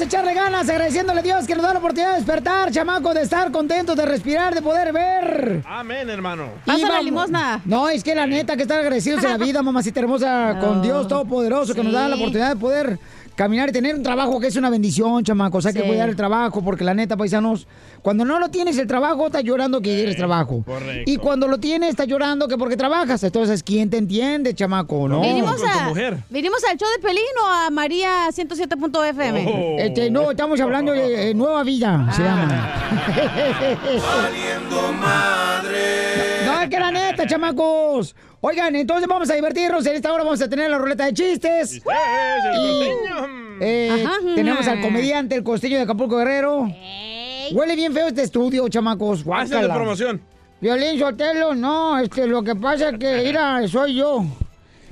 [0.00, 3.22] Paisanos, echarle ganas, agradeciéndole a Dios que nos da la oportunidad de despertar, chamaco, de
[3.22, 5.62] estar contentos, de respirar, de poder ver.
[5.66, 6.48] Amén, hermano.
[6.66, 7.30] Y vamos-
[7.64, 10.80] No, es que la neta que estar agradecidos en la vida, mamacita hermosa, con.
[10.80, 12.98] Dios Todopoderoso, que nos da la oportunidad de poder
[13.34, 15.64] caminar y tener un trabajo que es una bendición, chamacos.
[15.66, 15.86] Hay que Sí.
[15.88, 17.66] cuidar el trabajo, porque la neta, paisanos,
[18.02, 20.62] cuando no lo tienes el trabajo, estás llorando que quieres trabajo.
[20.66, 21.10] correcto.
[21.10, 23.22] Y cuando lo tienes, estás llorando que porque trabajas.
[23.24, 25.08] Entonces, ¿quién te entiende, chamaco?
[25.08, 25.20] No.
[25.22, 25.92] ¿Vinimos, a,
[26.28, 29.46] ¿Vinimos al show de Pelín o a María 107.fm?
[29.46, 29.76] Oh.
[29.78, 32.12] Este, no, estamos hablando de eh, Nueva Vida, Ah.
[32.12, 32.48] se llama.
[34.70, 34.92] No,
[36.64, 38.14] es que la neta, chamacos.
[38.40, 39.84] Oigan, entonces vamos a divertirnos.
[39.86, 41.74] En esta hora vamos a tener la ruleta de chistes.
[41.74, 41.80] Y,
[43.60, 44.14] eh, Ajá.
[44.34, 46.66] tenemos al comediante, el costeño de Acapulco Guerrero.
[47.52, 49.20] Huele bien feo este estudio, chamacos.
[49.20, 49.74] Hace de Guácala.
[49.74, 50.20] promoción.
[50.60, 54.24] Violín Sotelo, no, este, lo que pasa es que, mira, soy yo.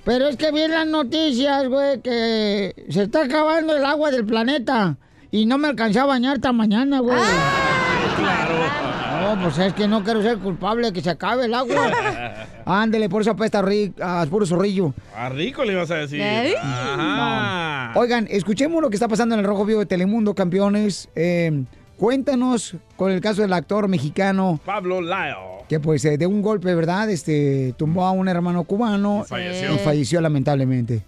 [0.05, 4.25] Pero es que vi en las noticias, güey, que se está acabando el agua del
[4.25, 4.97] planeta.
[5.31, 7.19] Y no me alcancé a bañar esta mañana, güey.
[9.35, 11.91] No, pues es que no quiero ser culpable de que se acabe el agua.
[12.65, 13.63] Ándele, por eso apesta
[14.01, 14.95] a puro zorrillo.
[15.15, 16.21] A rico le ibas a decir.
[16.21, 16.55] ¿Eh?
[16.61, 17.93] Ajá.
[17.99, 21.09] Oigan, escuchemos lo que está pasando en el Rojo Vivo de Telemundo, campeones.
[21.15, 21.65] Eh,
[21.99, 25.65] cuéntanos con el caso del actor mexicano Pablo Lyle.
[25.69, 27.11] que pues eh, de un golpe, ¿verdad?
[27.11, 29.75] Este tumbó a un hermano cubano Y falleció.
[29.75, 31.03] y falleció lamentablemente.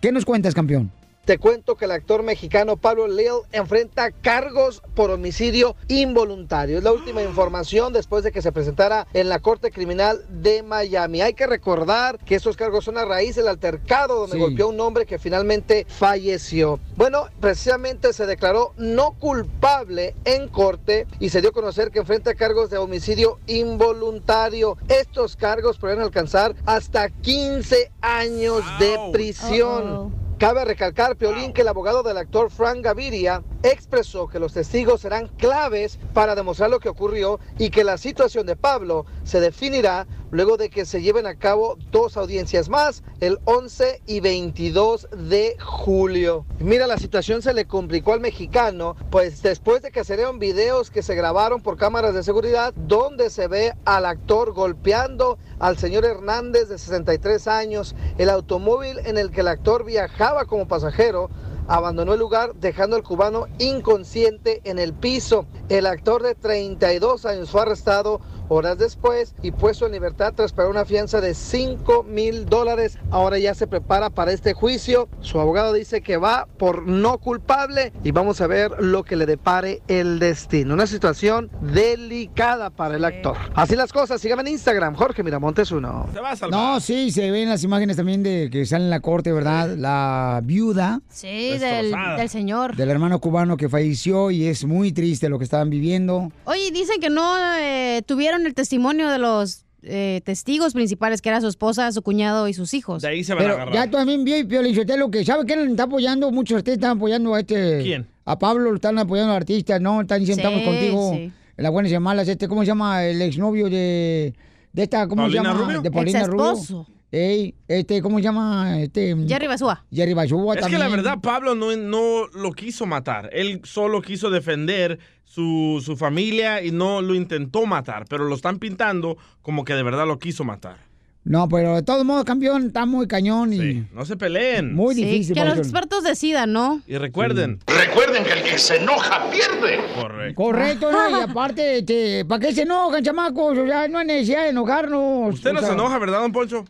[0.00, 0.90] ¿Qué nos cuentas, campeón?
[1.28, 6.78] Te cuento que el actor mexicano Pablo Lil enfrenta cargos por homicidio involuntario.
[6.78, 11.20] Es la última información después de que se presentara en la Corte Criminal de Miami.
[11.20, 14.40] Hay que recordar que estos cargos son a raíz del altercado donde Sí.
[14.40, 16.80] golpeó a un hombre que finalmente falleció.
[16.96, 22.36] Bueno, precisamente se declaró no culpable en corte y se dio a conocer que enfrenta
[22.36, 24.78] cargos de homicidio involuntario.
[24.88, 30.27] Estos cargos podrían alcanzar hasta 15 años de prisión.
[30.38, 35.26] Cabe recalcar, Piolín, que el abogado del actor Frank Gaviria expresó que los testigos serán
[35.26, 40.56] claves para demostrar lo que ocurrió y que la situación de Pablo se definirá luego
[40.56, 46.44] de que se lleven a cabo dos audiencias más, el 11 y 22 de julio.
[46.58, 50.90] Mira, la situación se le complicó al mexicano, pues después de que se dieron videos
[50.90, 56.04] que se grabaron por cámaras de seguridad, donde se ve al actor golpeando al señor
[56.04, 61.30] Hernández de 63 años, el automóvil en el que el actor viajaba como pasajero,
[61.68, 65.46] abandonó el lugar dejando al cubano inconsciente en el piso.
[65.68, 70.70] El actor de 32 años fue arrestado horas después y puesto en libertad tras pagar
[70.70, 72.98] una fianza de 5 mil dólares.
[73.10, 75.08] Ahora ya se prepara para este juicio.
[75.20, 79.26] Su abogado dice que va por no culpable y vamos a ver lo que le
[79.26, 80.74] depare el destino.
[80.74, 83.36] Una situación delicada para el actor.
[83.54, 86.08] Así las cosas, síganme en Instagram, Jorge Miramontes uno.
[86.50, 89.76] No, sí, se ven las imágenes también de que sale en la corte, ¿verdad?
[89.76, 92.76] La viuda Sí, del, del señor.
[92.76, 96.30] del hermano cubano que falleció y es muy triste lo que estaban viviendo.
[96.44, 101.40] Oye, dicen que no eh, tuvieron el testimonio de los eh, testigos principales, que era
[101.40, 103.02] su esposa, su cuñado y sus hijos.
[103.02, 106.30] De ahí se Pero ya también vi, Piolichotelo, que ¿sabe quién está apoyando?
[106.32, 107.80] Muchos de ustedes están apoyando a este...
[107.82, 108.06] ¿Quién?
[108.24, 110.00] A Pablo, lo están apoyando artistas, ¿no?
[110.02, 111.12] Están diciendo, Sí, estamos contigo.
[111.14, 111.32] sí.
[111.56, 113.04] En las buenas y malas, este, ¿cómo se llama?
[113.04, 114.34] El exnovio de...
[114.72, 115.60] De esta, ¿cómo ¿Paulina se llama?
[115.60, 115.80] Rubio?
[115.82, 116.86] De Paulina Rubio.
[117.10, 118.80] Ey, este, ¿cómo se llama?
[118.82, 119.16] Este...
[119.26, 119.84] Jerry Basúa.
[119.90, 120.82] Jerry Basúa Es también.
[120.82, 123.30] que la verdad, Pablo no, no lo quiso matar.
[123.32, 128.06] Él solo quiso defender su, su familia y no lo intentó matar.
[128.08, 130.76] Pero lo están pintando como que de verdad lo quiso matar.
[131.24, 133.86] No, pero de todos modos, campeón, está muy cañón y...
[133.92, 134.74] No se peleen.
[134.74, 135.34] Muy Sí, difícil.
[135.34, 136.80] que los expertos decidan, ¿no?
[136.86, 137.58] Y recuerden.
[137.66, 139.78] Recuerden que el que se enoja pierde.
[139.94, 140.42] Correcto.
[140.42, 141.10] Correcto, ¿no?
[141.10, 143.58] Y aparte, este, ¿para qué se enojan, chamacos?
[143.58, 145.34] O sea, no hay necesidad de enojarnos.
[145.34, 146.64] Usted no O sea, se enoja, ¿verdad, don Poncho?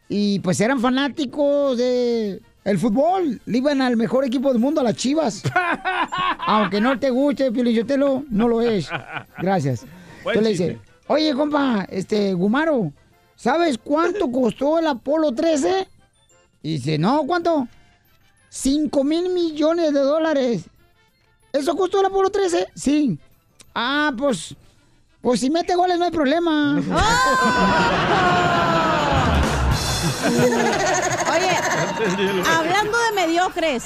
[0.09, 3.41] Y pues eran fanáticos de el fútbol.
[3.47, 5.43] Le iban al mejor equipo del mundo, a las chivas.
[6.47, 8.89] Aunque no te guste, Pilinchotelo, no lo es.
[9.39, 9.85] Gracias.
[10.19, 10.69] Entonces le chiste.
[10.69, 10.79] dice,
[11.09, 12.93] oye, compa, este, Gumaro,
[13.37, 15.89] ¿sabes cuánto costó el Apolo 13?
[16.63, 17.69] Y dice, no, ¿cuánto?
[18.49, 20.63] 5 mil millones de dólares.
[21.53, 22.69] ¿Eso costó el Apolo 13?
[22.75, 23.19] Sí.
[23.75, 24.55] Ah, pues,
[25.21, 26.81] pues si mete goles no hay problema.
[31.35, 31.51] Oye,
[32.49, 33.85] hablando de mediocres.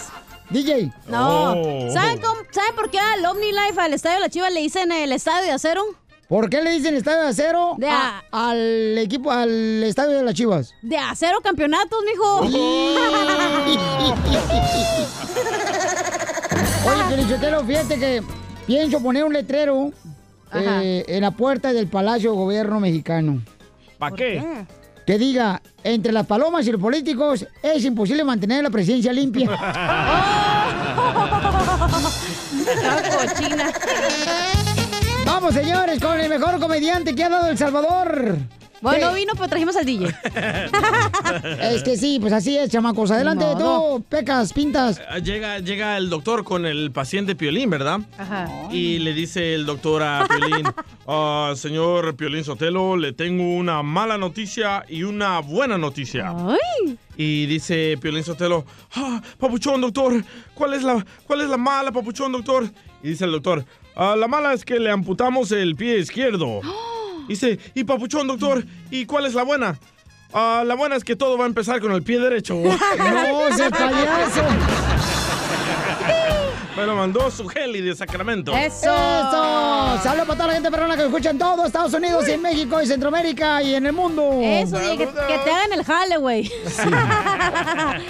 [0.50, 0.92] DJ.
[1.08, 1.52] No.
[1.52, 1.90] Oh.
[1.92, 5.12] ¿Saben, cómo- ¿Saben por qué al OmniLife, al Estadio de la Chivas, le dicen el
[5.12, 5.82] Estadio de Acero?
[6.28, 10.34] ¿Por qué le dicen estadio de acero De a- al equipo, al estadio de las
[10.34, 10.74] chivas?
[10.82, 12.40] De acero campeonatos, mijo.
[16.86, 18.22] Oye, Pelichotelo, fíjate que
[18.66, 19.90] pienso poner un letrero
[20.54, 23.40] eh, en la puerta del Palacio de Gobierno mexicano.
[23.98, 24.66] ¿Para qué?
[25.06, 29.48] Que diga, entre las palomas y los políticos es imposible mantener la presidencia limpia.
[33.18, 33.72] cochina.
[35.48, 38.36] Vamos, señores, con el mejor comediante que ha dado El Salvador.
[38.82, 39.20] Bueno, ¿Qué?
[39.20, 40.06] vino, pero trajimos al DJ.
[41.62, 43.10] Es que sí, pues así es, chamacos.
[43.10, 43.96] Adelante modo.
[43.98, 45.00] tú, pecas, pintas.
[45.08, 48.00] Ah, Llega, llega el doctor con el paciente Piolín, ¿verdad?
[48.18, 48.46] Ajá.
[48.70, 50.66] Y le dice el doctor a Piolín,
[51.08, 56.30] "Ah, señor Piolín Sotelo, le tengo una mala noticia y una buena noticia.
[56.36, 56.98] Ay.
[57.16, 58.66] Y dice Piolín Sotelo,
[58.96, 60.22] ah, papuchón, doctor,
[60.54, 62.68] ¿cuál es, la, ¿cuál es la mala, papuchón, doctor?
[63.02, 63.64] Y dice el doctor,
[63.98, 66.60] "Ah, la mala es que le amputamos el pie izquierdo.
[67.28, 69.78] Dice, y papuchón, doctor, ¿y cuál es la buena?
[70.32, 72.54] "Ah, la buena es que todo va a empezar con el pie derecho.
[72.98, 74.42] No, ese payaso.
[76.78, 78.54] Me lo mandó su Heli de Sacramento.
[78.54, 78.84] ¡Eso!
[78.86, 82.80] Saludos para toda la gente perrona que escucha en todo Estados Unidos y en México
[82.80, 84.30] y Centroamérica y en el mundo.
[84.40, 86.48] Eso, que, que te hagan el jale, güey.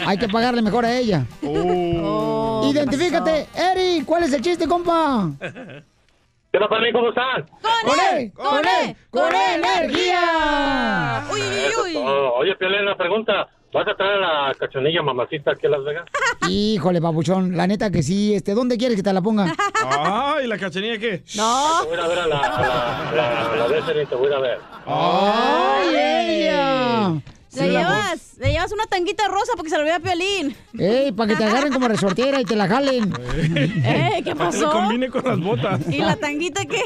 [0.06, 1.24] Hay que pagarle mejor a ella.
[1.42, 5.30] Oh, Identifícate, Eri, ¿cuál es el chiste, compa?
[5.40, 6.92] ¿Qué pasa, mí?
[6.92, 7.46] ¿Cómo están?
[7.86, 8.32] ¡Con él!
[8.34, 8.96] ¡Con él!
[9.08, 11.24] ¡Con energía!
[11.32, 12.34] Uy, Eso es todo.
[12.34, 13.48] Oye, Piolín, una pregunta.
[13.72, 16.04] ¿Vas a traer a la cachonilla mamacita aquí a Las Vegas?
[16.48, 18.34] Híjole, papuchón, la neta que sí.
[18.34, 19.54] Este, ¿Dónde quieres que te la ponga?
[19.84, 21.22] Ay, ¿la cachanilla qué?
[21.36, 21.82] No.
[21.82, 24.36] Te voy a ir a ver a la, a la, la, la te voy a
[24.36, 24.58] a ver.
[24.86, 27.20] ¡Ay, ella!
[27.56, 30.54] Le llevas, le llevas una tanguita rosa porque se lo vea a Piolín.
[30.78, 33.12] ¡Ey, para que te agarren como resortera y te la jalen!
[33.58, 34.70] Eh, ¿qué Para que pasó?
[34.70, 35.80] combine con las botas.
[35.88, 36.82] ¿Y la tanguita qué?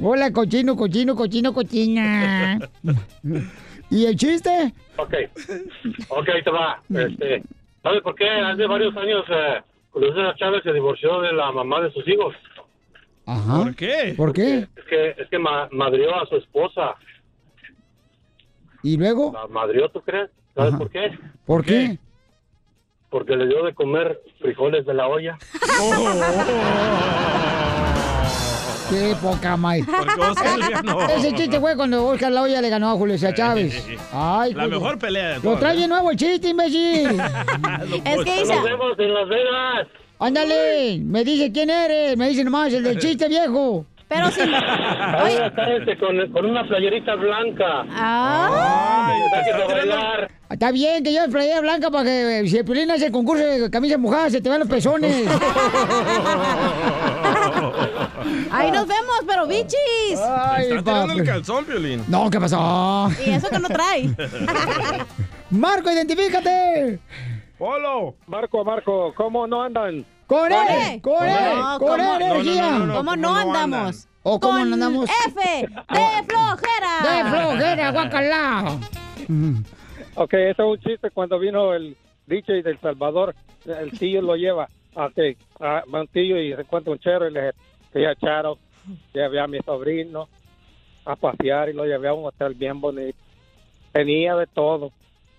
[0.00, 2.58] Hola, cochino, cochino, cochino, cochina.
[3.90, 4.72] ¿Y el chiste?
[4.96, 5.14] Ok.
[6.08, 6.80] Ok, ahí te va.
[6.90, 7.42] Este,
[7.82, 8.28] ¿Sabes por qué?
[8.28, 12.34] Hace varios años eh, Cruz Chávez se divorció de la mamá de sus hijos.
[13.26, 13.58] Ajá.
[13.58, 14.14] ¿Por qué?
[14.16, 14.68] ¿Por qué?
[14.76, 16.94] Es que, es que ma- madrió a su esposa.
[18.82, 19.32] ¿Y luego?
[19.32, 20.30] La madrió, ¿tú crees?
[20.54, 20.78] ¿Sabes Ajá.
[20.78, 21.18] por qué?
[21.46, 21.98] ¿Por qué?
[23.10, 25.36] Porque le dio de comer frijoles de la olla.
[28.90, 29.56] ¡Qué poca
[30.70, 31.00] ganó.
[31.08, 33.86] Ese chiste fue cuando Oscar La Hoya le ganó a Julio César Chávez.
[34.12, 34.80] Ay, La Julio.
[34.80, 37.08] mejor pelea de Lo trae de nuevo el chiste, imbécil.
[38.04, 39.88] Es que dice, Nos vemos en Las Vegas.
[40.18, 42.16] Ándale, me dice quién eres.
[42.16, 43.86] Me dice nomás el del chiste viejo.
[44.08, 44.40] pero si...
[44.40, 47.84] Ahí Oye, está este con, con una playerita blanca.
[47.90, 50.26] ah, a Ah.
[50.50, 53.44] Está bien que yo playera blanca para que eh, si el Piolín hace el concurso
[53.44, 55.24] de camisas mojadas se te van los pezones.
[58.50, 60.18] ahí nos vemos, pero bichis.
[60.18, 62.04] Ay, Está tirando el calzón, Piolín.
[62.08, 63.10] No, ¿qué pasó?
[63.24, 64.10] Y eso que no trae.
[65.50, 66.98] Marco, identifícate.
[67.58, 68.14] Polo.
[68.26, 70.04] Marco, Marco, ¿cómo no andan?
[70.26, 71.18] Con él, con
[71.78, 72.70] con energía.
[72.70, 72.94] no, no, no.
[72.94, 74.08] ¿Cómo no ¿cómo no andamos?
[74.22, 75.10] ¿O cómo Con no andamos?
[75.26, 77.24] F de flojera.
[77.24, 78.78] De flojera, guacalá.
[80.14, 81.96] Ok, eso es un chiste cuando vino el
[82.26, 83.34] DJ del Salvador,
[83.66, 87.32] el tío lo lleva a, que, a un tío y se encuentra un chero y
[87.32, 87.54] le dije
[87.94, 88.58] a Charo,
[89.12, 90.28] llevé a mi sobrino
[91.04, 93.18] a pasear y lo llevé a un hotel bien bonito.
[93.92, 94.92] Tenía de todo,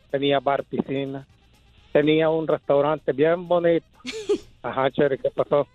[0.10, 1.25] tenía bar, piscina,
[1.93, 3.86] tenía un restaurante bien bonito.
[4.63, 5.67] Ajá, chévere, ¿qué pasó?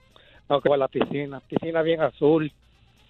[0.48, 2.52] No, que fue a la piscina, piscina bien azul,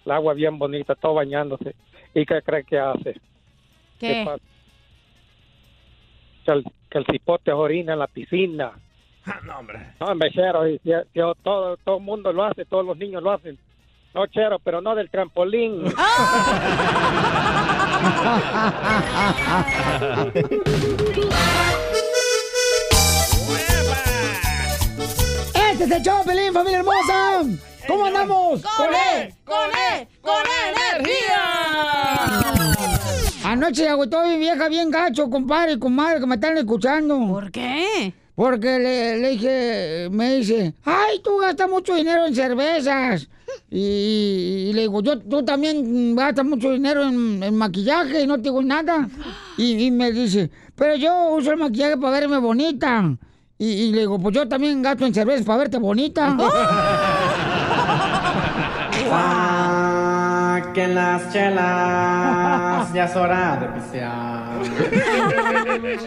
[0.05, 1.75] el agua bien bonita, todo bañándose.
[2.13, 3.19] ¿Y qué cree que hace?
[3.99, 4.23] ¿Qué?
[4.25, 4.43] pasa?
[6.45, 8.71] Que el, que el cipote orina en la piscina.
[9.45, 9.93] No, hombre.
[9.99, 10.79] No, hombre, chero, y
[11.43, 13.57] todo, todo el mundo lo hace, todos los niños lo hacen.
[14.13, 15.83] No, chero, pero no del trampolín.
[25.53, 27.43] ¡Este es el show, Pelín, familia hermosa!
[27.87, 28.63] ¿Cómo andamos?
[28.63, 29.35] ¡Con E!
[29.45, 30.07] ¡Con E!
[30.21, 30.43] ¡Con
[30.73, 31.43] energía!
[33.43, 37.19] Anoche agüitó mi vieja bien gacho, compadre y comadre, que me están escuchando.
[37.27, 38.13] ¿Por qué?
[38.37, 43.27] Porque le, le dije, me dice, ay, tú gastas mucho dinero en cervezas.
[43.71, 48.35] Y, y le digo, yo, tú también gastas mucho dinero en, en maquillaje y no
[48.35, 49.09] te digo nada.
[49.57, 53.17] Y, y me dice, pero yo uso el maquillaje para verme bonita.
[53.57, 56.37] Y, y le digo, pues yo también gasto en cervezas para verte bonita.
[60.57, 64.47] Saquen las chelas, ya es hora de pisear.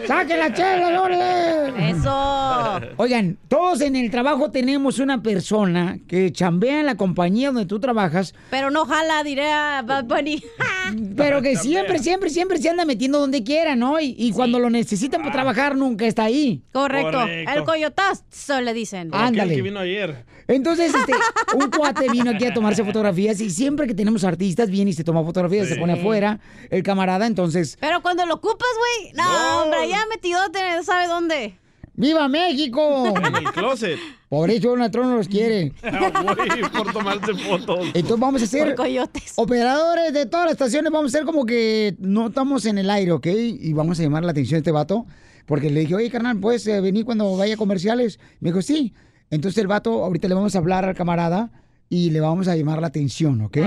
[0.07, 1.89] ¡Saquen la chela, Lore!
[1.91, 2.81] ¡Eso!
[2.97, 7.79] Oigan, todos en el trabajo tenemos una persona que chambea en la compañía donde tú
[7.79, 10.43] trabajas, Pero no jala, diré a Bad Bunny.
[11.17, 13.99] pero que siempre, siempre, siempre se anda metiendo donde quiera, ¿no?
[13.99, 16.63] Y, y cuando lo necesitan para trabajar, nunca está ahí.
[16.71, 17.11] Correcto.
[17.11, 17.51] Correcto.
[17.51, 19.09] El coyotazo le dicen.
[19.13, 19.55] Ándale.
[19.55, 20.25] que vino ayer.
[20.47, 21.13] Entonces, este,
[21.55, 25.03] un cuate vino aquí a tomarse fotografías y siempre que tenemos artistas viene y se
[25.03, 29.89] toma fotografías, se pone afuera, el camarada, entonces, Pero cuando lo ocupas, güey, no, hombre,
[29.89, 31.57] ya metidote, ¿sabe dónde?
[31.93, 33.13] ¡Viva México!
[33.25, 33.99] En el closet.
[34.29, 35.73] Por eso Donald Trump no los quiere.
[35.81, 37.79] Güey, por tomarse fotos.
[37.93, 39.33] Entonces vamos a ser Por coyotes.
[39.35, 43.11] operadores de todas las estaciones, vamos a ser como que no estamos en el aire,
[43.11, 43.27] ¿ok?
[43.27, 45.05] Y vamos a llamar la atención de este vato,
[45.45, 48.19] porque le dije, oye, carnal, ¿puedes eh, venir cuando vaya a comerciales?
[48.39, 48.93] Me dijo, sí.
[49.29, 51.51] Entonces el vato, ahorita le vamos a hablar al camarada
[51.89, 53.57] y le vamos a llamar la atención, ¿ok?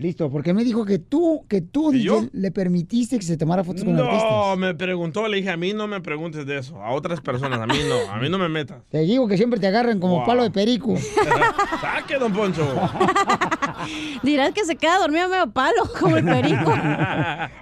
[0.00, 1.90] Listo, porque me dijo que tú, que tú.
[1.92, 4.56] DJ, le permitiste que se tomara fotos con No, artistas.
[4.58, 6.82] me preguntó, le dije, a mí no me preguntes de eso.
[6.82, 8.82] A otras personas, a mí no, a mí no me metas.
[8.90, 10.26] Te digo que siempre te agarran como Wow.
[10.26, 10.94] palo de perico.
[11.82, 12.66] Saque, don Poncho.
[14.22, 16.72] Dirás que se queda dormido medio palo, como el perico.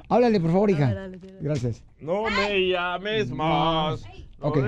[0.09, 0.95] Háblale, por favor, hija.
[1.41, 1.83] Gracias.
[2.01, 4.05] No me llames más.
[4.41, 4.59] Ok.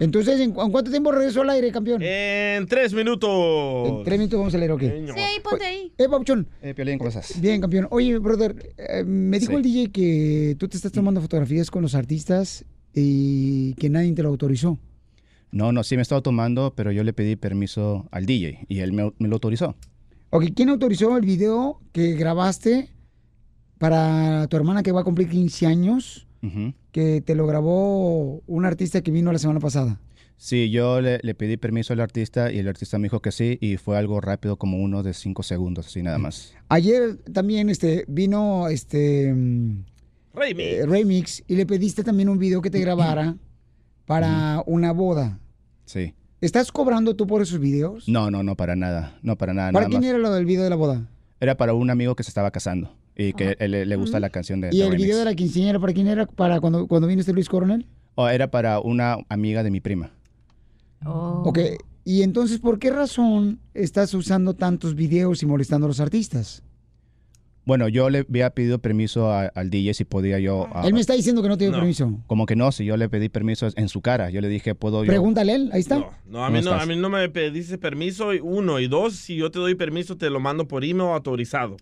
[0.00, 2.00] Entonces, ¿en, cu- en cuánto tiempo regresó al aire, campeón?
[2.02, 3.88] En tres minutos.
[3.88, 4.80] En tres minutos vamos a leer, ok.
[4.80, 4.86] Sí,
[5.20, 5.92] ahí, ponte ahí.
[5.98, 6.48] Eh, Papuchón.
[6.62, 7.40] Eh, Piolín, ¿cómo estás?
[7.40, 7.88] Bien, campeón.
[7.90, 9.56] Oye, brother, eh, me dijo Sí.
[9.56, 12.64] el DJ que tú te estás tomando fotografías con los artistas
[12.94, 14.78] y que nadie te lo autorizó.
[15.50, 18.92] No, no, sí me estaba tomando, pero yo le pedí permiso al DJ y él
[18.92, 19.74] me, me lo autorizó.
[20.30, 22.90] Ok, ¿quién autorizó el video que grabaste
[23.78, 26.26] para tu hermana que va a cumplir 15 años?
[26.42, 26.72] Ujú.
[26.98, 30.00] Que te lo grabó un artista que vino la semana pasada.
[30.36, 33.56] Sí, yo le, le pedí permiso al artista y el artista me dijo que sí
[33.60, 36.56] y fue algo rápido como uno de cinco segundos, así nada más.
[36.68, 39.84] Ayer también este, vino este mm,
[40.34, 40.60] Remix.
[40.60, 43.36] eh, Remix y le pediste también un video que te grabara
[44.04, 45.38] para una boda.
[45.84, 46.14] Sí.
[46.40, 48.08] ¿Estás cobrando tú por esos videos?
[48.08, 49.16] No, no, no, para nada.
[49.22, 49.70] No, para nada.
[49.70, 50.10] ¿Para nada quién más.
[50.10, 51.08] era lo del video de la boda?
[51.38, 54.30] Era para un amigo que se estaba casando y que él- le, le gusta la
[54.30, 55.02] canción de, ¿Y el Remix.
[55.04, 56.24] video de la quinceañera para quién era?
[56.26, 57.86] ¿Para cuando, cuando vino este Luis Coronel?
[58.14, 60.10] O era para una amiga de mi prima.
[61.04, 61.42] Oh.
[61.46, 61.58] Ok,
[62.04, 66.62] y entonces, ¿por qué razón estás usando tantos videos y molestando a los artistas?
[67.64, 70.66] Bueno, yo le había pedido permiso a- al DJ si podía yo...
[70.72, 71.78] a- Él me está diciendo que no te dio No.
[71.78, 72.18] permiso.
[72.26, 74.30] Como que no, si yo le pedí permiso en su cara.
[74.30, 75.08] Yo le dije, ¿puedo yo...?
[75.08, 75.98] Pregúntale él, ahí está.
[75.98, 78.80] No, no, a mí ¿Cómo no, a mí no me pediste permiso, y uno.
[78.80, 81.76] Y dos, si yo te doy permiso, te lo mando por email autorizado.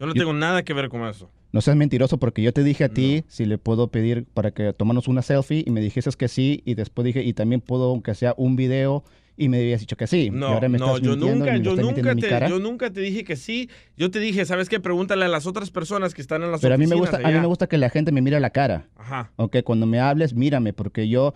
[0.00, 1.30] Yo no Yo- tengo nada que ver con eso.
[1.52, 4.72] No seas mentiroso porque yo te dije a ti si le puedo pedir para que
[4.72, 8.14] tomáramos una selfie y me dijiste que sí y después dije y también puedo que
[8.14, 9.02] sea un video
[9.36, 10.26] y me habías dicho que sí.
[10.26, 12.48] y No, ahora me no, estás yo nunca, yo nunca, te, cara.
[12.48, 13.68] yo nunca te dije que sí.
[13.96, 14.78] Yo te dije, ¿sabes qué?
[14.80, 17.28] Pregúntale a las otras personas que están en las Pero a mí me gusta, a
[17.30, 18.88] mí me gusta que la gente me mire a la cara.
[18.96, 19.32] Ajá.
[19.36, 21.34] Ok, cuando me hables, mírame porque yo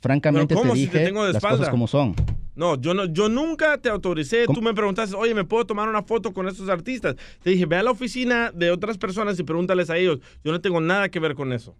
[0.00, 2.14] francamente Pero te ¿cómo si te dije tengo de las cosas como son.
[2.54, 4.44] No, yo no, yo nunca te autoricé.
[4.46, 7.16] Tú me preguntaste, oye, ¿me puedo tomar una foto con estos artistas?
[7.42, 10.18] Te dije, ve a la oficina de otras personas y pregúntales a ellos.
[10.44, 11.74] Yo no tengo nada que ver con eso.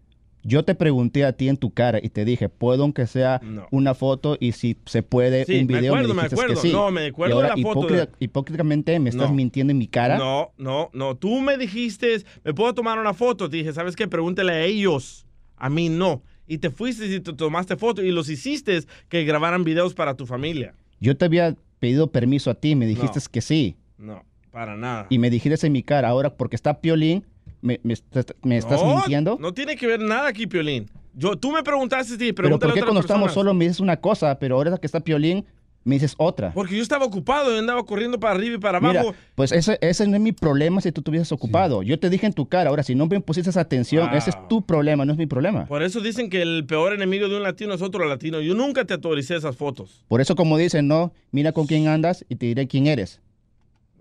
[0.45, 3.69] Yo te pregunté a ti en tu cara y te dije, ¿puedo aunque sea No.
[3.71, 5.95] una foto y si se puede Sí, un me video?
[5.95, 6.57] acuerdo, me acuerdo.
[6.57, 6.73] sí.
[6.73, 9.37] No, me acuerdo ahora de la foto de- hipócritamente me estás No.
[9.37, 10.19] mintiendo en mi cara.
[10.19, 11.17] No, no, no.
[11.17, 13.49] Tú me dijiste, ¿me puedo tomar una foto?
[13.49, 14.09] Te dije, ¿sabes qué?
[14.09, 15.27] Pregúntale a ellos.
[15.57, 16.23] A mí no.
[16.47, 20.27] Y te fuiste y te tomaste foto y los hiciste que grabaran videos para tu
[20.27, 20.75] familia.
[21.01, 23.25] Yo te había pedido permiso a ti, me dijiste No.
[23.31, 23.77] que sí.
[23.99, 25.07] No, para nada.
[25.11, 27.25] Y me dijiste en mi cara, ahora porque está Piolín,
[27.61, 27.95] me, me
[28.43, 29.39] me estás No, mintiendo.
[29.41, 30.91] No tiene que ver nada aquí, Piolín.
[31.15, 33.65] Yo, tú me preguntaste, sí, pero pregúntale ¿por qué a otras cuando estamos solos me
[33.65, 35.45] dices una cosa, pero ahora que está Piolín,
[35.85, 36.53] me dices otra?
[36.53, 39.15] Porque yo estaba ocupado, yo andaba corriendo para arriba y para Mira, abajo.
[39.35, 41.83] pues ese, ese no es mi problema si tú estuvieses ocupado.
[41.83, 44.49] Yo te dije en tu cara, ahora si no me pusiste esa atención, ese es
[44.49, 45.67] tu problema, no es mi problema.
[45.67, 48.41] Por eso dicen que el peor enemigo de un latino es otro latino.
[48.41, 50.05] Yo nunca te autoricé esas fotos.
[50.09, 53.21] Por eso como dicen, no, mira con quién andas y te diré quién eres.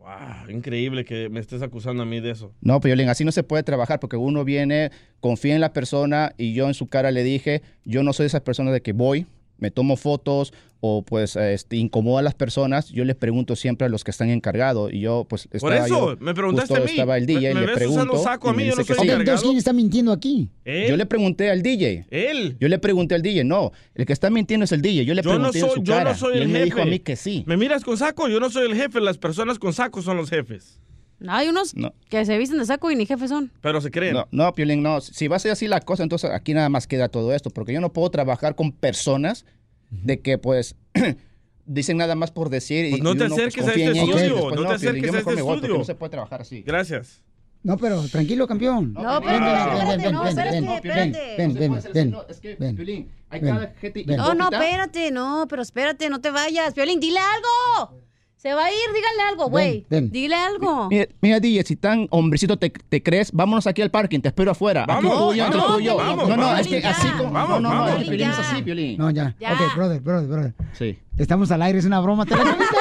[0.05, 2.51] Ah, increíble que me estés acusando a mí de eso.
[2.61, 6.53] No, Piolín, así no se puede trabajar porque uno viene, confía en la persona y
[6.53, 9.25] yo en su cara le dije, yo no soy esa persona de que voy,
[9.61, 10.51] me tomo fotos
[10.83, 14.29] o pues este, incomodo a las personas, yo les pregunto siempre a los que están
[14.31, 16.91] encargados y yo pues Por estaba eso, yo, me preguntaste justo a mí.
[16.91, 18.85] estaba el DJ, Me- me le pregunto saco a y me mí, yo dice no
[18.87, 19.13] que soy sí.
[19.13, 20.49] Ok, entonces, ¿quién está mintiendo aquí?
[20.65, 22.07] Yo le pregunté al DJ.
[22.09, 22.57] Él.
[22.59, 25.05] Yo le pregunté al DJ, no, el que está mintiendo es el DJ.
[25.05, 26.47] Yo le Yo no pregunté en soy, su yo cara no soy y el él
[26.47, 26.59] jefe.
[26.59, 27.43] me dijo a mí que sí.
[27.45, 28.27] ¿Me miras con saco?
[28.27, 30.79] Yo no soy el jefe, las personas con saco son los jefes.
[31.27, 31.93] Hay unos No.
[32.09, 33.51] que se visten de saco y ni jefes son.
[33.61, 34.13] Pero se creen.
[34.13, 35.01] No, no, Piolín, no.
[35.01, 37.73] Si va a ser así la cosa, entonces aquí nada más queda todo esto, porque
[37.73, 39.45] yo no puedo trabajar con personas
[39.89, 40.75] de que pues
[41.65, 43.85] dicen nada más por decir y Pues no y te uno, pues, acerques a este
[43.91, 45.77] estudio, después, no te Piolín, acerques yo a mejor este estudio.
[45.77, 46.61] no se puede trabajar así.
[46.63, 47.21] Gracias.
[47.63, 48.93] No, pero tranquilo, campeón.
[48.93, 51.35] No, espérate, no, ven, espérate, ven, espérate.
[51.37, 54.03] ven, ven, ven, ven, Es que, ven, Piolín, hay ven, cada gente.
[54.07, 56.73] No, no, espérate, no, pero espérate, no te vayas.
[56.73, 58.01] Violín, dile algo.
[58.41, 59.85] Se va a ir, dígale algo, güey.
[59.87, 60.89] Dile algo.
[60.89, 64.49] Mira, mira, DJ, si tan hombrecito te, te crees, vámonos aquí al parking, te espero
[64.49, 64.81] afuera.
[64.81, 65.97] Aquí Vamos, tú y yo, aquí vamos, tú y yo.
[65.97, 66.59] vamos, no, no, vamos.
[66.61, 67.29] es que así como.
[67.29, 67.99] Vamos, no, no, no, vamos.
[67.99, 68.97] es que Piolín es así, Piolín.
[68.97, 69.35] No, ya.
[69.39, 69.53] Ya.
[69.53, 70.53] Ok, brother, brother, brother.
[70.73, 70.97] Sí.
[71.19, 72.25] Estamos al aire, es una broma.
[72.25, 72.65] ¿Te la comiste?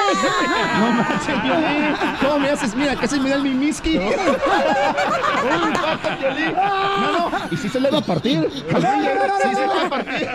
[0.78, 1.96] No manches, Piolín.
[2.20, 2.74] ¿Cómo me haces?
[2.74, 3.98] Mira, que se me da el mimiski.
[3.98, 4.14] Uy,
[5.74, 6.52] pata, Piolín.
[6.54, 7.30] No, no.
[7.50, 8.48] ¿Y si se le va a partir?
[8.52, 8.72] Sí, se
[9.66, 10.28] va a partir.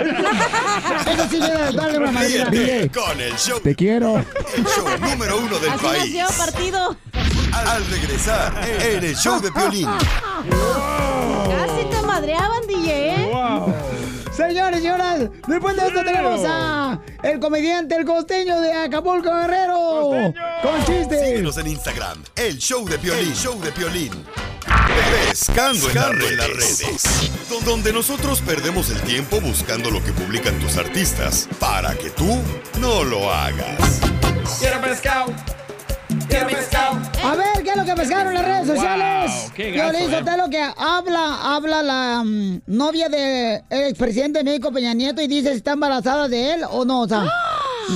[1.14, 2.46] Eso sí, dale, una madrina.
[2.94, 4.18] Con el show, Te quiero.
[4.18, 6.14] el show número uno del Así país.
[6.16, 6.96] nació partido.
[7.54, 9.88] Al regresar en el show de Piolín.
[9.90, 13.32] Casi te madreaban, DJ, ¿eh?
[14.36, 20.10] Señores y señoras, después de esto tenemos a el comediante, el costeño de Acapulco Guerrero.
[20.62, 21.22] Con chistes.
[21.28, 23.34] Síguenos en Instagram, el show de Piolín.
[23.34, 24.12] show de Piolín.
[25.30, 26.10] Pescando en las
[26.50, 26.84] redes.
[27.50, 32.40] Don- Donde nosotros perdemos el tiempo buscando lo que publican tus artistas para que tú
[32.80, 34.02] no lo hagas.
[34.60, 35.28] Quiero pescado.
[36.44, 37.00] Pescado.
[37.24, 39.32] A ver, ¿qué es lo que pescaron en las redes sociales?
[39.32, 40.20] Wow, qué Piolín eh.
[40.20, 45.52] Sotelo que habla, habla la mm, novia del expresidente de México, Peña Nieto, y dice
[45.52, 47.02] si está embarazada de él o no.
[47.02, 47.26] O sea,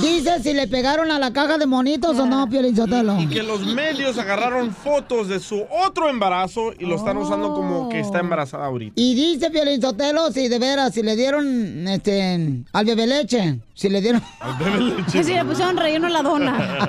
[0.02, 3.20] dice si le pegaron a la caja de monitos o no, Piolín Sotelo.
[3.20, 7.88] Y que los medios agarraron fotos de su otro embarazo y lo están usando como
[7.88, 8.92] que está embarazada ahorita.
[8.96, 13.88] Y dice Piolín Sotelo si de veras, si le dieron este al bebé leche, si
[13.88, 14.22] le dieron...
[15.12, 16.88] Que si le pusieron relleno a la dona.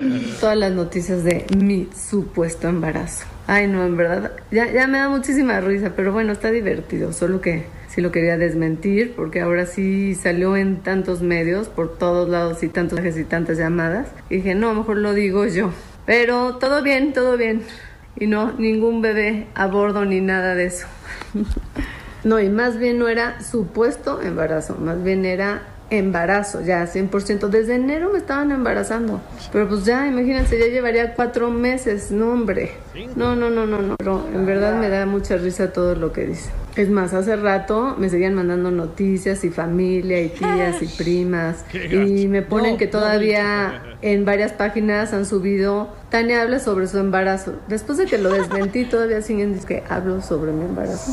[0.40, 3.24] Todas las noticias de mi supuesto embarazo.
[3.46, 7.40] Ay, no, en verdad, ya, ya me da muchísima risa, pero bueno, está divertido, solo
[7.40, 7.66] que
[7.96, 12.68] sí lo quería desmentir, porque ahora sí salió en tantos medios, por todos lados y
[12.68, 14.08] tantos y tantas llamadas.
[14.28, 15.70] Y dije, no, mejor lo digo yo.
[16.04, 17.62] Pero todo bien, todo bien.
[18.18, 20.86] Y no, ningún bebé a bordo ni nada de eso.
[22.24, 27.46] No, y más bien no era supuesto embarazo, más bien era embarazo, ya 100%.
[27.46, 29.20] Desde enero me estaban embarazando.
[29.52, 32.10] Pero pues ya, imagínense, ya llevaría cuatro meses.
[32.10, 32.72] No, hombre.
[33.14, 33.94] No, no, no, no, no.
[33.96, 36.50] Pero en verdad me da mucha risa todo lo que dice.
[36.76, 41.64] Es más, hace rato me seguían mandando noticias y familia y tías y primas.
[41.72, 45.88] Y me ponen que todavía en varias páginas han subido.
[46.10, 47.54] Tania habla sobre su embarazo.
[47.68, 51.12] Después de que lo desmentí, todavía siguen diciendo que hablo sobre mi embarazo.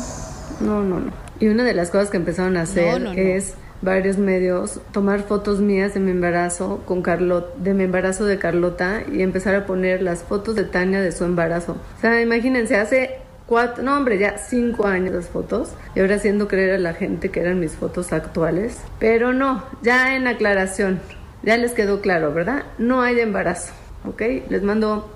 [0.60, 1.12] No, no, no.
[1.40, 5.94] Y una de las cosas que empezaron a hacer es varios medios tomar fotos mías
[5.94, 10.22] de mi embarazo con Carlota, de mi embarazo de Carlota y empezar a poner las
[10.22, 11.76] fotos de Tania de su embarazo.
[11.98, 16.48] O sea, imagínense, hace cuatro, no hombre, ya cinco años las fotos y ahora haciendo
[16.48, 18.78] creer a la gente que eran mis fotos actuales.
[18.98, 21.00] Pero no, ya en aclaración,
[21.42, 22.64] ya les quedó claro, ¿verdad?
[22.78, 23.72] No hay embarazo,
[24.06, 24.22] ¿ok?
[24.48, 25.10] Les mando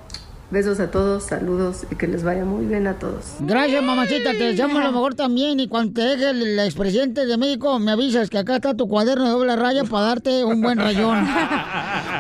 [0.51, 3.35] besos a todos, saludos y que les vaya muy bien a todos.
[3.41, 5.61] Gracias, mamachita, te deseamos lo mejor también.
[5.61, 8.89] Y cuando te deje el, el expresidente de México, me avisas que acá está tu
[8.89, 11.19] cuaderno de doble raya para darte un buen rayón.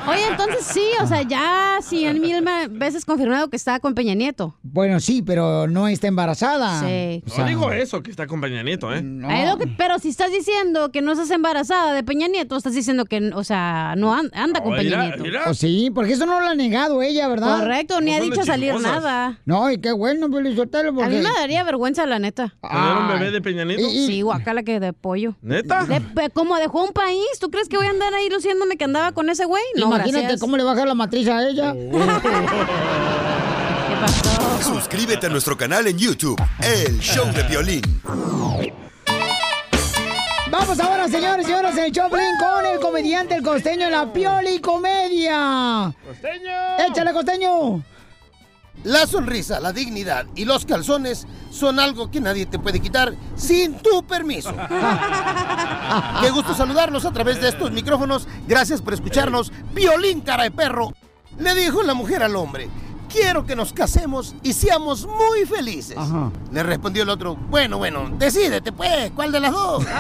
[0.09, 4.15] Oye, entonces sí, o sea, ya cien mil ma- veces confirmado que está con Peña
[4.15, 4.57] Nieto.
[4.63, 6.81] Bueno, sí, pero no está embarazada.
[6.81, 7.23] Sí.
[7.27, 9.03] O sea, No digo eso, que está con Peña Nieto, ¿eh?
[9.59, 13.31] Que- pero si estás diciendo que no estás embarazada de Peña Nieto, estás diciendo que,
[13.35, 15.23] o sea, no an- anda con Peña mira, Nieto.
[15.23, 15.41] mira.
[15.45, 17.59] Pues sí, porque eso no lo ha negado ella, ¿verdad?
[17.61, 19.39] Correcto, ni ha dicho salir nada.
[19.45, 21.09] No, y qué bueno, Pelizotelo, A porque...
[21.11, 22.55] mí me daría vergüenza, la neta.
[22.63, 23.83] ¿Tener un bebé de Peña Nieto?
[23.83, 25.35] Y- Sí, guacala que de pollo.
[25.43, 25.85] ¿Neta?
[25.85, 29.13] De- como dejó un país, ¿tú crees que voy a andar ahí luciéndome que andaba
[29.13, 29.63] con ese güey?
[29.77, 30.41] No, Imagínate gracias.
[30.41, 31.73] cómo le va a bajar la matriz a ella.
[33.89, 34.75] ¿Qué pasó?
[34.75, 37.83] Suscríbete a nuestro canal en YouTube, El Show de Violín.
[40.51, 44.13] Vamos ahora, señores y señoras, en el Choplin con el comediante, el costeño en la
[44.13, 45.93] Pioli Comedia.
[46.07, 46.51] ¡Costeño!
[46.89, 47.83] ¡Échale, costeño!
[48.85, 53.79] La sonrisa, la dignidad y los calzones son algo que nadie te puede quitar sin
[53.79, 54.53] tu permiso.
[56.21, 58.29] Qué gusto saludarlos a través de estos micrófonos.
[58.47, 59.53] Gracias por escucharnos.
[59.75, 60.93] Violín cara de perro.
[61.39, 62.69] Le dijo la mujer al hombre,
[63.09, 65.97] quiero que nos casemos y seamos muy felices.
[65.97, 66.31] Ajá.
[66.53, 69.85] Le respondió el otro, bueno, bueno, decídete pues, ¿cuál de las dos?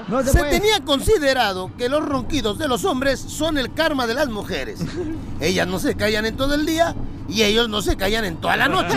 [0.08, 4.14] No se se tenía considerado que los ronquidos de los hombres son el karma de
[4.14, 4.80] las mujeres.
[5.40, 6.94] Ellas no se callan en todo el día
[7.28, 8.96] y ellos no se callan en toda la noche.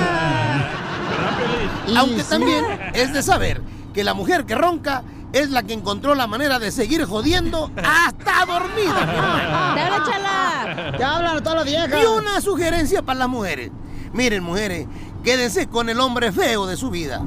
[1.96, 3.62] Aunque también es de saber
[3.94, 5.04] que la mujer que ronca
[5.34, 9.74] es la que encontró la manera de seguir jodiendo hasta dormida.
[9.76, 10.98] ¡Te habla, chala!
[10.98, 12.02] Te hablan a todas las viejas.
[12.02, 13.72] Y una sugerencia para las mujeres.
[14.14, 14.88] Miren, mujeres,
[15.24, 17.22] quédense con el hombre feo de su vida.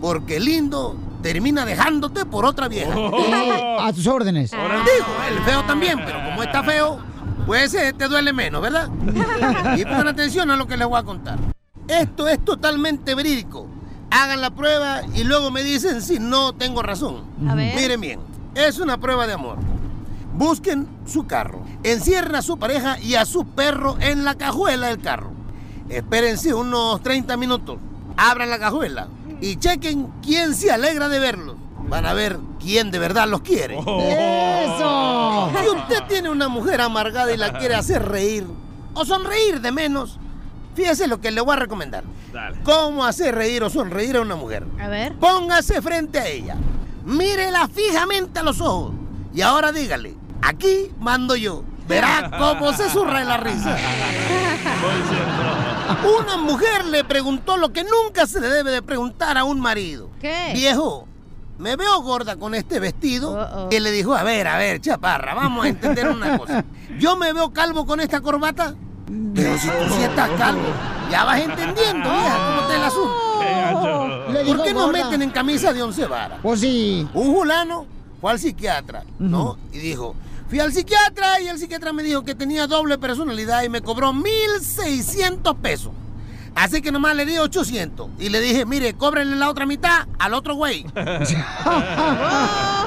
[0.00, 2.94] Porque lindo termina dejándote por otra vieja.
[2.96, 4.52] Eh, a tus órdenes.
[4.52, 7.00] Digo, el feo también, pero como está feo,
[7.44, 8.88] pues eh, te duele menos, ¿verdad?
[9.76, 11.38] Y pongan atención a lo que les voy a contar.
[11.88, 13.66] Esto es totalmente verídico.
[14.10, 17.22] Hagan la prueba y luego me dicen si no tengo razón.
[17.48, 17.74] A ver.
[17.74, 18.20] Miren bien,
[18.54, 19.58] es una prueba de amor.
[20.34, 25.00] Busquen su carro, encierren a su pareja y a su perro en la cajuela del
[25.00, 25.32] carro.
[25.88, 27.78] Espérense unos 30 minutos,
[28.16, 29.08] abran la cajuela
[29.40, 31.56] y chequen quién se alegra de verlos.
[31.88, 33.78] Van a ver quién de verdad los quiere.
[33.78, 35.50] ¡Eso!
[35.58, 38.46] Si usted tiene una mujer amargada y la quiere hacer reír
[38.94, 40.18] o sonreír de menos,
[40.78, 42.04] fíjese lo que le voy a recomendar.
[42.62, 44.64] ¿Cómo hacer reír o sonreír a una mujer?
[44.80, 45.16] A ver.
[45.16, 46.54] Póngase frente a ella,
[47.04, 48.92] mírela fijamente a los ojos
[49.34, 51.64] y ahora dígale, aquí mando yo.
[51.88, 53.76] Verá cómo se surra la risa.
[56.20, 60.10] Una mujer le preguntó lo que nunca se le debe de preguntar a un marido.
[60.20, 60.50] ¿Qué?
[60.52, 61.08] Viejo,
[61.56, 63.68] me veo gorda con este vestido.
[63.70, 66.62] Y le dijo, a ver, a ver, chaparra, vamos a entender una cosa.
[66.98, 68.74] Yo me veo calvo con esta corbata.
[69.34, 70.68] Pero si tú sí estás calvo,
[71.10, 72.82] ya vas entendiendo, vieja, cómo está el
[74.44, 76.38] dijo ¿Por qué nos meten en camisa de once varas?
[76.42, 77.08] Pues sí.
[77.14, 77.86] Un fulano
[78.20, 79.58] fue al psiquiatra, ¿no?
[79.72, 80.14] Y dijo,
[80.48, 84.12] fui al psiquiatra y el psiquiatra me dijo que tenía doble personalidad y me cobró
[84.12, 85.92] 1.600 pesos.
[86.54, 90.34] Así que nomás le di 800 y le dije, mire, cóbrenle la otra mitad al
[90.34, 90.80] otro güey.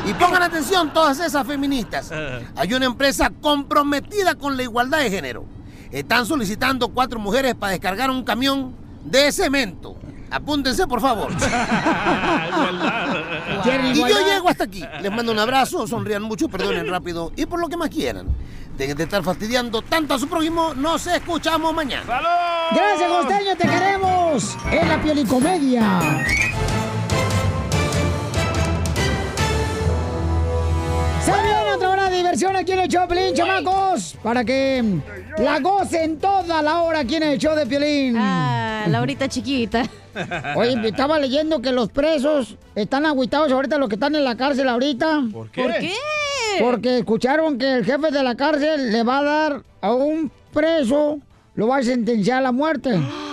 [0.05, 2.11] y pongan atención todas esas feministas.
[2.55, 5.45] Hay una empresa comprometida con la igualdad de género.
[5.91, 8.73] Están solicitando cuatro mujeres para descargar un camión
[9.03, 9.95] de cemento.
[10.29, 11.29] Apúntense, por favor.
[13.63, 14.81] ¿Quieren Y yo llego hasta aquí.
[15.01, 18.27] Les mando un abrazo, sonrían mucho, perdonen rápido y por lo que más quieran.
[18.77, 20.73] Dejen de estar fastidiando tanto a su prójimo.
[20.73, 22.05] Nos escuchamos mañana.
[22.71, 24.57] Gracias, Costeño, te queremos.
[24.71, 26.25] En la piolicomedia.
[31.23, 34.17] Se viene otra hora de diversión aquí en el show de Piolín, chamacos.
[34.23, 34.83] Para que
[35.37, 38.15] la gocen toda la hora aquí en el show de Piolín.
[38.17, 39.83] Ah, la horita chiquita.
[40.55, 44.67] Oye, estaba leyendo que los presos están agüitados ahorita, los que están en la cárcel
[44.67, 45.21] ahorita.
[45.31, 45.61] ¿Por qué?
[45.61, 45.93] ¿Por qué?
[46.59, 51.19] Porque escucharon que el jefe de la cárcel le va a dar a un preso,
[51.55, 52.99] lo va a sentenciar a la muerte.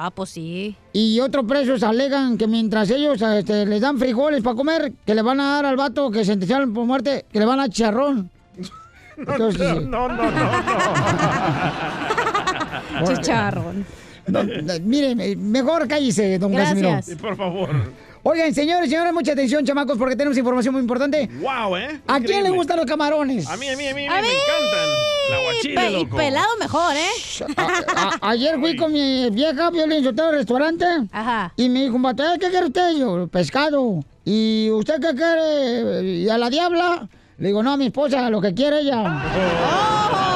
[0.00, 0.76] Ah, pues sí.
[0.92, 5.22] Y otros presos alegan que mientras ellos este, les dan frijoles para comer, que le
[5.22, 8.30] van a dar al vato que sentenciaron por muerte, que le van a dar chicharrón.
[9.16, 10.50] Entonces, No, no, no, no.
[13.16, 13.84] Chicharrón.
[14.28, 17.02] no, no, miren, mejor cállese, don Casimiro.
[17.02, 17.68] Sí, por favor.
[18.30, 21.30] Oigan, señores, señores, mucha atención, chamacos, porque tenemos información muy importante.
[21.40, 21.98] Wow, ¿eh?
[22.06, 23.48] ¿A quién le gustan los camarones?
[23.48, 24.28] A mí, a mí, a mí, A me mí.
[24.28, 24.88] encantan.
[25.30, 27.44] La guachile, Pe- y pelado mejor, ¿eh?
[27.56, 30.84] A- ayer fui con mi vieja Violín Sotelo al restaurante.
[31.10, 31.54] Ajá.
[31.56, 32.98] Y me dijo, un vato, "Eh, ¿qué quiere usted?
[32.98, 34.04] Yo, pescado.
[34.26, 36.02] ¿Y usted qué quiere?
[36.04, 37.08] ¿Y a la diabla?
[37.38, 39.04] Le digo, no, a mi esposa, lo que quiere ella.
[39.04, 40.27] Oh.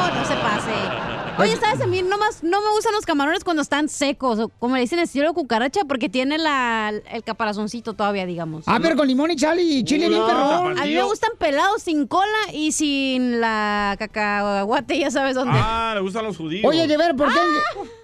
[1.38, 1.80] Oye, ¿sabes?
[1.80, 4.98] A mí nomás no me gustan los camarones cuando están secos, o como le dicen
[4.98, 8.64] estilo cucaracha, porque tiene la, el caparazoncito todavía, digamos.
[8.66, 10.78] Ah, pero con limón y chile y chile bien perrón.
[10.78, 15.54] A mí me gustan pelados sin cola y sin la cacahuate, ya sabes dónde.
[15.56, 16.64] Ah, le gustan los judíos.
[16.68, 17.40] Oye, de ver, ¿por qué,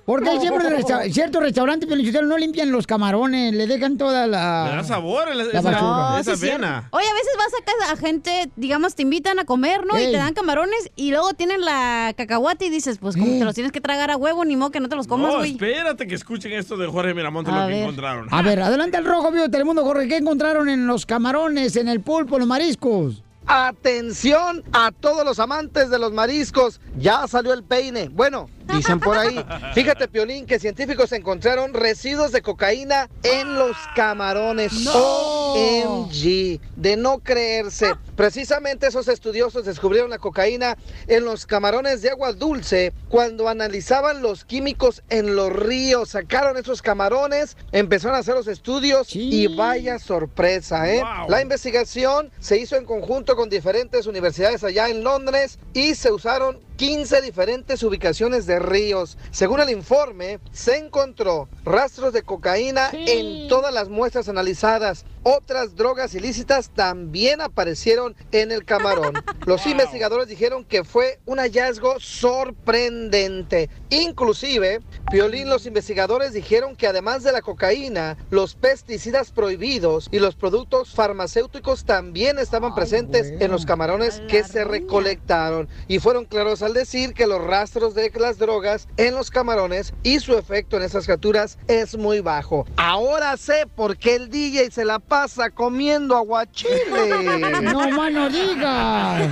[0.08, 3.52] por qué siempre en resta- ciertos restaurantes Piolichotelo no limpian los camarones?
[3.52, 4.68] Le dejan toda la...
[4.70, 6.88] Le da sabor la- La esa, esa sí, vena.
[6.92, 9.98] Oye, a veces vas a casa a gente, digamos, te invitan a comer, ¿no?
[10.00, 13.54] Y te dan camarones y luego tienen la cacahuate y dices, pues como te los
[13.54, 15.50] tienes que tragar a huevo, ni modo que no te los comas, No, güey.
[15.52, 18.28] espérate que escuchen esto de Jorge Miramonte, A lo que encontraron.
[18.30, 20.08] A ver, adelante el rojo, vivo de Telemundo, Jorge.
[20.08, 23.22] ¿Qué encontraron en los camarones, en el pulpo, en los mariscos?
[23.46, 26.80] Atención a todos los amantes de los mariscos.
[26.98, 28.08] Ya salió el peine.
[28.08, 29.44] Bueno, dicen por ahí.
[29.74, 34.72] Fíjate, Piolín, que científicos encontraron residuos de cocaína en los camarones.
[34.86, 36.60] OMG.
[36.76, 37.94] De no creerse.
[38.16, 40.76] Precisamente esos estudiosos descubrieron la cocaína
[41.06, 46.10] en los camarones de agua dulce cuando analizaban los químicos en los ríos.
[46.10, 51.02] Sacaron esos camarones, empezaron a hacer los estudios y vaya sorpresa, ¿eh?
[51.02, 51.28] Wow.
[51.28, 56.58] La investigación se hizo en conjunto con diferentes universidades allá en Londres y se usaron
[56.78, 59.18] 15 diferentes ubicaciones de ríos.
[59.32, 65.04] Según el informe, se encontró rastros de cocaína en todas las muestras analizadas.
[65.22, 69.14] Otras drogas ilícitas también aparecieron en el camarón.
[69.46, 73.70] Los investigadores dijeron que fue un hallazgo sorprendente.
[73.90, 80.34] Inclusive, Piolín, los investigadores dijeron que además de la cocaína, los pesticidas prohibidos y los
[80.34, 85.68] productos farmacéuticos también estaban presentes en los camarones que se recolectaron.
[85.86, 90.20] Y fueron claros al decir que los rastros de las drogas en los camarones y
[90.20, 92.66] su efecto en esas criaturas es muy bajo.
[92.76, 97.62] Ahora sé por qué el DJ se la pasa comiendo aguachile.
[97.62, 99.30] No más no digas.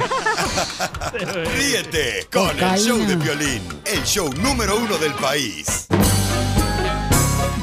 [1.56, 5.86] Ríete con el show de violín, el show número uno del país.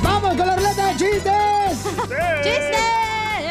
[0.01, 1.83] ¡Vamos con la ruleta de chistes!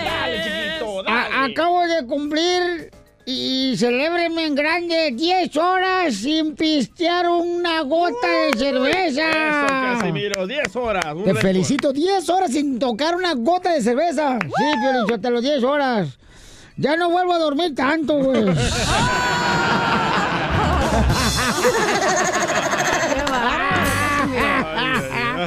[0.00, 1.34] Dale, chiquito, dale.
[1.34, 2.90] A- acabo de cumplir
[3.24, 9.30] y celébrenme en grande 10 horas sin pistear una gota de cerveza.
[9.30, 11.04] Eso, Casimiro, 10 horas.
[11.24, 14.38] Te felicito, 10 horas sin tocar una gota de cerveza.
[14.40, 16.18] Sí, Piolín, te los 10 horas.
[16.76, 18.44] Ya no vuelvo a dormir tanto, güey.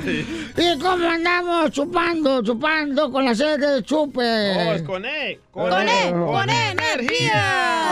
[0.58, 4.22] ¿Y cómo andamos chupando, chupando con la sed de chupe?
[4.22, 5.40] No, es con E.
[5.52, 6.10] Con, Con E.
[6.10, 7.86] E, con E, energía.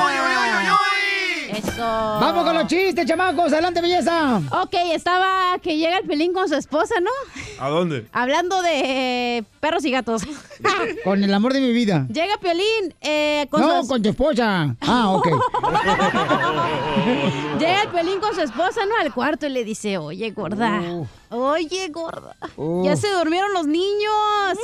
[1.51, 1.81] Eso.
[1.81, 3.53] Vamos con los chistes, chamacos.
[3.53, 4.41] Adelante, belleza.
[4.63, 7.11] Ok, estaba que llega el pelín con su esposa, ¿no?
[7.59, 8.07] ¿A dónde?
[8.11, 10.23] Hablando de eh, perros y gatos.
[11.03, 12.05] Con el amor de mi vida.
[12.11, 13.87] Llega Piolín eh, con No, su...
[13.89, 14.75] con tu esposa.
[14.81, 15.27] Ah, ok.
[17.59, 18.97] Llega el Piolín con su esposa, ¿no?
[18.99, 20.81] Al cuarto y le dice, oye, gorda.
[21.29, 22.35] Oye, gorda.
[22.57, 22.83] Uh.
[22.85, 24.57] Ya se durmieron los niños.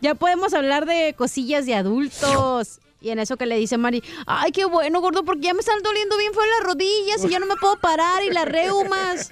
[0.00, 2.80] Ya podemos hablar de cosillas de adultos.
[3.00, 5.82] Y en eso que le dice Mari, ay, qué bueno, gordo, porque ya me están
[5.82, 9.30] doliendo bien feo las rodillas y ya no me puedo parar y las reumas.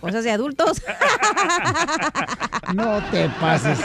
[0.00, 0.82] Cosas de adultos.
[2.74, 3.78] No te pases.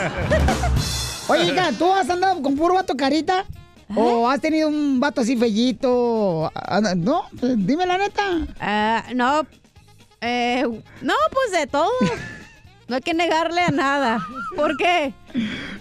[1.28, 3.44] Oye, hija, ¿tú has andado con puro vato carita?
[3.96, 6.50] ¿O has tenido un vato así fellito?
[6.54, 8.22] Ah, No, pues, dime la neta.
[8.60, 9.46] Ah, no,
[10.20, 10.64] eh,
[11.02, 11.90] no, pues de todo.
[12.88, 14.26] No hay que negarle a nada.
[14.56, 15.14] ¿Por qué?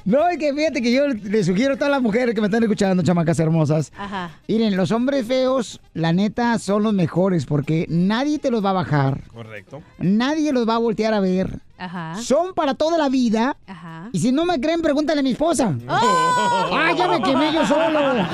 [0.05, 2.63] No, es que fíjate que yo le sugiero a todas las mujeres que me están
[2.63, 3.91] escuchando, chamacas hermosas.
[3.97, 4.31] Ajá.
[4.47, 8.73] Miren, los hombres feos, la neta, son los mejores porque nadie te los va a
[8.73, 9.21] bajar.
[9.33, 9.81] Correcto.
[9.99, 11.59] Nadie los va a voltear a ver.
[11.77, 12.15] Ajá.
[12.21, 13.57] Son para toda la vida.
[13.67, 14.09] Ajá.
[14.11, 15.75] Y si no me creen, pregúntale a mi esposa.
[15.87, 18.25] ¡Ah, ya me quemé yo solo!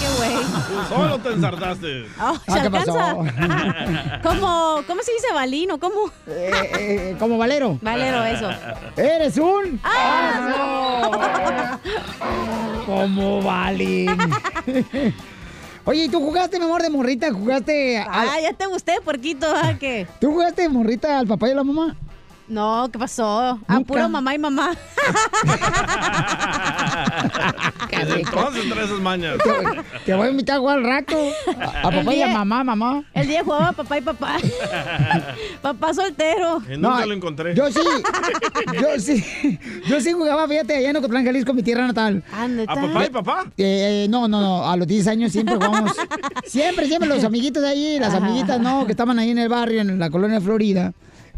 [0.00, 0.34] Qué güey.
[0.34, 2.06] Tú solo te ensartaste.
[2.20, 2.98] Oh, ¿Se Ah, ¿qué pasó?
[2.98, 4.20] alcanza?
[4.22, 5.78] ¿Cómo, ¿Cómo se dice balino?
[5.78, 6.10] ¿Cómo?
[6.26, 7.78] Eh, eh, como Valero.
[7.82, 8.50] Valero, eso.
[8.96, 9.80] ¿Eres un?
[9.84, 11.78] ¡Ah!
[12.86, 14.10] Como Valín.
[15.86, 17.30] Oye, ¿y tú jugaste, mi amor, de morrita?
[17.32, 19.46] ¿Jugaste al- Ah, ya te gusté, porquito.
[19.54, 20.06] ¿ah, ¿Qué?
[20.18, 21.94] ¿Tú jugaste de morrita al papá y a la mamá?
[22.46, 23.58] No, ¿qué pasó?
[23.66, 23.86] A Nunca.
[23.86, 24.70] puro mamá y mamá.
[27.90, 29.36] Desde entonces trae esas mañas.
[30.04, 31.16] Te voy a invitar a jugar al rato.
[31.58, 33.04] A, a papá y a mamá, mamá.
[33.14, 34.36] El día jugaba papá y papá.
[35.62, 36.58] papá soltero.
[36.68, 37.54] Y nunca No, lo encontré.
[37.54, 37.80] Yo sí,
[38.74, 42.22] yo sí, yo sí jugaba, fíjate, allá en Ocotlán, Jalisco, mi tierra natal.
[42.32, 42.46] Ah.
[42.68, 43.44] ¿A papá y papá?
[43.56, 45.92] Eh, no, no, no, a los 10 años siempre jugamos.
[46.44, 48.24] Siempre, siempre los amiguitos de ahí, las Ajá.
[48.26, 50.92] amiguitas, no, que estaban ahí en el barrio, en la colonia Florida.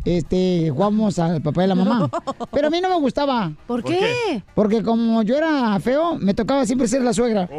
[0.06, 2.08] Este, jugamos al papá y la mamá.
[2.52, 3.50] Pero a mí no me gustaba.
[3.66, 4.40] ¿Por ¿Por qué?
[4.54, 7.48] Porque como yo era feo, me tocaba siempre ser la suegra.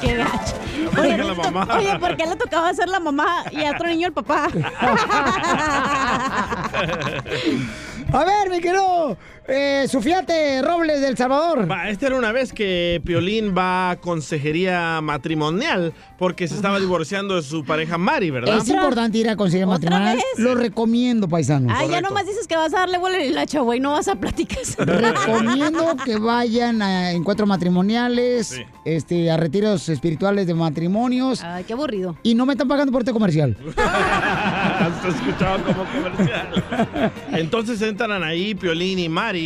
[0.00, 0.56] Qué gacho.
[0.96, 1.76] La mamá.
[1.76, 4.48] oye, ¿por qué le tocaba ser la mamá y a otro niño el papá?
[8.12, 9.16] A ver, mi querido
[9.48, 11.70] eh, Sufiate Robles del Salvador.
[11.70, 17.36] Va, esta era una vez que Piolín va a consejería matrimonial porque se estaba divorciando
[17.36, 18.58] de su pareja Mari, ¿verdad?
[18.58, 20.16] Es importante ir a conseguir ¿Otra matrimonial.
[20.16, 20.24] vez?
[20.44, 21.72] Lo recomiendo, paisanos.
[21.74, 24.08] Ah, ya nomás dices que vas a darle vuelo y la chavo y no vas
[24.08, 24.58] a platicar.
[24.78, 28.62] Recomiendo que vayan a encuentros matrimoniales, Sí.
[28.84, 32.16] este, a retiros espirituales de matrimonios Ay, qué aburrido.
[32.22, 33.56] y no me están pagando por este comercial.
[33.76, 37.12] Has escuchado como comercial.
[37.32, 39.37] Entonces entran ahí Piolín y Mari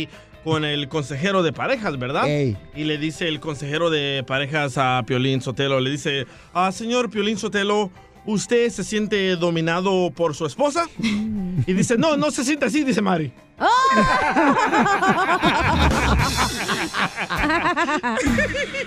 [0.43, 2.27] con el consejero de parejas, ¿verdad?
[2.27, 2.57] Ey.
[2.75, 7.37] Y le dice el consejero de parejas a Piolín Sotelo, le dice, ah, señor Piolín
[7.37, 7.91] Sotelo,
[8.25, 10.87] ¿usted se siente dominado por su esposa?
[10.99, 13.31] Y dice, no, no se siente así, dice Mari.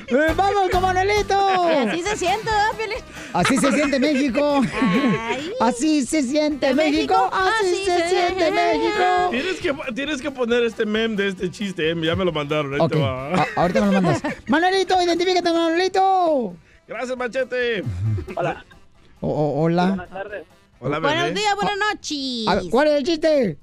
[0.08, 1.64] ¡Eh, ¡Vamos con Manuelito!
[1.68, 2.98] Así se siente, ¿verdad, Piolín?
[3.32, 4.62] Así se siente México.
[5.30, 5.52] Ay.
[5.60, 7.14] Así se siente ¿De México.
[7.14, 7.30] México?
[7.32, 9.30] Así se siente México.
[9.30, 12.74] Tienes que, tienes que poner este meme de este chiste, eh, ya me lo mandaron.
[12.74, 13.34] ahí Ok, te va.
[13.34, 14.22] a- ahorita me lo mandas.
[14.48, 16.54] Manuelito, identifícate, Manuelito.
[16.88, 17.82] Gracias, Machete.
[18.36, 18.64] Hola.
[19.20, 19.86] O- o- hola.
[19.88, 20.46] Buenas tardes.
[20.80, 22.70] Hola, Buenos días, buenas noches.
[22.70, 23.56] ¿Cuál es el chiste?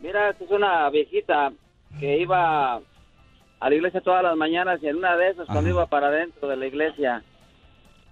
[0.00, 1.52] Mira, esta es una viejita
[2.00, 5.86] que iba a la iglesia todas las mañanas y en una de esas, cuando iba
[5.86, 7.22] para adentro de la iglesia,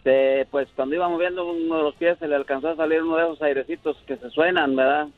[0.04, 3.16] se- pues cuando iba moviendo uno de los pies se le alcanzó a salir uno
[3.16, 5.08] de esos airecitos que se suenan, ¿verdad?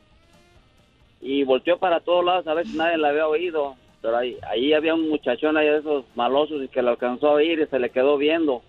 [1.20, 3.76] Y volteó para todos lados a ver si nadie la había oído.
[4.00, 7.32] Pero ahí, ahí había un muchachón ahí de esos malosos y que le alcanzó a
[7.34, 8.62] oír y se le quedó viendo.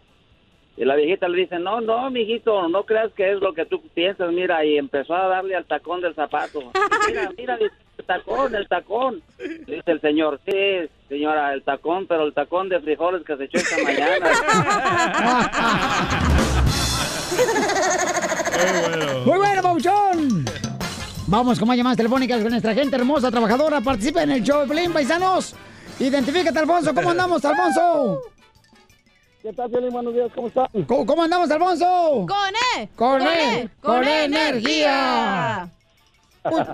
[0.75, 3.79] Y la viejita le dice, no, no, mijito, no creas que es lo que tú
[3.93, 6.71] piensas, mira, y empezó a darle al tacón del zapato.
[7.07, 9.21] Mira, mira, el tacón, el tacón.
[9.38, 13.43] Le dice el señor, sí, señora, el tacón, pero el tacón de frijoles que se
[13.43, 14.31] echó esta mañana.
[19.25, 20.45] Muy bueno, Pauchón.
[21.27, 23.81] Vamos con más llamadas telefónicas con nuestra gente hermosa, trabajadora.
[23.81, 25.55] Participa en el show de Pelín, paisanos.
[25.99, 26.93] Identifícate, Alfonso.
[26.93, 28.21] ¿Cómo andamos, Alfonso?
[29.43, 29.89] ¿Qué tal, Piolín?
[29.91, 30.67] Buenos días, ¿cómo están?
[30.88, 32.25] ¿Cómo, cómo andamos, Alfonso?
[32.27, 32.88] Con E.
[32.95, 33.69] Con E.
[33.82, 35.67] Con E energía.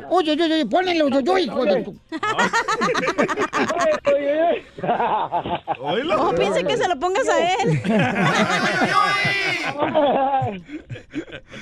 [0.10, 1.96] Uy, uy, uy, uy, ponle uy, uy, uy, hijo de tu-
[6.18, 7.82] Oh, piensa que se lo pongas a él.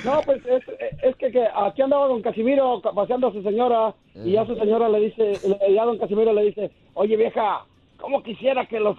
[0.06, 0.64] No, pues es,
[1.04, 4.56] es que, que aquí andaba don Casimiro ca- paseando a su señora y ya su
[4.56, 7.66] señora le dice, le- ya don Casimiro le dice, oye vieja,
[8.00, 8.98] ¿cómo quisiera que los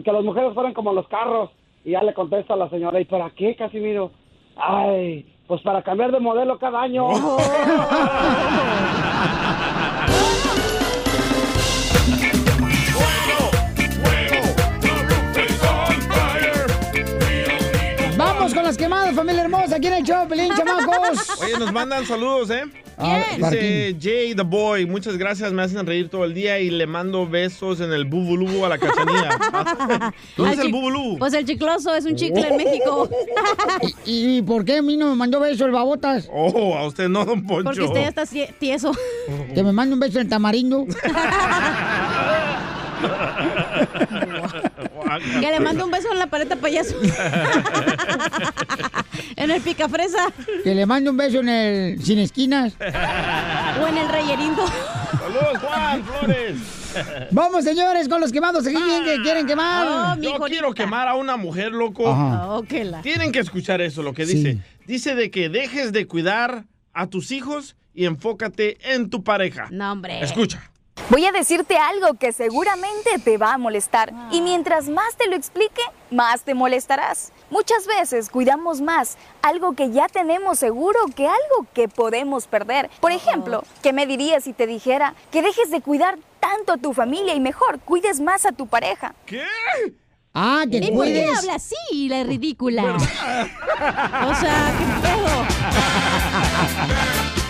[0.00, 1.50] que las mujeres fueran como los carros?
[1.84, 4.12] Y ya le contesta a la señora, ¿y para qué, Casimiro?
[4.56, 7.08] Ay, pues para cambiar de modelo cada año.
[18.72, 19.76] las quemadas, familia hermosa.
[19.76, 21.42] Aquí en el show, Pelín, chamacos.
[21.42, 22.62] Oye, nos mandan saludos, ¿eh?
[22.96, 26.86] Ah, Dice Jay the Boy, muchas gracias, me hacen reír todo el día y le
[26.86, 29.38] mando besos en el bubulú a la cachanilla.
[30.38, 31.18] ¿Dónde es el bubulú?
[31.18, 33.10] Pues el chicloso es un chicle en México.
[34.06, 36.30] ¿Y, y por qué a mí no me mandó beso el babotas?
[36.32, 37.64] Oh, a usted no, don Poncho.
[37.64, 38.24] Porque usted ya está
[38.58, 38.92] tieso.
[39.54, 40.86] Que me mande un beso en tamarindo.
[45.18, 46.94] Que le mando un beso en la paleta payaso.
[49.36, 50.32] en el picafresa.
[50.64, 52.74] Que le mande un beso en el sin esquinas.
[53.82, 54.64] O en el reyerindo.
[54.66, 56.56] Saludos, Juan Flores.
[57.30, 58.66] Vamos, señores, con los quemados.
[58.66, 60.18] Aquí bien que quieren quemar.
[60.20, 62.04] Yo quiero quemar a una mujer, loco.
[62.06, 64.58] Oh, que la- Tienen que escuchar eso, lo que dice.
[64.86, 69.68] Dice de que dejes de cuidar a tus hijos y enfócate en tu pareja.
[69.70, 70.22] No, hombre.
[70.22, 70.70] Escucha.
[71.12, 75.36] Voy a decirte algo que seguramente te va a molestar y mientras más te lo
[75.36, 77.32] explique, más te molestarás.
[77.50, 82.88] Muchas veces cuidamos más algo que ya tenemos seguro que algo que podemos perder.
[83.00, 86.94] Por ejemplo, ¿qué me dirías si te dijera que dejes de cuidar tanto a tu
[86.94, 89.14] familia y mejor cuides más a tu pareja?
[89.26, 89.44] ¿Qué?
[90.32, 92.84] Ah, que ¿Y por qué habla así, la ridícula?
[92.94, 95.28] o sea, ¿qué pedo?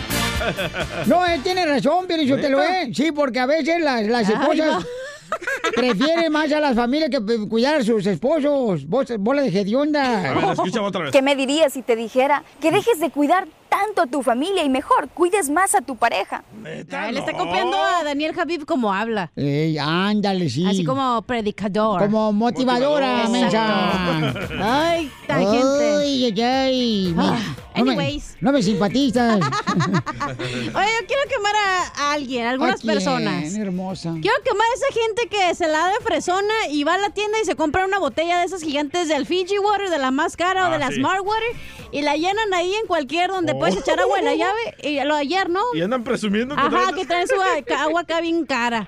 [1.06, 2.90] No, él tiene razón, pero yo te lo eh.
[2.94, 4.84] Sí, porque a veces las, las Ay, esposas
[5.74, 8.86] prefieren más a las familias que p- cuidar a sus esposos.
[8.86, 10.30] Vos, bola de hedionda.
[10.30, 11.12] A ver, escucha otra vez.
[11.12, 14.68] ¿Qué me dirías si te dijera que dejes de cuidar tanto a tu familia y
[14.68, 16.44] mejor cuides más a tu pareja?
[16.92, 19.32] Ah, Él está copiando a Daniel Javib como habla.
[19.34, 20.66] Ey, ándale, sí.
[20.68, 22.02] Así como predicador.
[22.02, 24.34] Como motivadora, mensa.
[24.60, 25.96] Ay, tangente.
[26.02, 27.14] Ay, ay, ay.
[27.18, 27.38] Ah,
[27.76, 28.36] No me- anyways.
[28.42, 29.36] No me simpatizas.
[29.36, 33.54] Oye, yo quiero quemar a, a alguien, a algunas ¿A quién, personas.
[33.54, 34.10] hermosa?
[34.20, 37.10] Quiero quemar a esa gente que se la da de fresona y va a la
[37.10, 40.36] tienda y se compra una botella de esas gigantes del Fiji Water, de la más
[40.36, 40.96] cara o Ah, de la sí.
[40.96, 41.56] Smart Water
[41.92, 44.60] y la llenan ahí en cualquier donde puedes echar agua en la llave.
[44.82, 45.60] Y lo de ayer, ¿no?
[45.74, 47.34] Y andan presumiendo que Ajá, traen- que traen su
[47.76, 48.86] agua acá bien cara.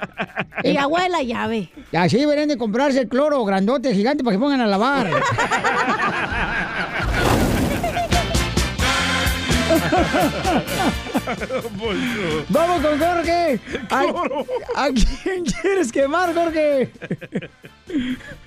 [0.63, 1.71] Y agua de la llave.
[1.93, 5.11] Así deberían de comprarse el cloro grandote, gigante, para que pongan a lavar.
[12.49, 13.61] Vamos con Jorge.
[13.91, 14.01] ¿A,
[14.85, 16.91] a quién quieres quemar, Jorge?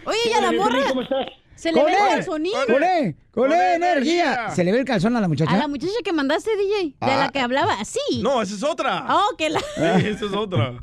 [0.05, 0.79] Oye, ¿y a la morra?
[0.89, 1.27] ¿Cómo estás?
[1.57, 2.53] Se le ve el calzonín.
[2.67, 4.23] Con E, con Con E, E, energía.
[4.33, 4.49] energía.
[4.51, 5.51] ¿Se le ve el calzón a la muchacha?
[5.53, 7.17] A la muchacha que mandaste, DJ, de Ah.
[7.25, 8.21] la que hablaba así.
[8.21, 9.05] No, esa es otra.
[9.09, 9.59] Oh, que la...
[9.75, 10.73] Sí, esa es otra.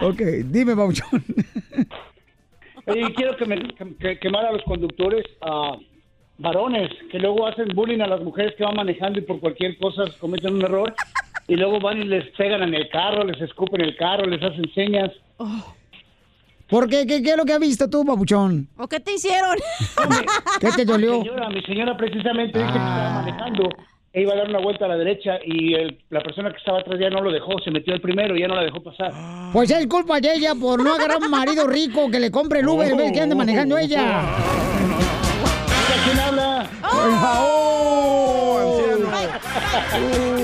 [0.00, 1.24] Ok, dime, Bauchón.
[3.16, 5.76] Quiero que, me, que- que- quemar a los conductores ah,
[6.38, 10.04] varones que luego hacen bullying a las mujeres que van manejando y por cualquier cosa
[10.18, 10.94] cometen un error
[11.48, 14.72] y luego van y les pegan en el carro, les escupen el carro, les hacen
[14.74, 15.10] señas.
[16.68, 17.06] ¿Por qué?
[17.06, 18.68] ¿Qué, qué es lo que has visto tú, babuchón?
[18.76, 19.56] ¿O qué te hicieron?
[20.60, 21.18] ¿Qué te dolió?
[21.18, 23.04] Mi señora, mi señora precisamente dice que Ah.
[23.06, 23.68] estaba manejando
[24.12, 26.80] e iba a dar una vuelta a la derecha y el- la persona que estaba
[26.80, 29.12] atrás ya no lo dejó, se metió el primero y ya no la dejó pasar.
[29.52, 32.68] Pues es culpa de ella por no agarrar un marido rico que le compre el
[32.68, 34.22] Uber en vez que ande manejando ella.
[37.30, 38.80] ¡Oh!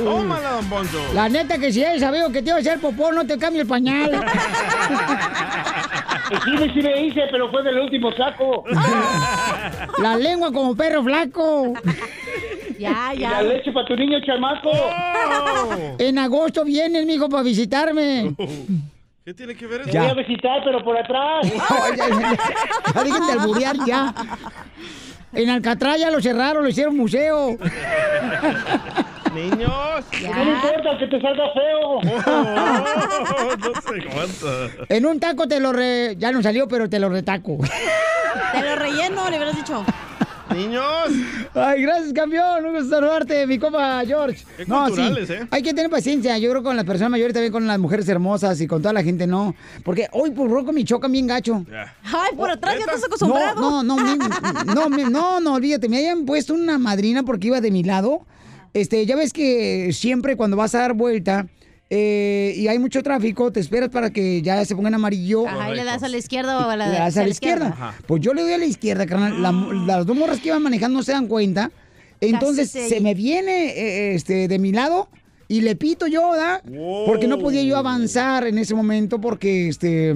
[0.04, 0.98] Tómala, don Poncho.
[1.14, 3.62] La neta que si hayas sabido que te iba a hacer popó, no te cambie
[3.62, 4.10] el pañal.
[6.28, 8.64] Sí, sí me hice, pero fue del último saco.
[10.02, 11.74] La lengua como perro flaco.
[12.78, 14.70] Ya, Y la leche para tu niño chamaco.
[15.98, 18.34] En agosto vienes, mijo, para visitarme.
[19.24, 19.98] ¿Qué tiene que ver Te eso?
[20.00, 21.46] voy a visitar, pero por atrás.
[21.96, 23.60] ya, ya, ya.
[23.60, 24.14] Ya ya.
[25.32, 27.56] En Alcatraz ya lo cerraron, lo hicieron museo.
[29.34, 30.04] Niños.
[30.22, 32.00] No me importa que te salga feo.
[33.58, 34.84] no se aguanta.
[34.88, 36.16] En un taco te lo re...
[36.18, 37.58] Ya no salió, pero te lo retaco.
[38.52, 39.84] Te lo relleno, le hubieras dicho.
[40.54, 40.84] Niños.
[41.54, 42.66] Ay, gracias, campeón.
[42.66, 44.44] Un gusto saludarte, mi compa George.
[44.56, 45.48] Qué culturales, ¿eh?
[45.50, 46.38] Hay que tener paciencia.
[46.38, 48.92] Yo creo que con las personas mayores, también con las mujeres hermosas y con toda
[48.92, 49.54] la gente, no.
[49.82, 51.64] Porque hoy por roco me chocan bien gacho.
[52.04, 53.60] Ay, por atrás ya estás acostumbrado.
[53.60, 55.88] No, no, no, mi- no, mi- no, no, olvídate.
[55.88, 58.24] Me hayan puesto una madrina porque iba de mi lado.
[58.74, 61.46] Este, ya ves que siempre cuando vas a dar vuelta
[61.90, 65.46] eh, y hay mucho tráfico, te esperas para que ya se ponga en amarillo.
[65.46, 67.94] Ajá, y le das a la izquierda o a la Le das a la izquierda.
[68.06, 69.40] Pues yo le doy a la izquierda, carnal.
[69.40, 69.52] La-
[69.86, 71.70] las dos morras que iban manejando no se dan cuenta.
[72.20, 75.08] Entonces se me viene eh, este, de mi lado
[75.46, 76.62] y le pito yo, ¿verdad?
[77.06, 80.10] Porque no podía yo avanzar en ese momento porque este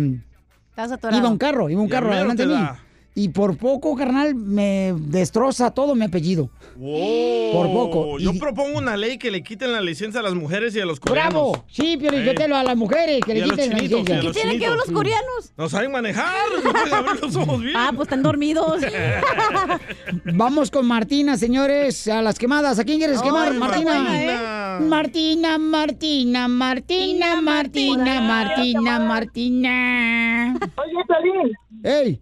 [0.71, 1.19] Estás atorado.
[1.21, 2.55] iba un carro, iba un carro adelante de mí.
[2.55, 2.83] da.
[3.21, 6.51] Y por poco, carnal, me destroza todo mi apellido.
[6.77, 7.53] Wow.
[7.53, 8.19] Por poco.
[8.21, 10.87] Yo Y- propongo una ley que le quiten la licencia a las mujeres y a
[10.87, 11.33] los coreanos.
[11.33, 11.65] ¡Bravo!
[11.69, 12.21] Sí, Pio Ey.
[12.21, 14.23] Lizotelo, a las mujeres que Y le quiten la licencia.
[14.23, 15.53] los tienen que ver los coreanos?
[15.57, 16.33] No saben manejar,
[16.65, 17.75] no pueden abrir los ojos bien.
[17.77, 18.83] Ah, pues están dormidos.
[20.25, 22.79] Vamos con Martina, señores, a las quemadas.
[22.79, 24.79] ¿A quién quieres quemar, Martina?
[24.81, 30.55] Martina, Martina, Martina, Martina, Martina, Martina, Martina.
[30.77, 31.53] Oye, Piolín,
[31.83, 32.21] ¡Ey!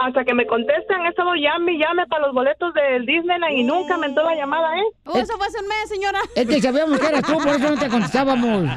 [0.00, 3.64] Hasta que me contestan, he estado llame y llame para los boletos del Disneyland y
[3.64, 4.84] nunca me entró la llamada, ¿eh?
[5.04, 6.20] Oh, eso fue hace un mes, señora.
[6.34, 8.70] Es que sabíamos que eras tú, por eso no te contestábamos.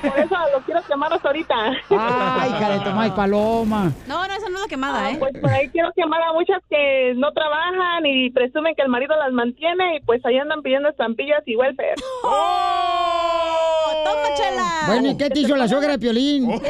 [0.00, 1.54] Por eso lo quiero quemar hasta ahorita.
[1.90, 3.92] Ay, hija de Tomás Paloma.
[4.06, 5.16] No, no, esa no es la quemada, ¿eh?
[5.18, 9.14] Pues por ahí quiero quemar a muchas que no trabajan y presumen que el marido
[9.16, 11.96] las mantiene y pues ahí andan pidiendo estampillas y welfare.
[12.24, 13.92] ¡Oh!
[14.04, 14.84] ¡Toma, chela!
[14.86, 16.50] Bueno, ¿y qué te hizo la suegra de Piolín?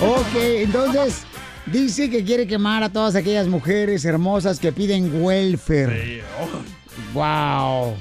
[0.00, 1.22] ok, entonces
[1.66, 6.22] dice que quiere quemar a todas aquellas mujeres hermosas que piden welfare.
[7.12, 7.96] Wow.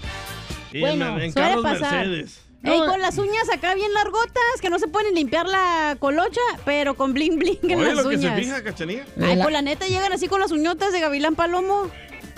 [0.72, 2.08] Y Bueno, en, en suele pasar.
[2.08, 2.42] Mercedes.
[2.64, 6.96] Ey, con las uñas acá bien largotas, que no se pueden limpiar la colocha, pero
[6.96, 8.40] con bling bling en Oye, las lo que se uñas.
[8.40, 9.06] fija, cachanilla.
[9.22, 11.92] Ay, pues la neta llegan así con las uñotas de Gavilán Palomo.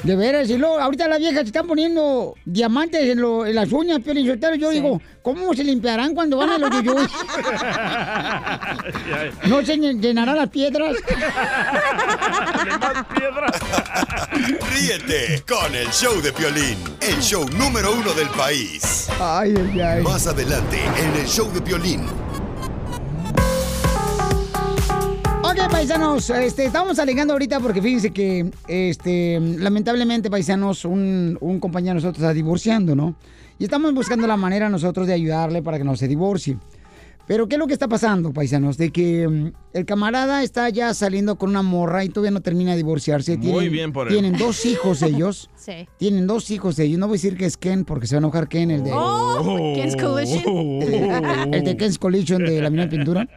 [0.03, 3.71] De veras, y luego ahorita las viejas se están poniendo diamantes en, lo- en las
[3.71, 4.55] uñas, Piolín Sotelo.
[4.55, 7.07] Yo digo, ¿cómo se limpiarán cuando van a los yuyuy?
[9.47, 10.95] ¿No se llen- llenarán las piedras?
[14.71, 19.07] Ríete con el show de Piolín, el show número uno del país.
[19.19, 20.03] Ay, ay, ay.
[20.03, 22.05] Más adelante en el show de Piolín.
[25.57, 31.93] Ok, paisanos, este, estamos alegando ahorita porque fíjense que, este, lamentablemente, paisanos, un, un compañero
[31.93, 33.15] de nosotros está divorciando, ¿no?
[33.57, 36.57] Y estamos buscando la manera nosotros de ayudarle para que no se divorcie.
[37.27, 38.77] Pero, ¿qué es lo que está pasando, paisanos?
[38.77, 42.71] De que mm, el camarada está ya saliendo con una morra y todavía no termina
[42.71, 43.37] de divorciarse.
[43.37, 44.13] Muy Tienen- bien por él.
[44.13, 45.49] Tienen dos hijos ellos.
[45.55, 45.87] Sí.
[45.97, 46.97] Tienen dos hijos ellos.
[46.97, 48.91] No voy a decir que es Ken porque se va a enojar Ken, el de...
[48.93, 50.41] Oh, Ken's Collision.
[51.53, 53.27] el de Ken's Collision de la mina pintura.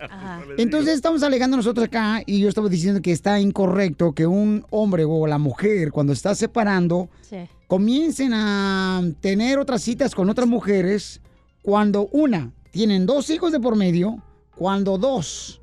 [0.57, 5.05] Entonces estamos alegando nosotros acá y yo estaba diciendo que está incorrecto que un hombre
[5.05, 7.37] o la mujer cuando está separando Sí.
[7.67, 11.21] comiencen a tener otras citas con otras mujeres
[11.63, 14.23] cuando una, tienen dos hijos de por medio,
[14.57, 15.61] cuando dos,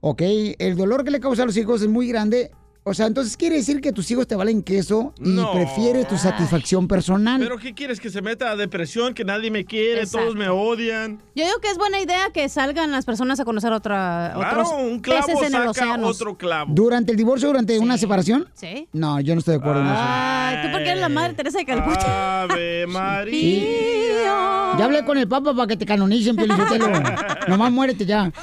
[0.00, 0.22] ¿ok?
[0.58, 2.50] El dolor que le causa a los hijos es muy grande.
[2.88, 5.50] O sea, entonces quiere decir que tus hijos te valen queso y No.
[5.50, 7.40] prefieres tu satisfacción personal.
[7.40, 7.98] ¿Pero qué quieres?
[7.98, 9.12] ¿Que se meta a depresión?
[9.12, 10.02] ¿Que nadie me quiere?
[10.02, 10.18] Exacto.
[10.20, 11.20] ¿Todos me odian?
[11.34, 14.80] Yo digo que es buena idea que salgan las personas a conocer otra, Claro, otros
[14.80, 16.06] un clavo peces en el saca océano.
[16.06, 16.72] otro clavo.
[16.72, 18.46] ¿Durante el divorcio, durante una separación?
[18.54, 18.86] Sí.
[18.92, 19.96] No, yo no estoy de acuerdo en eso.
[19.98, 22.42] Ay, tú porque eres la madre Teresa de Calcuta.
[22.42, 23.66] Ave María.
[24.78, 26.86] Ya hablé con el Papa para que te canonicen, Piolichotelo.
[27.48, 28.30] Nomás muérete ya.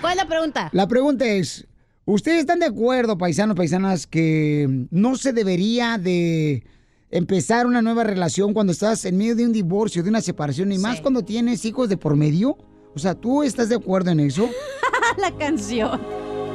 [0.00, 0.68] ¿Cuál es la pregunta?
[0.72, 1.66] La pregunta es,
[2.04, 6.64] ¿ustedes están de acuerdo, paisanos, paisanas, que no se debería de
[7.10, 10.78] empezar una nueva relación cuando estás en medio de un divorcio, de una separación, y
[10.78, 12.58] más cuando tienes hijos de por medio?
[12.94, 14.48] O sea, ¿tú estás de acuerdo en eso?
[15.18, 16.00] la canción.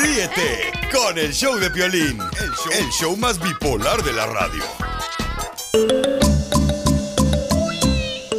[0.00, 4.62] Ríete con el show de Piolín, el show, el show más bipolar de la radio.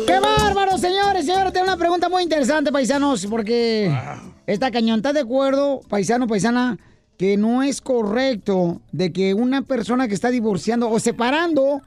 [0.05, 1.25] ¡Qué bárbaro, señores!
[1.25, 3.95] Señores, tengo una pregunta muy interesante, paisanos, porque
[4.47, 6.77] esta cañón está de acuerdo, paisano, paisana,
[7.17, 11.81] que no es correcto de que una persona que está divorciando o separando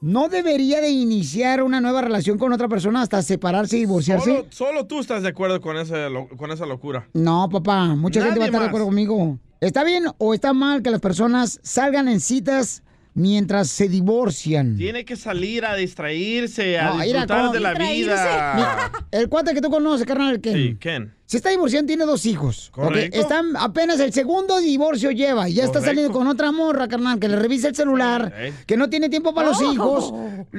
[0.00, 4.30] no debería de iniciar una nueva relación con otra persona hasta separarse y divorciarse.
[4.30, 7.08] Solo, solo tú estás de acuerdo con, ese, con esa locura.
[7.14, 9.38] No, papá, mucha gente va a estar de acuerdo conmigo.
[9.64, 12.82] ¿Está bien o está mal que las personas salgan en citas
[13.14, 14.76] mientras se divorcian?
[14.76, 17.52] Tiene que salir a distraerse, a No, mira, disfrutar ¿cómo?
[17.52, 18.52] de la vida.
[18.56, 20.54] Mira, el cuate que tú conoces, carnal, el Ken.
[20.54, 21.14] Sí, Ken.
[21.26, 22.68] Se está divorciando, tiene dos hijos.
[22.72, 23.18] Correcto.
[23.18, 25.48] Están apenas el segundo divorcio lleva.
[25.48, 28.32] y Ya está saliendo con otra morra, carnal, que le revisa el celular,
[28.66, 29.72] que no tiene tiempo para los Oh.
[29.72, 30.12] hijos.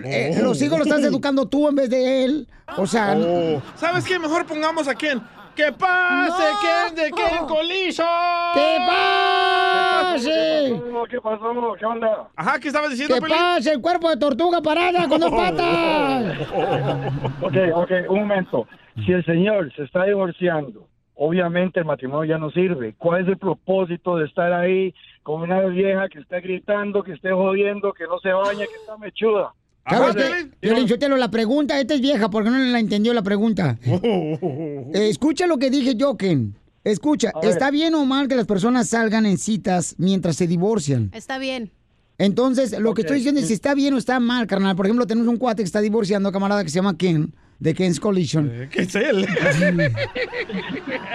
[0.03, 2.47] Eh, los hijos los estás educando tú en vez de él.
[2.77, 3.61] O sea, Oh.
[3.79, 4.17] ¿Sabes qué?
[4.17, 5.21] Mejor pongamos a Ken.
[5.55, 8.05] ¡Que pase, Ken de Ken Collision!
[8.53, 10.81] ¡Que pase!
[11.09, 11.75] ¿Qué pasó?
[11.79, 12.27] ¿Qué onda?
[12.35, 13.37] Ajá, ¿qué estabas diciendo, ¡Que Pelín?
[13.37, 16.35] pase el cuerpo de tortuga parada con dos patas!
[17.41, 18.67] Ok, ok, un momento.
[19.05, 22.95] Si el señor se está divorciando, obviamente el matrimonio ya no sirve.
[22.97, 24.93] ¿Cuál es el propósito de estar ahí
[25.23, 28.97] con una vieja que está gritando, que esté jodiendo, que no se baña, que está
[28.97, 29.53] mechuda?
[29.87, 30.51] ¿Sabes qué?
[30.59, 33.77] Piolín Sotelo, la pregunta, esta es vieja porque no la entendió la pregunta.
[33.83, 36.57] Eh, escucha lo que dije yo, Ken.
[36.83, 37.31] Escucha.
[37.41, 41.11] ¿está bien o mal que las personas salgan en citas mientras se divorcian?
[41.13, 41.71] Está bien.
[42.17, 44.75] Entonces, lo que estoy diciendo es si está bien o está mal, carnal.
[44.75, 47.99] Por ejemplo, tenemos un cuate que está divorciando, camarada, que se llama Ken, de Ken's
[47.99, 48.67] Collision.
[48.71, 49.25] ¿Qué es él?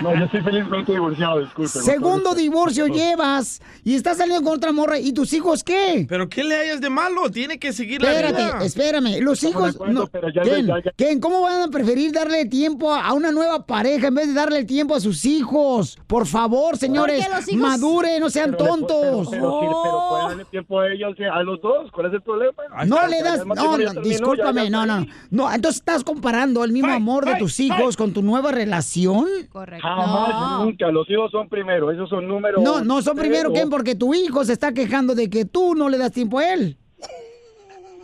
[0.02, 1.78] No, yo estoy felizmente divorciado, disculpe.
[1.78, 4.98] Segundo divorcio llevas y estás saliendo con otra morra.
[4.98, 6.06] ¿Y tus hijos qué?
[6.08, 7.28] ¿Pero qué le hayas de malo?
[7.30, 8.64] Tiene que seguir la Espérate, vida.
[8.64, 9.20] espérame.
[9.20, 9.74] Los hijos.
[9.74, 13.00] acuerdo, no, pero ya- Ken, ya- ya- Ken, ¿cómo van a preferir darle tiempo a
[13.10, 15.98] a una nueva pareja en vez de darle tiempo a sus hijos?
[16.06, 19.28] Por favor, señores, los hijos- maduren, no sean Pero tontos.
[19.30, 21.90] Pero, pero, sí, pero pueden darle tiempo a ellos, a los dos.
[21.92, 22.54] ¿Cuál es el problema?
[22.86, 26.29] No le das, no, no, discúlpame, ya- ya no, no, no, entonces estás comparando
[26.64, 29.26] el mismo amor de tus hijos con tu nueva relación.
[29.50, 29.86] Correcto.
[29.86, 30.90] Jamás, nunca.
[30.90, 31.90] Los hijos son primero.
[31.90, 32.62] Esos son números.
[32.62, 35.74] No, no son primero, que Ken, porque tu hijo se está quejando de que tú
[35.74, 36.76] no le das tiempo a él.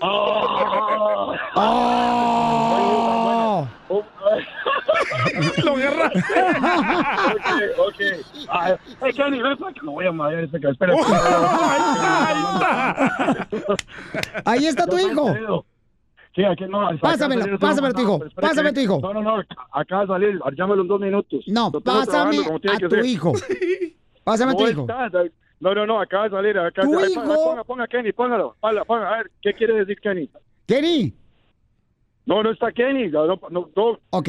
[0.00, 1.34] Oh.
[1.54, 2.16] Oh.
[5.64, 6.18] Lo agarraste.
[7.38, 7.48] ok,
[7.78, 8.00] ok.
[8.48, 10.94] Ah, hey, Kenny, ven para que lo voy a madrear este que espera.
[14.44, 15.64] Ahí está tu hijo.
[16.37, 16.87] Sí, aquí no.
[17.01, 19.01] Pásamelo, pásamelo, tu hijo, espera pásame tu hijo.
[19.01, 21.45] No, no, no, acaba de salir, llámalo en dos minutos.
[21.47, 23.32] No, pásame a tu hijo.
[24.22, 24.87] Pásame a tu hijo.
[25.61, 26.59] no, no, no, acaba de salir.
[26.59, 27.22] Acaba ¿Tu hijo?
[27.22, 28.55] Ponga, ponga, Kenny, póngalo.
[28.61, 30.28] Ponga, ponga, a ver, ¿qué quiere decir Kenny?
[30.66, 31.14] Kenny.
[32.26, 33.09] No, no está Kenny.
[33.09, 33.70] No, no.
[34.11, 34.28] Ok,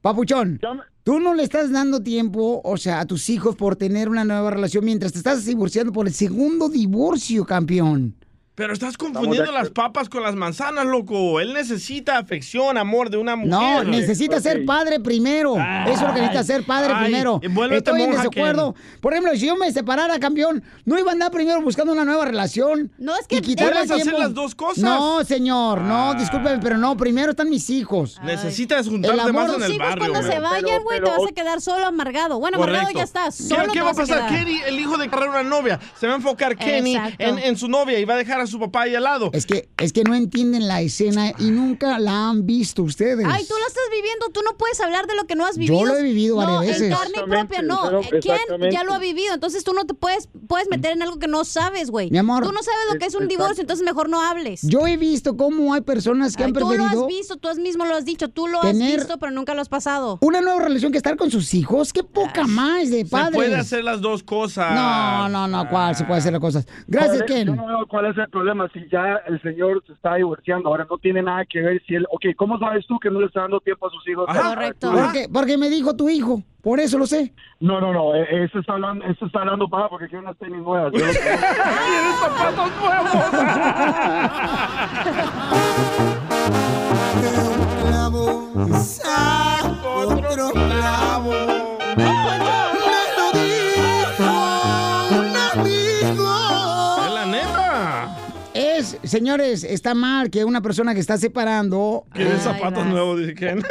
[0.00, 0.60] papuchón.
[1.02, 4.52] Tú no le estás dando tiempo, o sea, a tus hijos por tener una nueva
[4.52, 8.14] relación mientras te estás divorciando por el segundo divorcio, campeón.
[8.58, 11.38] Pero estás confundiendo las papas con las manzanas, loco.
[11.38, 13.50] Él necesita afección, amor de una mujer.
[13.50, 15.54] No, necesita ser padre primero.
[15.54, 17.40] Eso es lo que necesita ser padre Ay, primero.
[17.40, 18.74] y Estoy en desacuerdo.
[19.00, 22.24] Por ejemplo, si yo me separara, campeón, no iba a andar primero buscando una nueva
[22.24, 22.90] relación.
[22.98, 24.82] No, es que Puedes hacer las dos cosas.
[24.82, 26.14] No, señor, no, Ah.
[26.14, 28.18] discúlpeme, pero no, primero están mis hijos.
[28.24, 30.12] Necesitas El juntarte amor- más en el hijos barrio.
[30.12, 32.40] cuando se vayan, güey, te vas a quedar solo amargado.
[32.40, 32.98] Bueno, amargado Correcto.
[32.98, 33.36] ya estás.
[33.36, 34.28] ¿Qué- Solo ¿Qué, te va a vas pasar?
[34.28, 37.68] Kenny, el hijo de agarrar una novia, se va a enfocar Kenny en, en su
[37.68, 39.30] novia y va a dejar a su papá ahí al lado.
[39.32, 43.26] Es que, es que no entienden la escena y nunca la han visto ustedes.
[43.28, 45.78] Ay, tú lo estás viviendo, tú no puedes hablar de lo que no has vivido.
[45.80, 46.82] Yo lo he vivido varias no, veces.
[46.82, 48.00] en carne propia, no.
[48.00, 49.34] Eh, ¿Quién ya lo ha vivido?
[49.34, 52.10] Entonces tú no te puedes, puedes meter en algo que no sabes, güey.
[52.10, 52.42] Mi amor.
[52.44, 53.42] Tú no sabes lo que es un Exacto.
[53.42, 54.62] divorcio, entonces mejor no hables.
[54.62, 57.48] Yo he visto cómo hay personas que Ay, han tú lo preferido has visto, tú
[57.60, 60.18] mismo lo has dicho, tú lo has visto, pero nunca lo has pasado.
[60.20, 61.92] una nueva relación que estar con sus hijos.
[61.92, 63.34] Qué poca más de Se padres.
[63.34, 64.74] puede hacer las dos cosas.
[64.74, 65.94] No, no, no, ¿cuál?
[65.96, 66.66] Se puede hacer las cosas.
[66.86, 67.56] Gracias, ¿Cuál es- Yo Ken.
[67.56, 68.68] no veo cuál es el problema.
[68.72, 72.06] Si ya el señor se está divorciando, ahora no tiene nada que ver si él.
[72.10, 74.26] Ok, ¿cómo sabes tú que no le está dando tiempo a sus hijos?
[74.26, 74.90] Correcto.
[74.92, 76.42] Porque, porque me dijo tu hijo.
[76.62, 77.32] Por eso lo sé.
[77.60, 78.14] No, no, no.
[78.14, 80.92] eh, Eso está hablando, eso está hablando para porque quiere unas tenis nuevas.
[80.92, 82.70] Yo lo que- zapatos
[87.82, 91.32] clavo, saco otro clavo.
[99.08, 102.04] Señores, está mal que una persona que está separando.
[102.12, 103.62] Quiere zapatos nuevos, dice Ken.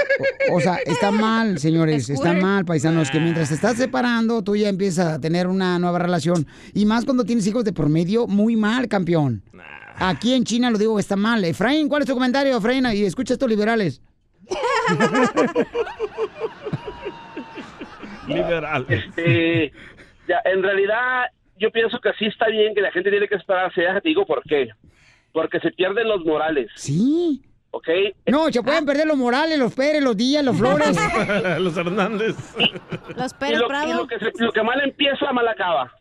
[0.52, 4.70] O sea, está mal, señores, está mal, paisanos, que mientras te estás separando, tú ya
[4.70, 6.48] empiezas a tener una nueva relación.
[6.74, 9.44] Y más cuando tienes hijos de por medio, muy mal, campeón.
[9.96, 11.44] Aquí en China lo digo que está mal.
[11.44, 12.86] Efraín, ¿cuál es tu comentario, Efraín?
[12.94, 14.02] Y escucha estos liberales.
[18.28, 18.86] Liberal.
[18.90, 19.72] Este,
[20.28, 21.26] ya, en realidad,
[21.58, 23.82] yo pienso que sí está bien que la gente tiene que esperarse.
[23.82, 24.70] Ya te digo por qué.
[25.34, 26.70] Porque se pierden los morales.
[26.76, 27.42] Sí.
[27.72, 27.88] ¿Ok?
[28.28, 30.98] No, se pueden perder los Morales, los Pérez, los Díaz, los Flores.
[31.60, 32.36] Los Hernández.
[33.16, 33.94] Los Y Pérez y Prado.
[33.94, 35.92] lo que, se- lo que mal empieza, mal acaba.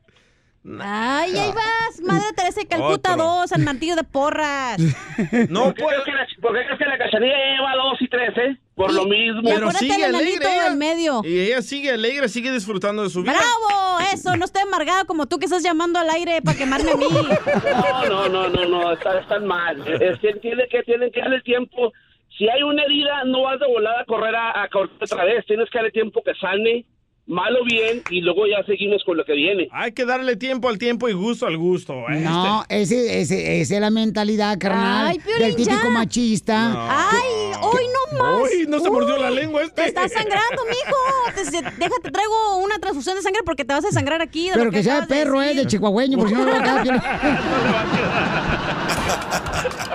[0.81, 2.01] Ay, ahí vas.
[2.03, 3.25] Madre Teresa de Calcuta Otro.
[3.25, 4.77] 2, San Martillo de Porras.
[5.49, 8.09] No, ¿Por qué, crees que la, por qué crees que la cachanilla lleva dos y
[8.09, 8.59] tres, eh?
[8.75, 9.43] Por lo mismo.
[9.43, 10.65] Pero sigue alegre ella.
[10.65, 11.23] del medio.
[11.25, 13.33] Y ella sigue alegre, sigue disfrutando de su vida.
[13.33, 14.01] ¡Bravo!
[14.13, 17.07] Eso, no estoy amargado como tú que estás llamando al aire para quemarme a mí.
[18.09, 19.81] No, no, no, no, no, están, están mal.
[20.03, 21.93] Es que tiene que, tienen que darle tiempo.
[22.37, 25.47] Si hay una herida, no vas de volada a correr a, a correr otra vez.
[25.47, 26.85] Tienes que darle tiempo que sane,
[27.27, 29.69] malo bien, y luego ya seguimos con lo que viene.
[29.73, 31.95] Hay que darle tiempo al tiempo y gusto al gusto.
[32.11, 32.21] ¿eh?
[32.21, 35.91] No, ese, ese, esa es la mentalidad, carnal, Ay, Piolín, del típico ya.
[35.91, 37.11] machista.
[37.11, 37.31] ¡Ay!
[37.63, 38.43] ¡Hoy no más!
[38.43, 39.83] Uy, no se mordió la lengua este.
[39.83, 41.35] Te estás sangrando, mijo.
[41.35, 44.47] Te, se- déjate, traigo una transfusión de sangre porque te vas a sangrar aquí.
[44.47, 46.47] de Pero lo que sea de acabas de perro, eh, de chihuahueño, porque si no
[46.47, 47.01] le va a quedar bien.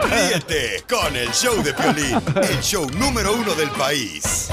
[0.10, 2.18] Ríete con el show de Piolín,
[2.50, 4.50] el show número uno del país.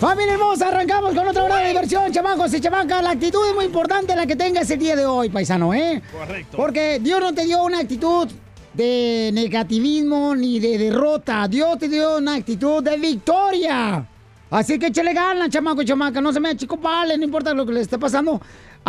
[0.00, 3.02] Familia hermosa, arrancamos con otra hora de diversión, chamacos y chamacas.
[3.02, 6.02] La actitud es muy importante la que tengas el día de hoy, paisano, ¿eh?
[6.12, 6.54] Correcto.
[6.54, 8.28] Porque Dios no te dio una actitud
[8.74, 11.48] de negativismo ni de derrota.
[11.48, 14.06] Dios te dio una actitud de victoria.
[14.50, 16.20] Así que échale ganas, chamaco y chamaca.
[16.20, 18.38] No se me chico vale, no importa lo que le esté pasando.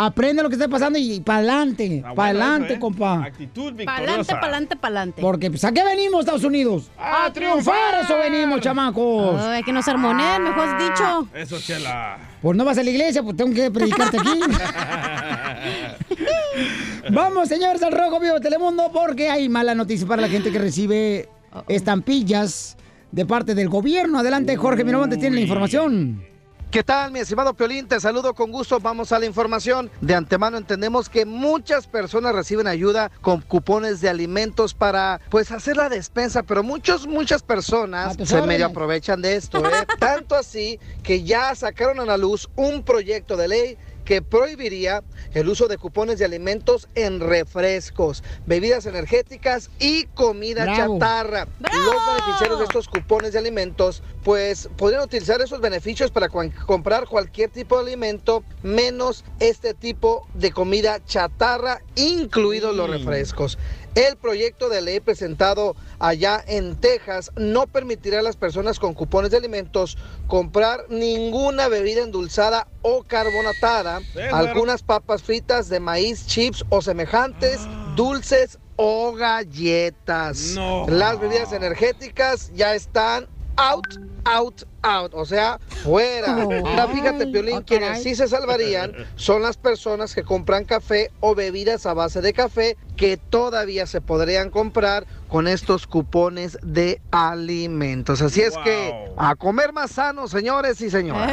[0.00, 2.04] Aprende lo que esté pasando y para adelante.
[2.06, 2.78] Ah, para adelante, ¿eh?
[2.78, 3.24] compa.
[3.24, 4.38] Actitud victoriosa.
[4.38, 5.20] pa'lante, pa'lante.
[5.20, 6.88] Porque, pues, ¿a qué venimos, Estados Unidos?
[6.96, 8.04] ¡A triunfar!
[8.04, 9.40] Eso venimos, chamacos.
[9.40, 11.26] Ay, que nos armoneen, mejor has dicho.
[11.34, 12.16] Eso, chela.
[12.40, 14.40] Pues no vas a la iglesia, pues tengo que predicarte aquí.
[17.10, 20.60] Vamos, señores, al Rojo Vivo de Telemundo, porque hay mala noticia para la gente que
[20.60, 21.28] recibe
[21.66, 22.76] estampillas
[23.10, 24.20] de parte del gobierno.
[24.20, 26.22] Adelante, Jorge Miramontes tiene la información.
[26.70, 27.88] ¿Qué tal, mi estimado Piolín?
[27.88, 28.78] Te saludo con gusto.
[28.78, 29.90] Vamos a la información.
[30.02, 35.78] De antemano entendemos que muchas personas reciben ayuda con cupones de alimentos para, pues, hacer
[35.78, 39.86] la despensa, pero muchos, muchas personas se medio aprovechan de esto, ¿eh?
[39.98, 45.04] Tanto así que ya sacaron a la luz un proyecto de ley que prohibiría
[45.34, 50.98] el uso de cupones de alimentos en refrescos, bebidas energéticas y comida Bravo.
[50.98, 51.46] chatarra.
[51.60, 57.50] Los beneficiarios de estos cupones de alimentos, pues podrían utilizar esos beneficios para comprar cualquier
[57.50, 63.58] tipo de alimento, menos este tipo de comida chatarra, incluidos los refrescos.
[63.98, 69.32] El proyecto de ley presentado allá en Texas no permitirá a las personas con cupones
[69.32, 76.80] de alimentos comprar ninguna bebida endulzada o carbonatada, algunas papas fritas de maíz, chips o
[76.80, 77.58] semejantes,
[77.96, 80.52] dulces o galletas.
[80.54, 80.86] No.
[80.88, 83.26] Las bebidas energéticas ya están
[83.56, 83.84] out,
[84.24, 86.36] out, out, o sea, fuera.
[86.46, 86.66] Oh.
[86.66, 88.02] Ahora fíjate, Ay, Piolín, ah, quienes caray.
[88.02, 92.76] sí se salvarían son las personas que compran café o bebidas a base de café
[92.96, 98.20] que todavía se podrían comprar con estos cupones de alimentos.
[98.22, 101.30] Así es que a comer más sano, señores y señoras.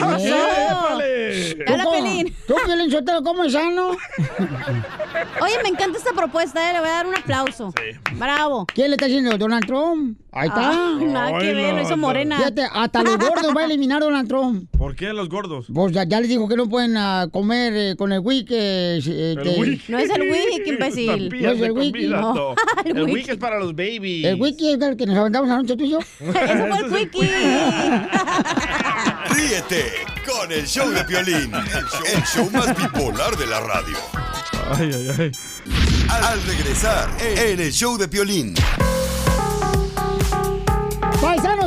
[0.00, 1.54] Ah, ¡Eh!
[1.66, 2.36] ¿Tú, Habla, cómo- Pelín.
[2.46, 3.90] ¿Tú, Piolín, Sotelo, cómo es sano?
[5.40, 7.72] Oye, me encanta esta propuesta, eh, le voy a dar un aplauso.
[8.14, 8.66] Bravo.
[8.72, 9.36] ¿Quién le está haciendo?
[9.36, 10.18] ¿Donald Trump?
[10.32, 10.70] Ahí está.
[10.70, 12.36] Ah, nada que ver, lo hizo Morena.
[12.38, 14.68] Fíjate, hasta los gordos va a eliminar Donald Trump.
[14.76, 15.66] ¿Por qué los gordos?
[15.72, 18.54] Pues ya, ya les dijo que no pueden ah, comer eh, con el wiki.
[18.54, 19.92] eh, este- wiki.
[19.92, 21.28] No es el wiki, imbécil.
[21.40, 22.06] No es el wiki.
[22.08, 22.34] No.
[22.34, 22.54] no.
[22.84, 23.14] El El wiki.
[23.14, 24.24] wiki es para los babies.
[24.26, 25.98] El wiki es el que nos aventamos anoche tú y yo.
[26.20, 27.20] Ese fue el wiki.
[29.30, 29.92] Ríete
[30.26, 33.96] con el show de Piolín, el show, el show más bipolar de la radio.
[34.76, 35.32] Ay, ay, ay.
[36.10, 38.54] Al regresar en el show de Piolín.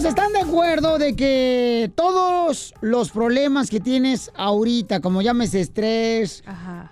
[0.05, 6.43] Paisanos, ¿están de acuerdo de que todos los problemas que tienes ahorita, como llámese estrés,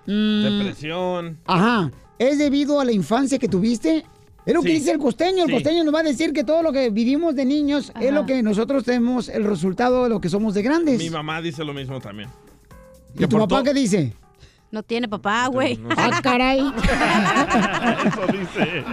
[0.07, 1.37] mm, Depresión.
[1.45, 4.03] ajá, es debido a la infancia que tuviste?
[4.45, 5.43] Es lo que dice el costeño.
[5.43, 5.53] El Sí.
[5.53, 8.41] costeño nos va a decir que todo lo que vivimos de niños es lo que
[8.43, 10.97] nosotros tenemos el resultado de lo que somos de grandes.
[10.97, 12.29] Mi mamá dice lo mismo también.
[13.17, 14.13] ¿Y tu papá qué dice?
[14.71, 15.79] No tiene papá, güey.
[15.95, 16.59] Ah, caray.
[18.07, 18.83] Eso dice.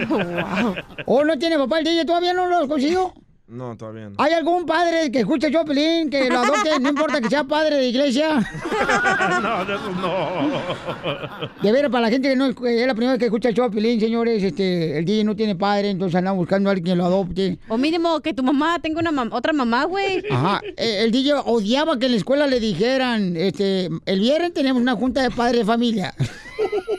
[1.07, 2.05] ¿O no tiene papá el DJ?
[2.05, 3.13] ¿Todavía no lo has conseguido?
[3.51, 4.15] No, todavía no.
[4.17, 6.79] ¿Hay algún padre que escuche a Chopelín que lo adopte?
[6.79, 8.35] No importa que sea padre de iglesia.
[9.43, 11.61] no, de eso no.
[11.61, 13.55] De veras, para la gente que no es es la primera vez que escucha el
[13.55, 17.03] Chopelín, señores, este, el DJ no tiene padre, entonces anda buscando a alguien que lo
[17.05, 17.59] adopte.
[17.67, 20.23] O mínimo que tu mamá tenga una mam- otra mamá, güey.
[20.31, 24.81] Ajá, eh, el DJ odiaba que en la escuela le dijeran, este, el viernes tenemos
[24.81, 26.13] una junta de padres de familia.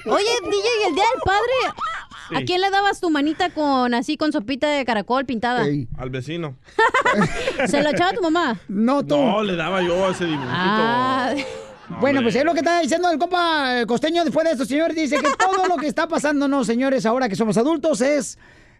[0.04, 1.76] Oye, DJ, el día del padre.
[2.34, 5.66] ¿A quién le dabas tu manita con así con sopita de caracol pintada?
[5.98, 6.56] Al vecino.
[7.66, 8.60] ¿Se lo echaba tu mamá?
[8.68, 9.16] No, tú.
[9.16, 10.50] No, le daba yo ese dibujito.
[10.52, 11.34] Ah.
[12.00, 14.96] Bueno, pues es lo que está diciendo el compa eh, costeño después de esto, señores.
[14.96, 18.38] Dice que todo lo que está pasándonos, señores, ahora que somos adultos, es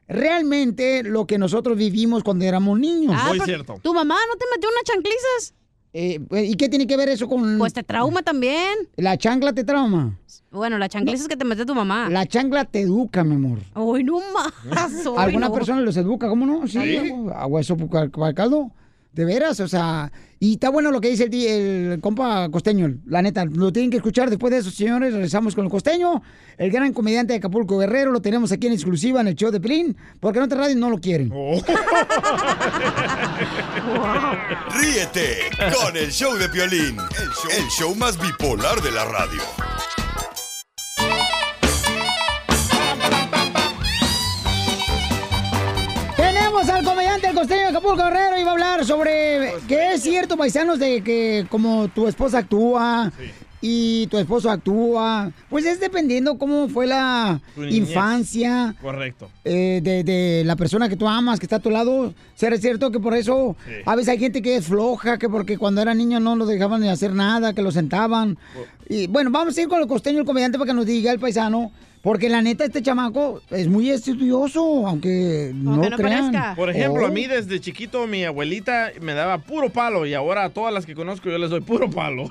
[0.08, 3.14] realmente lo que nosotros vivimos cuando éramos niños.
[3.16, 5.54] Ah, pero ¿Tu mamá no te metió unas chanclizas?
[5.94, 7.58] Eh, ¿Y qué tiene que ver eso con...?
[7.58, 8.72] Pues te trauma también.
[8.96, 10.18] La chancla te trauma.
[10.50, 12.08] Bueno, la chancliza es que te metió tu mamá.
[12.08, 13.58] La chancla te educa, mi amor.
[13.74, 14.52] Uy, no más.
[15.06, 15.54] uy, ¿Alguna no.
[15.54, 16.28] persona los educa?
[16.28, 16.66] ¿Cómo no?
[16.66, 17.12] Sí, Sí.
[17.34, 18.70] agua- eso para el caldo.
[19.12, 21.34] De veras, o sea, y está bueno lo que dice el,
[21.92, 25.66] el compa costeño, la neta, lo tienen que escuchar después de eso, señores, regresamos con
[25.66, 26.22] el costeño,
[26.56, 29.60] el gran comediante de Acapulco Guerrero, lo tenemos aquí en exclusiva en el show de
[29.60, 31.30] Pelín, porque en otra radio no lo quieren.
[34.74, 35.50] Ríete
[35.82, 39.42] con el show de Piolín, el show, el show más bipolar de la radio.
[46.16, 50.02] Tenemos al comediante el costeño de Acapulco Guerrero y va a hablar sobre que es
[50.02, 53.10] cierto, paisanos, de que como tu esposa actúa
[53.64, 57.40] y tu esposo actúa, pues es dependiendo cómo fue la
[57.70, 58.74] infancia.
[58.82, 59.30] Correcto.
[59.44, 62.90] eh, de, de la persona que tú amas, que está a tu lado, será cierto
[62.90, 63.72] que por eso Sí.
[63.86, 66.80] a veces hay gente que es floja, que porque cuando era niño no lo dejaban
[66.80, 68.36] ni hacer nada, que lo sentaban.
[68.88, 71.18] Y bueno, vamos a ir con el costeño, el comediante, para que nos diga el
[71.20, 71.70] paisano,
[72.02, 76.54] porque la neta este chamaco es muy estudioso, aunque no, crean.
[76.56, 77.06] Por ejemplo, Oh.
[77.06, 80.84] a mí desde chiquito mi abuelita me daba puro palo y ahora a todas las
[80.84, 82.28] que conozco yo les doy puro palo.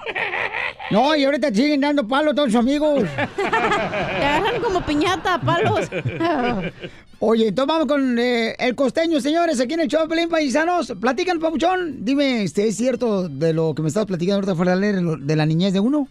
[0.89, 3.05] No, y ahorita siguen dando palo a todos sus amigos.
[3.37, 5.89] Te agarran como piñata, palos.
[7.19, 10.93] Oye, entonces vamos con eh, el costeño, señores, aquí en el show de Pelín Paisanos.
[10.99, 12.03] Platican, papuchón.
[12.03, 15.71] Dime, ¿este ¿es cierto de lo que me estabas platicando ahorita fuera de la niñez
[15.71, 16.07] de uno?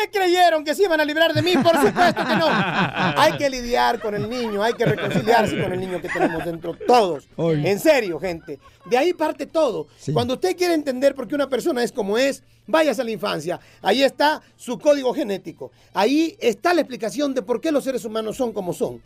[0.00, 1.54] ¿Qué creyeron que se iban a librar de mí?
[1.54, 2.46] Por supuesto que no.
[2.50, 6.74] Hay que lidiar con el niño, hay que reconciliarse con el niño que tenemos dentro
[6.86, 7.28] todos.
[7.38, 8.58] En serio, gente.
[8.86, 9.86] De ahí parte todo.
[10.12, 13.60] Cuando usted quiere entender por qué una persona es como es, váyase a la infancia.
[13.82, 15.70] Ahí está su código genético.
[15.92, 19.00] Ahí está la explicación de por qué los seres humanos son como son.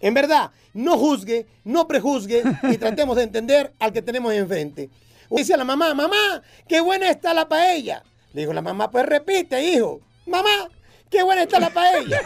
[0.00, 4.88] En verdad, no juzgue, no prejuzgue y tratemos de entender al que tenemos enfrente.
[5.30, 8.02] Dice a la mamá, mamá, qué buena está la paella.
[8.32, 10.00] Le dijo la mamá, pues repite, hijo.
[10.30, 10.68] Mamá,
[11.10, 12.20] qué buena está la paella.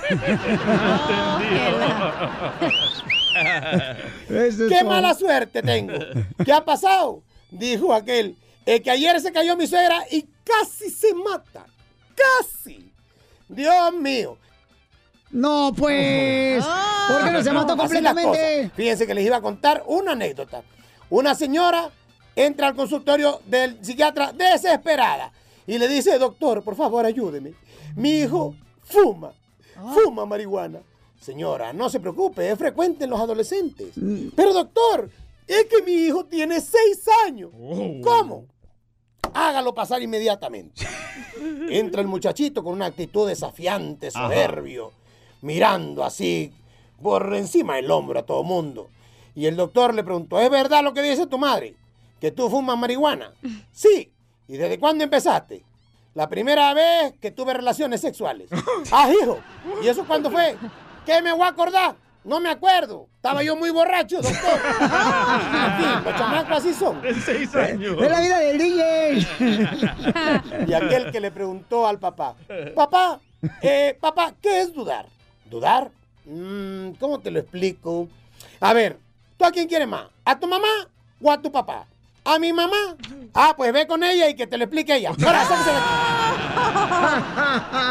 [4.68, 5.94] ¡Qué mala suerte tengo!
[6.44, 7.22] ¿Qué ha pasado?
[7.50, 8.36] Dijo aquel.
[8.66, 11.64] Es que ayer se cayó mi suegra y casi se mata.
[12.14, 12.92] ¡Casi!
[13.48, 14.36] Dios mío.
[15.30, 16.62] No, pues.
[17.08, 18.70] ¿Por qué no se mató completamente?
[18.76, 20.62] Fíjense que les iba a contar una anécdota.
[21.08, 21.90] Una señora
[22.36, 25.32] entra al consultorio del psiquiatra desesperada
[25.66, 27.54] y le dice, doctor, por favor, ayúdeme.
[27.96, 29.32] Mi hijo fuma,
[29.94, 30.80] fuma marihuana.
[31.20, 33.94] Señora, no se preocupe, es frecuente en los adolescentes.
[34.36, 35.08] Pero doctor,
[35.46, 37.50] es que mi hijo tiene seis años.
[38.02, 38.46] ¿Cómo?
[39.32, 40.86] Hágalo pasar inmediatamente.
[41.70, 44.24] Entra el muchachito con una actitud desafiante, Ajá.
[44.28, 44.92] soberbio,
[45.40, 46.52] mirando así
[47.02, 48.90] por encima del hombro a todo mundo.
[49.34, 51.74] Y el doctor le preguntó, ¿es verdad lo que dice tu madre?
[52.20, 53.32] ¿Que tú fumas marihuana?
[53.72, 54.10] Sí.
[54.48, 55.64] ¿Y desde cuándo empezaste?
[56.14, 58.48] La primera vez que tuve relaciones sexuales.
[58.92, 59.40] Ah, hijo.
[59.82, 60.56] ¿Y eso cuándo fue?
[61.06, 61.96] ¿Qué me voy a acordar?
[62.22, 63.08] No me acuerdo.
[63.16, 64.60] Estaba yo muy borracho, doctor.
[66.04, 67.02] Los chamacos así son.
[67.02, 67.96] De seis años.
[68.00, 69.26] Es la vida del DJ.
[70.66, 72.34] Y aquel que le preguntó al papá,
[72.74, 73.20] papá,
[73.60, 75.06] eh, papá, ¿qué es dudar?
[75.50, 75.90] ¿Dudar?
[76.24, 78.08] Mm, ¿Cómo te lo explico?
[78.60, 78.98] A ver,
[79.36, 80.06] ¿tú a quién quieres más?
[80.24, 80.88] ¿A tu mamá
[81.20, 81.86] o a tu papá?
[82.26, 82.96] ¿A mi mamá?
[83.34, 85.10] Ah, pues ve con ella y que te lo explique ella.
[85.10, 85.88] Ahora, sáquese de aquí.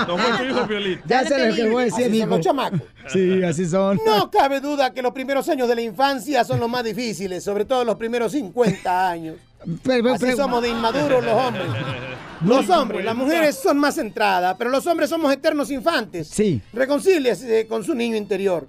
[0.07, 1.01] No fue tu hijo, Piolín.
[1.05, 2.37] Ya sé lo que voy a decir, Así son mijo.
[2.37, 2.81] los chamacos.
[3.09, 3.99] Sí, así son.
[4.05, 7.65] No cabe duda que los primeros años de la infancia son los más difíciles, sobre
[7.65, 9.35] todo los primeros 50 años.
[9.83, 11.65] Pero- Así pero- somos de inmaduros los hombres.
[12.43, 16.27] Los hombres, las mujeres son más centradas, pero los hombres somos eternos infantes.
[16.27, 16.61] Sí.
[16.73, 18.67] Reconcíliese con su niño interior.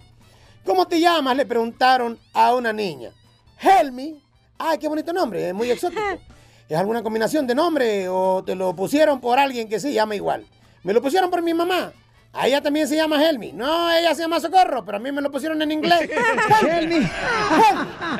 [0.65, 1.37] ¿Cómo te llamas?
[1.37, 3.11] Le preguntaron a una niña.
[3.59, 4.23] Helmi.
[4.59, 6.03] Ay, qué bonito nombre, es muy exótico.
[6.69, 10.47] ¿Es alguna combinación de nombre o te lo pusieron por alguien que se llama igual?
[10.83, 11.93] Me lo pusieron por mi mamá.
[12.33, 13.53] A ella también se llama Helmi.
[13.53, 16.01] No, ella se llama Socorro, pero a mí me lo pusieron en inglés.
[16.69, 16.97] Helmi.
[16.97, 17.11] Helmi.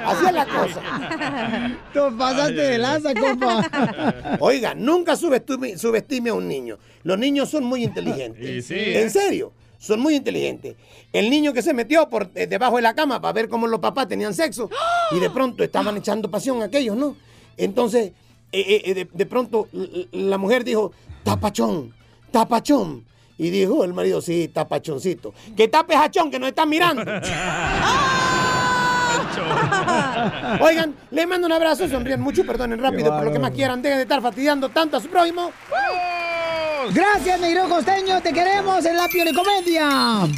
[0.05, 0.81] Así es la cosa.
[1.93, 4.37] Tú pasaste de lanza, compa.
[4.41, 6.79] Oiga, nunca subestime, subestime a un niño.
[7.03, 8.49] Los niños son muy inteligentes.
[8.49, 9.03] Y sí, ¿eh?
[9.03, 9.53] En serio,
[9.85, 10.77] son muy inteligentes.
[11.13, 13.81] El niño que se metió por eh, debajo de la cama para ver cómo los
[13.81, 14.71] papás tenían sexo
[15.11, 17.17] y de pronto estaban echando pasión aquellos, ¿no?
[17.57, 18.13] Entonces,
[18.51, 19.69] eh, eh, de, de pronto
[20.13, 21.95] la mujer dijo, tapachón,
[22.31, 23.05] tapachón.
[23.37, 25.35] Y dijo el marido, sí, tapachoncito.
[25.57, 27.03] Que tape jachón, que nos están mirando.
[30.61, 33.83] Oigan, les mando un abrazo, sonríen mucho, perdonen rápido por lo que más quieran.
[33.83, 35.53] Dejen de estar fastidiando tanto a su prójimo.
[36.93, 40.29] Gracias, negro costeño, te queremos en la Comedia.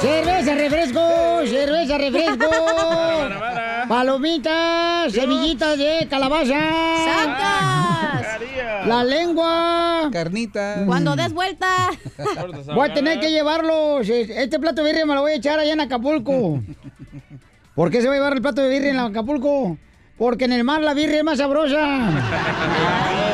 [0.00, 1.00] Cerveza, refresco,
[1.46, 2.50] cerveza, refresco.
[3.88, 6.58] Palomitas, semillitas de calabaza.
[7.04, 8.26] ¡Santas!
[8.86, 10.08] La lengua.
[10.12, 10.82] Carnita.
[10.86, 11.90] Cuando des vuelta.
[12.74, 14.08] Voy a tener que llevarlos.
[14.08, 16.60] Este plato de birria me lo voy a echar allá en Acapulco.
[17.74, 19.76] ¿Por qué se va a llevar el plato de birria en Acapulco?
[20.16, 23.33] Porque en el mar la birria es más sabrosa.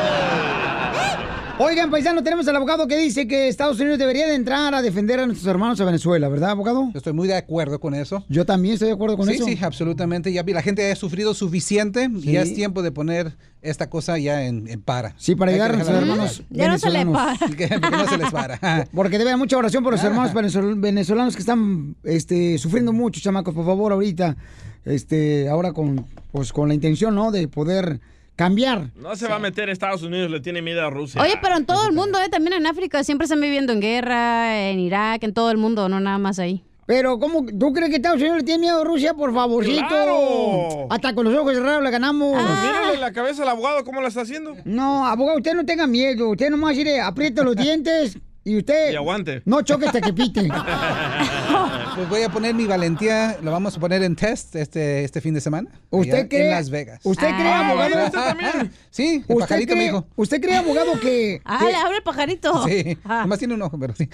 [1.63, 5.19] Oigan, paisano, tenemos al abogado que dice que Estados Unidos debería de entrar a defender
[5.19, 6.89] a nuestros hermanos a Venezuela, ¿verdad, abogado?
[6.91, 8.25] Yo estoy muy de acuerdo con eso.
[8.29, 9.45] Yo también estoy de acuerdo con sí, eso.
[9.45, 10.33] Sí, absolutamente.
[10.33, 14.17] Ya vi, la gente ha sufrido suficiente y ya es tiempo de poner esta cosa
[14.17, 15.13] ya en, en para.
[15.17, 16.57] Sí, para Hay llegar a nuestros hermanos en paz.
[16.81, 17.39] venezolanos.
[17.55, 18.87] Que- que no se les para.
[18.95, 23.21] Porque debe haber mucha oración por los hermanos venezol- venezolanos que están este, sufriendo mucho,
[23.21, 24.35] chamacos, por favor, ahorita.
[24.83, 27.29] Este, ahora con, pues, con la intención, ¿no?
[27.29, 27.99] De poder
[28.41, 28.89] cambiar.
[28.95, 31.21] No se va a meter Estados Unidos, le tiene miedo a Rusia.
[31.21, 32.27] Oye, pero en todo el mundo, ¿eh?
[32.29, 35.99] también en África, siempre están viviendo en guerra, en Irak, en todo el mundo, no
[35.99, 36.63] nada más ahí.
[36.87, 37.45] Pero, ¿cómo?
[37.45, 39.13] ¿Tú crees que Estados Unidos le tiene miedo a Rusia?
[39.13, 39.87] Por favorcito.
[39.87, 40.87] ¡Claro!
[40.89, 42.35] Hasta con los ojos cerrados le ganamos.
[42.35, 44.55] Mírale la cabeza al abogado, ¿cómo la está haciendo?
[44.65, 46.29] No, abogado, usted no tenga miedo.
[46.31, 49.43] Usted nomás mire, aprieta los dientes y usted Y aguante.
[49.45, 50.49] no choque hasta que pite.
[51.95, 55.33] Pues voy a poner mi valentía, lo vamos a poner en test este, este fin
[55.33, 55.69] de semana.
[55.89, 56.99] ¿Usted cree- En Las Vegas.
[57.03, 58.05] ¿Usted cree, abogado?
[58.05, 58.71] ¿usted también?
[58.91, 60.07] Sí, el ¿Usted pajarito cree, me dijo.
[60.17, 61.41] ¿Usted cree, abogado, que...
[61.45, 62.67] Ah, que- le abre el pajarito.
[62.67, 64.07] Sí, nomás tiene un ojo, pero sí.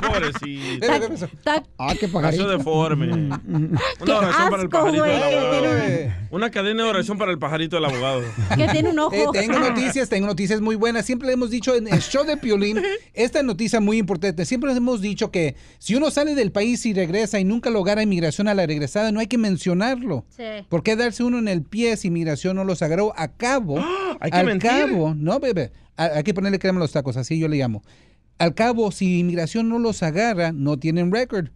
[0.00, 0.86] pobrecito.
[0.86, 1.28] Pero, ¿qué pasó?
[1.78, 3.12] Ah, qué Nació deforme.
[3.12, 6.12] Una oración para el pajarito del abogado.
[6.30, 8.22] Una cadena de oración para el pajarito del abogado.
[8.56, 9.14] Que tiene un ojo.
[9.14, 11.04] Eh, tengo noticias, tengo noticias muy buenas.
[11.06, 12.80] Siempre le hemos dicho en el show de Piolín,
[13.14, 14.44] esta noticia muy importante.
[14.44, 18.02] Siempre les hemos dicho que si uno sale del país y regresa y nunca logra
[18.02, 20.24] inmigración a la regresada, no hay que mencionarlo.
[20.28, 20.42] Sí.
[20.68, 23.78] ¿Por qué darse uno en el pie si inmigración no los agarró a cabo?
[24.18, 24.68] Hay que al mentir.
[24.68, 25.70] cabo, no, bebé.
[25.96, 27.84] Hay que ponerle crema a los tacos, así yo le llamo.
[28.38, 31.50] Al cabo, si inmigración no los agarra, no tienen récord.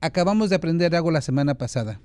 [0.00, 2.00] Acabamos de aprender algo la semana pasada.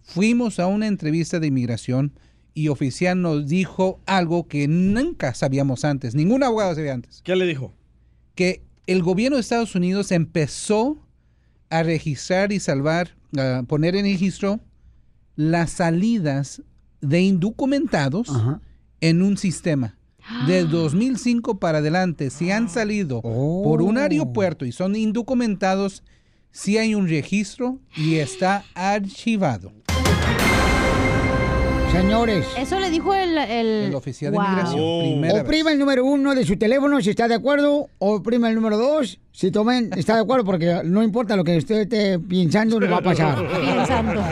[0.00, 2.14] Fuimos a una entrevista de inmigración
[2.54, 7.20] y oficial nos dijo algo que nunca sabíamos antes, ningún abogado sabía antes.
[7.24, 7.74] ¿Qué le dijo?
[8.34, 11.06] Que el gobierno de Estados Unidos empezó
[11.70, 14.60] a registrar y salvar, a poner en registro
[15.36, 16.62] las salidas
[17.00, 18.30] de indocumentados
[19.00, 19.96] en un sistema.
[20.46, 26.04] De 2005 para adelante, si han salido por un aeropuerto y son indocumentados,
[26.52, 29.72] si hay un registro y está archivado.
[31.92, 32.46] Señores.
[32.56, 33.36] Eso le dijo el...
[33.36, 34.46] El, El oficial de Wow.
[34.46, 35.42] inmigración, primera vez.
[35.42, 37.88] Oprima el número uno de su teléfono si está de acuerdo.
[37.98, 41.80] Oprima el número dos si tomen, está de acuerdo, porque no importa lo que usted
[41.82, 43.44] esté pensando, lo va a pasar.
[43.76, 44.22] Pensando.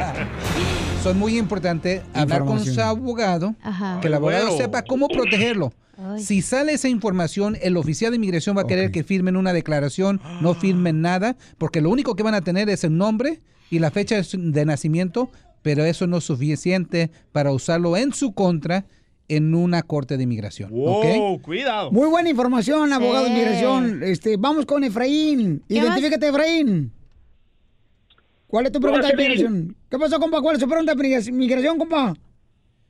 [1.03, 3.99] Son muy importante hablar con su abogado, Ajá.
[4.01, 4.59] que el abogado Bueno.
[4.63, 5.73] sepa cómo protegerlo.
[5.97, 6.23] Ay.
[6.23, 10.21] Si sale esa información, el oficial de inmigración va a querer que firmen una declaración,
[10.41, 13.41] no firmen nada, porque lo único que van a tener es el nombre
[13.71, 15.31] y la fecha de nacimiento,
[15.63, 18.85] pero eso no es suficiente para usarlo en su contra
[19.29, 20.71] en una corte de inmigración.
[20.71, 21.91] Wow, cuidado.
[21.93, 24.03] Muy buena información, abogado de inmigración.
[24.03, 25.63] Este, vamos con Efraín.
[25.69, 26.93] Identifícate, Efraín.
[28.47, 29.77] ¿Cuál es tu pregunta de inmigración?
[29.91, 30.41] ¿Qué pasó, compa?
[30.41, 32.15] ¿Cuál es tu pregunta de inmigra- inmigración, compa?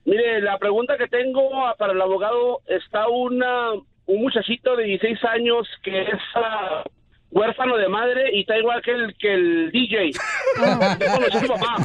[0.05, 3.73] Mire, la pregunta que tengo para el abogado está una
[4.07, 6.83] un muchachito de 16 años que es ah,
[7.31, 10.13] huérfano de madre y está igual que el que el DJ.
[10.57, 11.77] Yo conocí a su papá.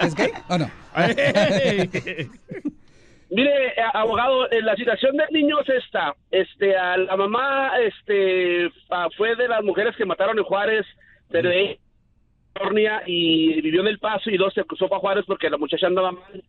[0.00, 0.70] ¿Es gay o no?
[3.28, 6.14] Mire, eh, abogado, eh, la situación del niño es esta.
[6.30, 8.70] Este, a la mamá, este,
[9.16, 10.86] fue de las mujeres que mataron en Juárez,
[11.28, 11.76] pero ella
[13.06, 16.12] y vivió en El Paso y dos se cruzó para Juárez porque la muchacha andaba
[16.12, 16.42] mal.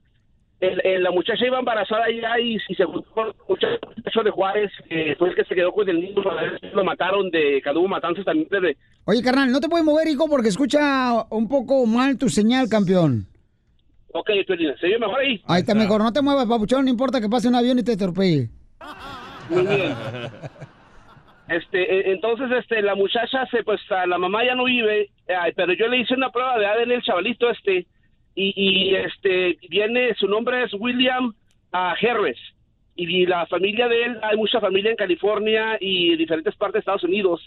[0.60, 4.32] El- el- la muchacha iba embarazada allá y, y se juntó con el muchacho de
[4.32, 6.24] Juárez, que fue el que se quedó con el niño,
[6.74, 10.50] lo mataron de Cadubo Matanzas también de, Oye, carnal, no te puedes mover, hijo, porque
[10.50, 13.28] escucha un poco mal tu señal, campeón.
[14.14, 15.42] Ok, Piolín, ¿se oye mejor ahí?
[15.48, 16.02] Ahí está mejor.
[16.02, 16.86] No te muevas, papuchón.
[16.86, 18.50] No importa que pase un avión y te atropelle.
[19.50, 19.94] Muy bien.
[21.50, 25.52] Este, e- entonces, este, la muchacha se, pues, a la mamá ya no vive, ay,
[25.56, 27.86] pero yo le hice una prueba de ADN al chavalito este,
[28.38, 31.34] y, y, este, viene, su nombre es William
[31.72, 32.38] Harris,
[32.96, 36.80] y la familia de él, hay mucha familia en California y en diferentes partes de
[36.80, 37.42] Estados Unidos.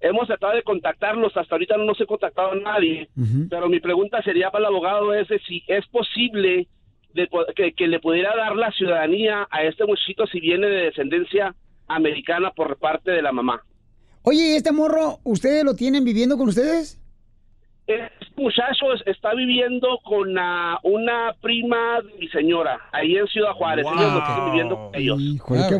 [0.00, 3.08] Hemos tratado de contactarlos, hasta ahorita no nos he contactado a nadie,
[3.48, 6.68] pero mi pregunta sería para el abogado es de si es posible
[7.14, 11.54] de que, que le pudiera dar la ciudadanía a este muchachito si viene de descendencia
[11.86, 13.62] americana por parte de la mamá.
[14.22, 17.00] Oye, ¿y este morro, ustedes lo tienen viviendo con ustedes?
[17.86, 23.84] Este muchacho es- está viviendo con una prima de mi señora, ahí en Ciudad Juárez.
[23.86, 25.20] Ellos lo tienen viviendo con ellos.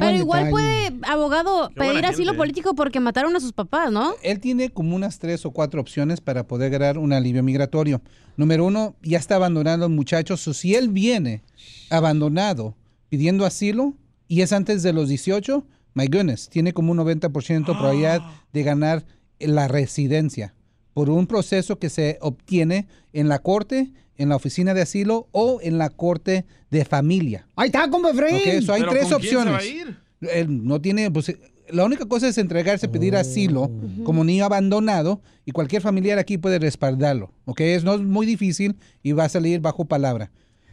[0.01, 2.39] Pero igual puede, abogado, Qué pedir asilo gente.
[2.39, 4.13] político porque mataron a sus papás, ¿no?
[4.23, 8.03] Él tiene como unas tres o cuatro opciones para poder ganar un alivio migratorio.
[8.37, 10.37] Número uno, ya está abandonado el muchacho.
[10.37, 11.43] So, si él viene
[11.91, 12.75] abandonado
[13.09, 13.95] pidiendo asilo
[14.29, 18.21] y es antes de los 18, my goodness, tiene como un 90% probabilidad
[18.53, 19.05] de ganar
[19.39, 20.55] la residencia
[20.95, 25.59] por un proceso que se obtiene en la corte, en la oficina de asilo o
[25.63, 27.47] en la corte de familia.
[27.57, 28.37] Ahí está, compa Efraín.
[28.37, 29.55] Ok, so hay ¿Pero tres con quién se va opciones.
[29.55, 29.99] a ir?
[30.33, 31.37] Él no tiene, pues,
[31.69, 33.71] la única cosa es entregarse, pedir asilo
[34.05, 37.33] como niño abandonado y cualquier familiar aquí puede respaldarlo.
[37.45, 37.61] ¿Ok?
[37.61, 40.31] Es, no es muy difícil y va a salir bajo palabra.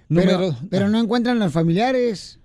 [0.10, 2.40] Pero, pero no encuentran los familiares.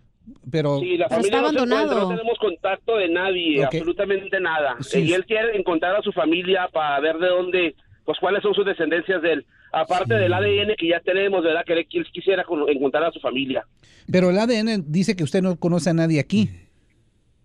[0.50, 4.76] Pero Sí, la familia no se encuentra, no tenemos contacto de nadie, absolutamente nada.
[4.80, 5.00] Sí.
[5.00, 7.74] Y él quiere encontrar a su familia para ver de dónde,
[8.04, 9.46] pues cuáles son sus descendencias de él.
[9.72, 11.64] Aparte del ADN que ya tenemos, ¿verdad?
[11.66, 13.66] Que él quisiera con- encontrar a su familia.
[14.10, 16.48] pero el ADN dice que usted no conoce a nadie aquí.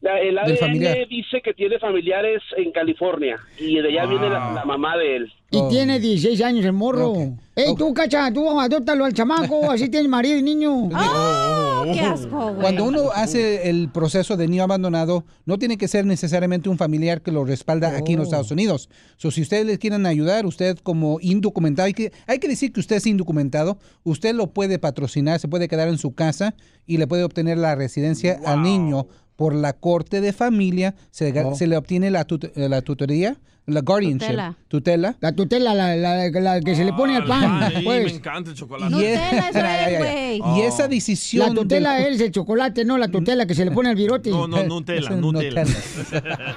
[0.02, 0.98] La- El ADN familiar.
[1.08, 5.32] dice que tiene familiares en California y de allá viene la, la mamá de él.
[5.52, 5.68] Y Oh.
[5.68, 7.14] tiene 16 años el morro.
[7.56, 10.90] Ey, tú, cacha, tú adóptalo al chamaco, así tiene marido y niño.
[10.92, 12.62] ¡Oh, qué asco, güey!
[12.62, 17.22] Cuando uno hace el proceso de niño abandonado, no tiene que ser necesariamente un familiar
[17.22, 18.32] que lo respalda aquí en los Oh.
[18.32, 18.90] Estados Unidos.
[19.18, 22.80] So, si ustedes le quieren ayudar, usted como indocumentado, hay que, hay que decir que
[22.80, 26.56] usted es indocumentado, usted lo puede patrocinar, se puede quedar en su casa
[26.88, 31.56] y le puede obtener la residencia al niño por la corte de familia, se, Oh.
[31.56, 34.58] se le obtiene la, tut- eh, la tutoría, la guardianship, Tutela.
[34.68, 35.16] tutela.
[35.22, 37.64] La tutela, la, la- la que se le pone al pan.
[37.64, 38.06] Ay, pues.
[38.06, 38.96] me encanta el chocolate.
[38.96, 39.20] Y es-
[39.56, 40.42] Ay, ay, ay.
[40.58, 43.72] Y esa decisión La tutela del es el chocolate, no la tutela que se le
[43.72, 44.30] pone al virote.
[44.32, 45.64] No, no, Nutella, es Nutella.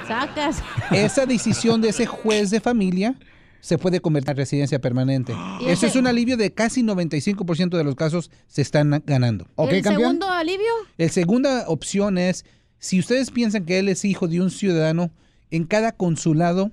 [0.08, 0.62] Sacas.
[0.92, 3.14] esa decisión de ese juez de familia
[3.60, 5.32] se puede convertir en residencia permanente.
[5.60, 9.46] ¿Y Eso ese- es un alivio de casi 95% de los casos se están ganando.
[9.58, 10.66] ¿El segundo alivio?
[10.96, 12.44] La segunda opción es,
[12.84, 15.10] si ustedes piensan que él es hijo de un ciudadano,
[15.50, 16.70] en cada consulado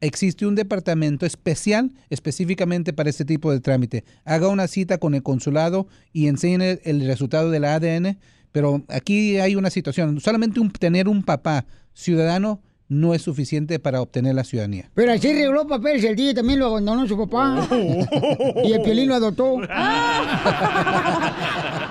[0.00, 4.02] existe un departamento especial específicamente para este tipo de trámite.
[4.24, 8.18] Haga una cita con el consulado y enseñe el resultado del ADN,
[8.50, 14.02] pero aquí hay una situación, solamente un- tener un papá ciudadano no es suficiente para
[14.02, 14.90] obtener la ciudadanía.
[14.94, 17.66] Pero así regló papeles, el DJ también lo abandonó su papá.
[18.64, 19.56] y el Piolín lo adoptó.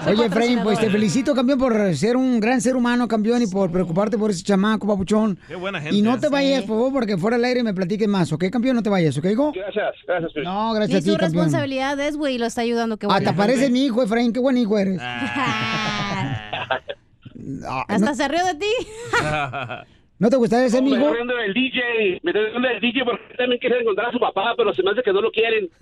[0.07, 3.71] Oye, Efraín, pues te felicito, campeón, por ser un gran ser humano, campeón, y por
[3.71, 5.37] preocuparte por ese chamaco, papuchón.
[5.47, 5.95] Qué buena gente.
[5.95, 6.33] Y no te Sí.
[6.33, 8.75] vayas, por favor, porque fuera al aire me platiques más, ¿ok, campeón?
[8.75, 9.51] No te vayas, ¿ok, hijo?
[9.53, 10.31] Gracias, gracias.
[10.35, 10.45] Luis.
[10.45, 11.31] No, Y gracias a ti, su campeón.
[11.33, 12.97] responsabilidad es, güey, y lo está ayudando.
[12.97, 13.37] Qué Hasta bueno.
[13.37, 14.99] parece mi hijo, Efraín, qué buen hijo eres.
[15.01, 16.79] Ah,
[17.87, 18.65] Hasta no, se rió de ti.
[20.21, 21.05] ¿No te gustaría ser mi Me hijo?
[21.07, 24.53] estoy riendo del DJ, me estoy del DJ porque también quiere encontrar a su papá,
[24.55, 25.67] pero se me hace que no lo quieren.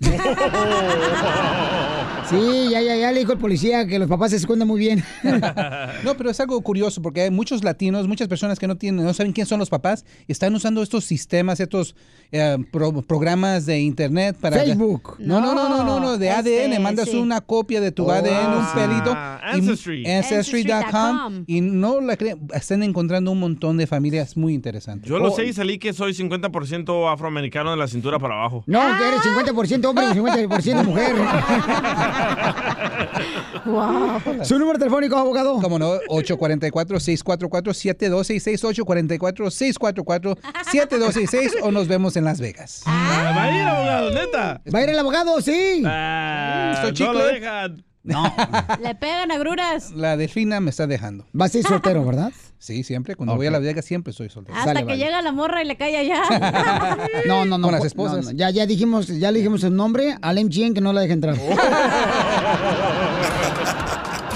[2.28, 5.02] Sí, ya, ya, ya le dijo el policía que los papás se esconden muy bien.
[6.04, 9.12] No, pero es algo curioso porque hay muchos latinos, muchas personas que no tienen, no
[9.12, 11.94] saben quién son los papás, y están usando estos sistemas, estos
[12.32, 15.16] eh, pro- programas de internet para Facebook.
[15.18, 17.16] No, no, no, no, no, no, de Este, ADN, mandas sí.
[17.18, 18.12] una copia de tu Oh.
[18.12, 20.06] ADN, un pelito, Ah, y- Ancestry.
[20.06, 21.44] ancestry.com Ancestry.com.
[21.48, 25.08] y no la creen, están encontrando un montón de familias muy interesantes.
[25.08, 28.64] Yo lo Oh, sé y salí que soy 50% afroamericano de la cintura para abajo.
[28.66, 31.12] No, que eres 50% hombre y 50% mujer.
[34.44, 35.60] Su número telefónico, abogado.
[35.60, 42.82] Como no, 844-644-7266, 844-644-7266 o nos vemos en Las Vegas.
[42.86, 44.60] Ah, Va a ir, abogado, neta.
[44.74, 45.40] ¿Va a ir el abogado?
[45.40, 45.82] Sí.
[45.86, 47.12] Ah, ¿Estoy no chicle?
[47.14, 47.84] lo dejan.
[48.02, 48.34] No.
[48.82, 49.90] Le pegan agruras.
[49.92, 51.26] La delfina me está dejando.
[51.38, 52.32] Va a ser soltero, ¿verdad?
[52.60, 53.16] Sí, siempre.
[53.16, 54.56] Cuando voy a Las Vegas siempre soy soltero.
[54.58, 54.98] Hasta que vale.
[54.98, 56.22] llega la morra y le cae allá.
[57.26, 57.68] No, no, no.
[57.68, 58.26] Con las esposas.
[58.26, 58.32] no.
[58.32, 61.36] Ya, ya dijimos, ya le dijimos el nombre al MGN que no la deje entrar.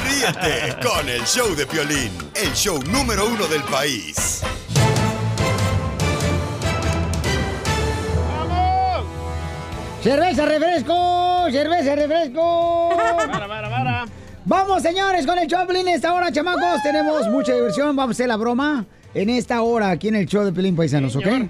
[0.05, 4.41] Ríete con el show de Piolín, el show número uno del país.
[10.03, 11.47] ¡Cerveza, refresco!
[11.51, 12.91] ¡Cerveza, refresco!
[12.97, 14.05] Para, para, para.
[14.47, 15.89] Vamos, señores, con el Choplin.
[15.89, 17.97] Esta hora, chamacos, tenemos mucha diversión.
[17.97, 18.85] Vamos a hacer la broma
[19.15, 21.25] en esta hora aquí en el show de Pelín Paisanos, ¿ok?
[21.25, 21.49] Señor.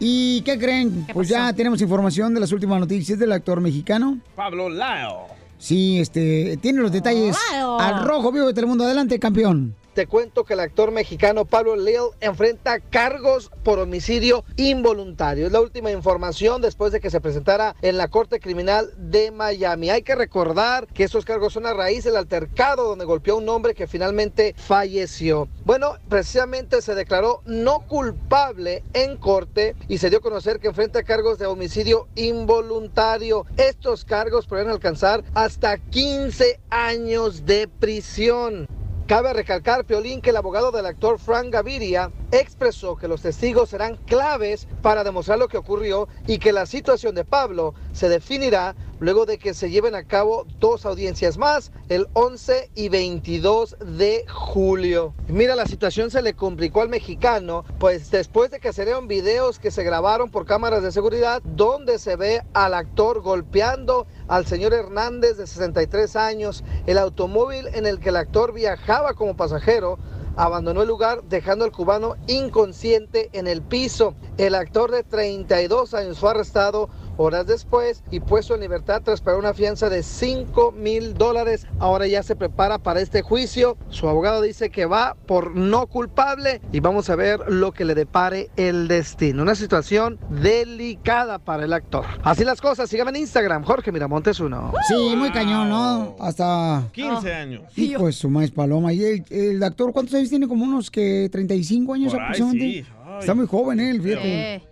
[0.00, 1.06] ¿Y qué creen?
[1.12, 4.18] pues ya tenemos información de las últimas noticias del actor mexicano.
[4.34, 5.28] Pablo Lao.
[5.58, 7.78] Sí, este, tiene los detalles Claro.
[7.78, 8.82] al rojo vivo de Telemundo.
[8.84, 9.76] Adelante, campeón.
[9.94, 15.46] Te cuento que el actor mexicano Pablo Lil enfrenta cargos por homicidio involuntario.
[15.46, 19.90] Es la última información después de que se presentara en la Corte Criminal de Miami.
[19.90, 23.48] Hay que recordar que estos cargos son a raíz del altercado donde golpeó a un
[23.48, 25.48] hombre que finalmente falleció.
[25.64, 31.02] Bueno, precisamente se declaró no culpable en corte y se dio a conocer que enfrenta
[31.02, 33.46] cargos de homicidio involuntario.
[33.56, 38.68] Estos cargos pueden alcanzar hasta 15 años de prisión.
[39.12, 43.96] Cabe recalcar, Piolín, que el abogado del actor Frank Gaviria expresó que los testigos serán
[44.06, 49.26] claves para demostrar lo que ocurrió y que la situación de Pablo se definirá luego
[49.26, 55.12] de que se lleven a cabo dos audiencias más, el 11 y 22 de julio.
[55.26, 59.58] Mira, la situación se le complicó al mexicano, pues después de que se dieron videos
[59.58, 64.72] que se grabaron por cámaras de seguridad, donde se ve al actor golpeando al señor
[64.72, 69.98] Hernández de 63 años, el automóvil en el que el actor viajaba como pasajero,
[70.36, 74.14] abandonó el lugar dejando al cubano inconsciente en el piso.
[74.38, 79.38] El actor de 32 años fue arrestado horas después y puesto en libertad tras pagar
[79.40, 81.66] una fianza de 5 mil dólares.
[81.78, 83.76] Ahora ya se prepara para este juicio.
[83.88, 87.94] Su abogado dice que va por no culpable y vamos a ver lo que le
[87.94, 89.42] depare el destino.
[89.42, 92.04] Una situación delicada para el actor.
[92.22, 94.72] Así las cosas, síganme en Instagram, Jorge Miramontes uno.
[94.88, 96.16] Sí, muy cañón, ¿no?
[96.20, 96.88] Hasta...
[96.92, 97.62] 15 años.
[97.76, 98.92] Y pues su maíz paloma.
[98.92, 100.48] ¿Y el, el actor cuántos años tiene?
[100.48, 102.82] Como unos que 35 años Por ahí, aproximadamente.
[102.82, 102.86] sí.
[103.20, 104.22] Está muy joven él, fíjate.
[104.22, 104.71] Piolín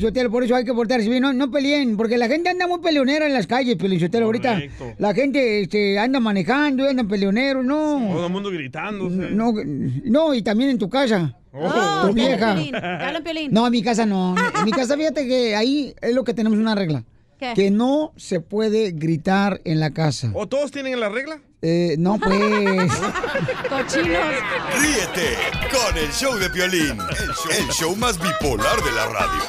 [0.00, 2.80] Sotelo, por eso hay que portarse bien, no, no peleen, porque la gente anda muy
[2.80, 4.60] peleonera en las calles, Piolín Sotelo, ahorita.
[4.98, 8.08] La gente este, anda manejando y andan peleoneros, no.
[8.12, 9.30] Todo el mundo gritándose.
[9.30, 9.52] No,
[10.04, 11.36] no, y también en tu casa.
[11.52, 12.06] Oh.
[12.06, 12.54] tu vieja.
[12.54, 13.52] Piolín, hablan, Piolín.
[13.52, 14.34] No, en mi casa no.
[14.58, 17.04] En mi casa, fíjate que ahí es lo que tenemos una regla.
[17.38, 17.52] ¿Qué?
[17.54, 20.30] Que no se puede gritar en la casa.
[20.34, 21.40] ¿O todos tienen la regla?
[21.62, 22.38] Eh, no, pues.
[23.68, 24.18] Cochinos.
[24.80, 25.36] Ríete
[25.70, 29.42] con el show de Piolín, el show, el show más bipolar de la radio.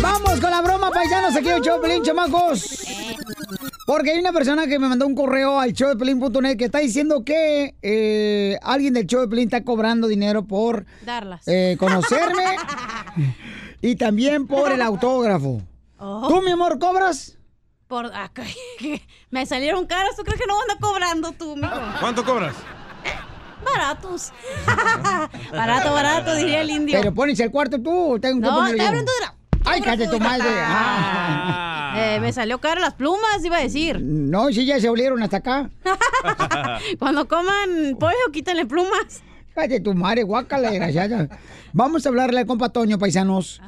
[0.00, 2.84] Vamos con la broma, paisanos, aquí el show Pelín, chamacos.
[3.86, 6.78] Porque hay una persona que me mandó un correo al show de Pelín.net que está
[6.78, 11.46] diciendo que eh, alguien del show de Pelín está cobrando dinero por Darlas.
[11.48, 12.56] eh, conocerme
[13.82, 15.62] y también por el autógrafo.
[15.98, 16.28] Oh.
[16.28, 17.36] ¿Tú, mi amor, cobras?
[17.88, 18.30] Por, ah,
[19.30, 21.74] me salieron caras, ¿tú crees que no anda cobrando tú, mijo?
[22.00, 22.54] ¿Cuánto cobras?
[23.64, 24.32] Baratos.
[25.52, 26.98] barato, barato, diría el indio.
[27.00, 28.86] Pero pones el cuarto tú, tengo que No, ponerlo estoy yo.
[28.88, 29.34] hablando de la...
[29.68, 30.48] Ay, cállate tu madre.
[30.50, 31.94] Ah.
[31.96, 34.00] Eh, me salió cara las plumas, iba a decir.
[34.00, 35.70] No, si ya se olieron hasta acá.
[36.98, 39.22] Cuando coman pollo, quítenle plumas.
[39.54, 41.28] Cállate tu madre, guácala, desgraciada.
[41.72, 43.60] Vamos a hablarle al compa Toño, paisanos.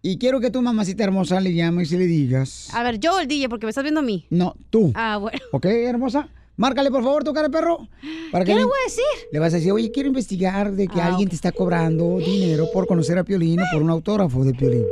[0.00, 2.68] Y quiero que tu mamacita hermosa le llames y le digas.
[2.74, 4.26] A ver, yo el DJ, porque me estás viendo a mí.
[4.30, 4.92] No, tú.
[4.94, 5.38] Ah, bueno.
[5.52, 6.28] ¿Ok, hermosa?
[6.56, 7.88] Márcale, por favor, tu cara de perro.
[8.30, 9.28] Para ¿Qué que le voy a decir?
[9.32, 12.66] Le vas a decir, oye, quiero investigar de que Ah, alguien te está cobrando dinero
[12.72, 14.84] por conocer a Piolín o por un autógrafo de Piolín.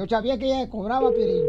[0.00, 1.44] Yo sabía que ella cobraba Piolín.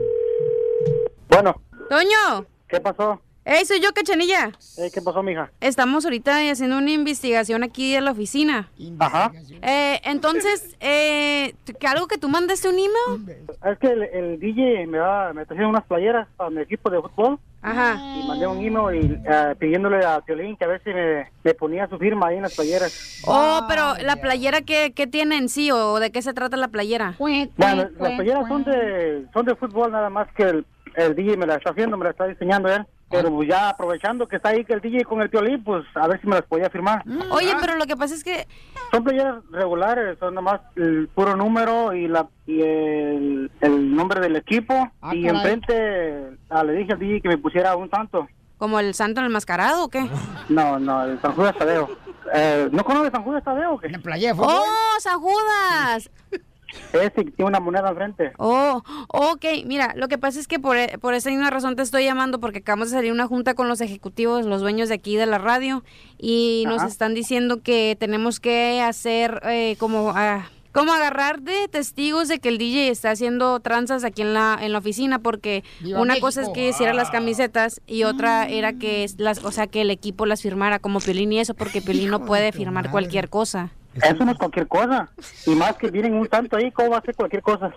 [1.30, 1.56] Bueno,
[1.88, 2.46] Toño.
[2.68, 3.22] ¿qué pasó?
[3.44, 4.52] Ey, soy yo, Cachanilla.
[4.78, 5.50] Ey, ¿Qué pasó, mija?
[5.62, 8.70] Estamos ahorita haciendo una investigación aquí en la oficina.
[9.00, 9.32] Ajá.
[9.64, 13.48] Eh, entonces, eh, ¿que ¿algo que tú mandaste un email?
[13.66, 17.02] Es que el, el DJ me, va, me trajeron unas playeras para mi equipo de
[17.02, 17.40] fútbol.
[17.64, 17.96] Ajá.
[18.20, 21.54] Y mandé un email y, eh, pidiéndole a Piolín que a ver si me, me
[21.56, 23.22] ponía su firma ahí en las playeras.
[23.26, 26.68] Oh, pero la playera, ¿qué, qué tiene en sí o de qué se trata la
[26.68, 27.16] playera?
[27.18, 30.66] Bueno, las playeras son de, son de fútbol nada más que el,
[30.96, 32.86] el DJ me la está haciendo, me la está diseñando él.
[33.12, 36.08] Pero pues, ya aprovechando que está ahí que el DJ con el Piolín, pues a
[36.08, 37.04] ver si me las podía firmar.
[37.32, 38.48] Oye, pero lo que pasa es que...
[38.92, 44.20] Son playeras regulares, son nada más el puro número y la y el, el nombre
[44.20, 44.74] del equipo.
[45.02, 45.38] Ah, y caray.
[45.38, 48.28] enfrente ah, le dije al DJ que me pusiera un santo.
[48.58, 50.10] ¿Como el santo en el mascarado o qué?
[50.50, 51.90] No, no, el San Judas Tadeo.
[52.34, 53.90] Eh, ¿No conoces San Judas Tadeo o qué?
[54.00, 54.66] playa ¡Oh,
[55.00, 56.10] San Judas!
[56.94, 58.32] Ese que tiene una moneda enfrente.
[58.38, 61.82] Oh, ok, mira, lo que pasa es que por, e- por esa misma razón te
[61.82, 65.16] estoy llamando porque acabamos de salir una junta con los ejecutivos, los dueños de aquí
[65.18, 65.84] de la radio
[66.18, 70.12] y nos están diciendo que tenemos que hacer eh, como...
[70.16, 74.58] ah, como agarrar de testigos de que el DJ está haciendo tranzas aquí en la
[74.62, 76.28] en la oficina porque ¡Viva una México!
[76.28, 79.82] cosa es que hiciera las camisetas y otra era que es las o sea que
[79.82, 83.72] el equipo las firmara como Piolín y eso porque Piolín no puede firmar cualquier cosa.
[83.96, 85.10] Eso no es cualquier cosa.
[85.46, 87.72] Y más que vienen un santo ahí, ¿cómo va a ser cualquier cosa?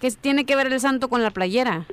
[0.00, 1.86] ¿Qué tiene que ver el santo con la playera?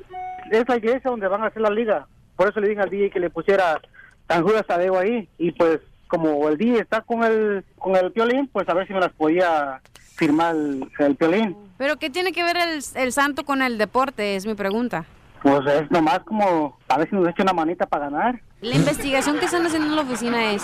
[0.52, 2.08] Es la iglesia donde van a hacer la liga.
[2.36, 3.82] Por eso le dije al DJ que le pusiera
[4.28, 5.28] San Judas Tadeo ahí.
[5.38, 8.94] Y pues, como el DJ está con el, con el piolín, pues a ver si
[8.94, 9.82] me las podía
[10.16, 11.56] firmar el, el piolín.
[11.78, 14.36] Pero ¿qué tiene que ver el, el santo con el deporte?
[14.36, 15.06] Es mi pregunta.
[15.44, 18.40] Pues es nomás como a ver si nos echa una manita para ganar.
[18.62, 20.64] La investigación que están haciendo en la oficina es,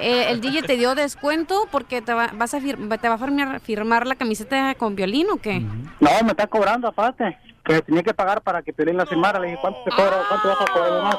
[0.00, 3.18] eh, el DJ te dio descuento porque te va, vas a fir- te va a
[3.18, 5.58] firmar, firmar la camiseta con violín o qué?
[5.58, 7.36] No, me está cobrando aparte.
[7.64, 9.38] Que tenía que pagar para que Piolín la firmara.
[9.38, 10.22] Le dije, ¿cuánto te cobra?
[10.28, 11.18] ¿Cuánto vas a cobrar más?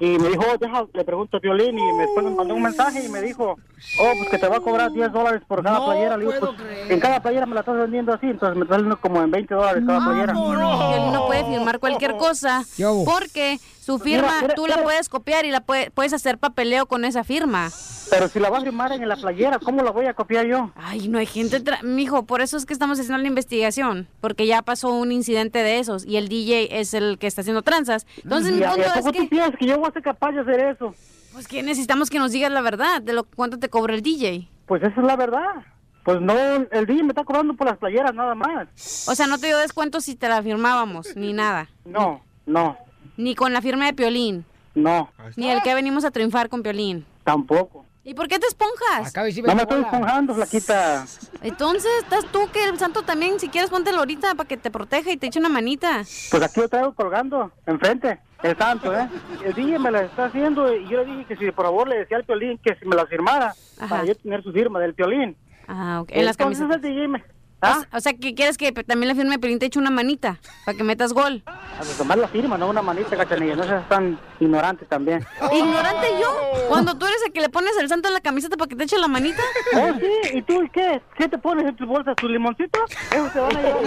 [0.00, 2.62] Y me dijo, oh, deja, le pregunto a Piolín y me- después me mandó un
[2.62, 3.56] mensaje y me dijo,
[4.00, 6.16] oh, pues que te va a cobrar 10 dólares por cada playera.
[6.16, 9.20] Le digo, pues en cada playera me la estás vendiendo así, entonces me saliendo como
[9.22, 10.32] en 20 dólares cada playera.
[10.32, 12.64] Violín no puede firmar cualquier cosa
[13.04, 13.58] porque
[13.90, 17.04] su firma Mira, mira, tú la puedes copiar y la puede- puedes hacer papeleo con
[17.04, 17.70] esa firma.
[18.10, 20.70] Pero si la va a firmar en la playera, ¿cómo la voy a copiar yo?
[20.76, 24.46] Ay, no hay gente, tra- mijo, por eso es que estamos haciendo la investigación, porque
[24.46, 28.06] ya pasó un incidente de esos y el DJ es el que está haciendo tranzas.
[28.22, 30.02] Entonces mi ¿Y a- y punto es que tú piensas que yo voy a ser
[30.02, 30.94] capaz de hacer eso?
[31.32, 34.48] pues que necesitamos que nos digas la verdad de lo cuánto te cobra el DJ.
[34.66, 35.64] Pues esa es la verdad.
[36.04, 38.66] Pues no, el DJ me está cobrando por las playeras nada más.
[39.08, 41.68] O sea, no te dio descuento si te la firmábamos, ni nada.
[41.84, 42.76] No, no,
[43.16, 47.04] Ni con la firma de Piolín, no, ni el que venimos a triunfar con Piolín.
[47.24, 47.84] tampoco.
[48.02, 49.14] ¿Y por qué te esponjas?
[49.44, 51.04] No me estoy esponjando, flaquita.
[51.42, 55.12] Entonces, estás tú que el santo también, si quieres póntelo ahorita para que te proteja
[55.12, 56.02] y te eche una manita.
[56.30, 59.06] Pues aquí lo traigo colgando, enfrente, el santo, ¿eh?
[59.44, 61.98] El DJ me la está haciendo y yo le dije que si por favor le
[61.98, 63.54] decía al Piolín que si me la firmara,
[63.88, 65.36] para yo tener su firma del Piolín.
[65.68, 66.08] Ah, ok.
[66.12, 66.76] En las Entonces camisetas.
[66.90, 67.22] el DJ me...
[67.62, 70.38] O, o sea, que quieres que también la firme de Piolín te eche una manita
[70.64, 71.42] para que metas gol.
[71.46, 75.24] A pues, tomar la firma, no una manita, cachanilla, no seas tan ignorante también.
[75.52, 76.34] ¿Ignorante yo?
[76.68, 78.84] Cuando tú eres el que le pones el santo en la camiseta para que te
[78.84, 79.42] eche la manita.
[79.76, 81.00] Oh, sí, ¿y tú qué?
[81.16, 82.14] ¿Qué te pones en tu bolsa?
[82.14, 82.80] ¿Tu limoncito?
[83.10, 83.84] ¿Eso te van a llevar?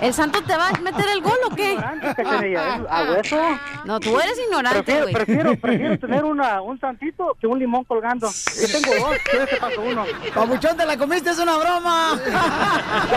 [0.00, 1.76] ¿El santo te va a meter el gol o qué?
[2.16, 3.36] cachanilla, ¿es a hueso?
[3.84, 5.14] No, tú eres ignorante, Prefiero, güey.
[5.14, 8.28] prefiero, prefiero tener una, un santito que un limón colgando.
[8.28, 10.04] Yo tengo dos, ¿quieres que paso uno?
[10.34, 12.20] Papuchón, te la comiste, es una broma.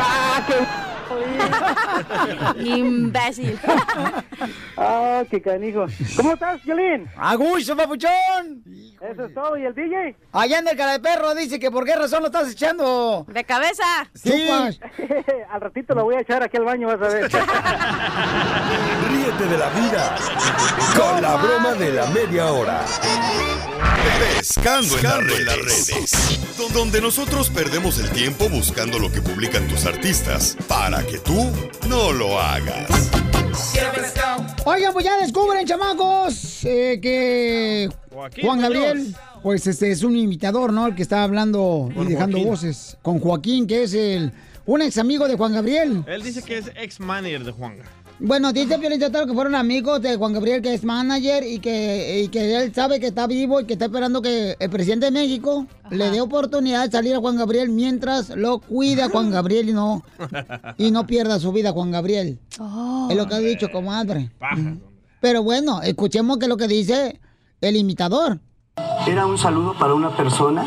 [2.58, 3.60] Imbécil.
[4.82, 5.86] Ah, qué canijo.
[6.16, 7.06] ¿Cómo estás, Violín?
[7.18, 8.64] A gusto, papuchón.
[9.02, 10.16] Eso es todo, ¿y el DJ?
[10.32, 13.26] Allá en el cara de perro dice que por qué razón lo estás echando.
[13.28, 13.84] De cabeza.
[14.14, 14.48] Sí.
[15.52, 17.24] al ratito lo voy a echar aquí al baño, vas a ver.
[19.12, 20.16] Ríete de la vida
[20.96, 22.86] con la broma de la media hora.
[24.38, 25.04] Pescando, en,
[25.46, 26.40] las redes.
[26.58, 31.52] Don- Donde nosotros perdemos el tiempo buscando lo que publican tus artistas para que tú
[31.88, 33.10] no lo hagas.
[34.66, 38.62] Oigan, pues ya descubren, chamacos, eh, que Joaquín Juan.
[38.62, 40.86] Gabriel, pues este es un imitador, ¿no?
[40.88, 42.50] El que está hablando Con y dejando Joaquín.
[42.52, 42.98] voces.
[43.02, 44.32] Con Joaquín, que es el
[44.68, 46.04] un ex amigo de Juan Gabriel.
[46.08, 47.86] Él dice que es ex manager de Juanga.
[48.22, 52.24] Bueno, dice Piolín Sotelo que fueron amigos de Juan Gabriel, que es manager, y que,
[52.24, 55.12] y que él sabe que está vivo y que está esperando que el presidente de
[55.12, 59.74] México le dé oportunidad de salir a Juan Gabriel mientras lo cuida Juan Gabriel y
[59.74, 60.04] no,
[60.78, 62.40] y no pierda su vida Juan Gabriel.
[63.10, 64.32] Es lo que ha dicho, comadre.
[65.22, 67.22] Pero bueno, escuchemos qué es lo que dice
[67.62, 68.42] el imitador.
[69.08, 70.66] Era un saludo para una persona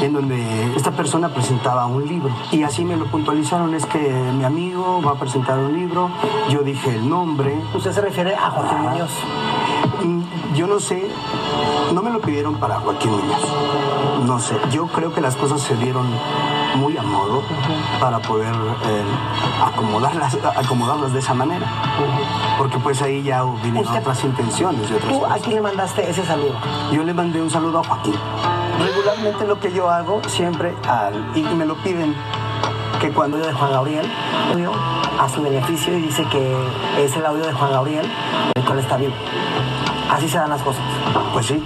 [0.00, 4.44] en donde esta persona presentaba un libro y así me lo puntualizaron, es que mi
[4.44, 6.10] amigo va a presentar un libro,
[6.48, 7.54] yo dije el nombre.
[7.74, 9.10] ¿Usted se refiere a Joaquín Muñoz?
[10.54, 11.06] Yo no sé,
[11.94, 13.46] no me lo pidieron para Joaquín Muñoz,
[14.26, 16.06] no sé, yo creo que las cosas se dieron
[16.76, 17.42] muy a modo
[18.00, 19.02] para poder eh,
[19.64, 21.66] acomodarlas, acomodarlas de esa manera,
[22.58, 26.24] porque pues ahí ya vienen otras intenciones y otras ¿Tú a quién le mandaste ese
[26.24, 26.54] saludo?
[26.92, 28.14] Yo le mandé un saludo a Joaquín.
[28.80, 32.14] Regularmente lo que yo hago siempre, al, y me lo piden,
[33.00, 34.06] que cuando audio de Juan Gabriel
[35.18, 36.54] a su beneficio y dice que
[36.98, 38.06] es el audio de Juan Gabriel
[38.54, 39.12] el cual está vivo.
[40.10, 40.82] Así se dan las cosas.
[41.32, 41.62] Pues sí,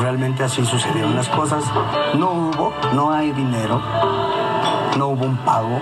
[0.00, 1.64] realmente así sucedieron las cosas.
[2.14, 3.80] No hubo, no hay dinero,
[4.98, 5.80] no hubo un pago.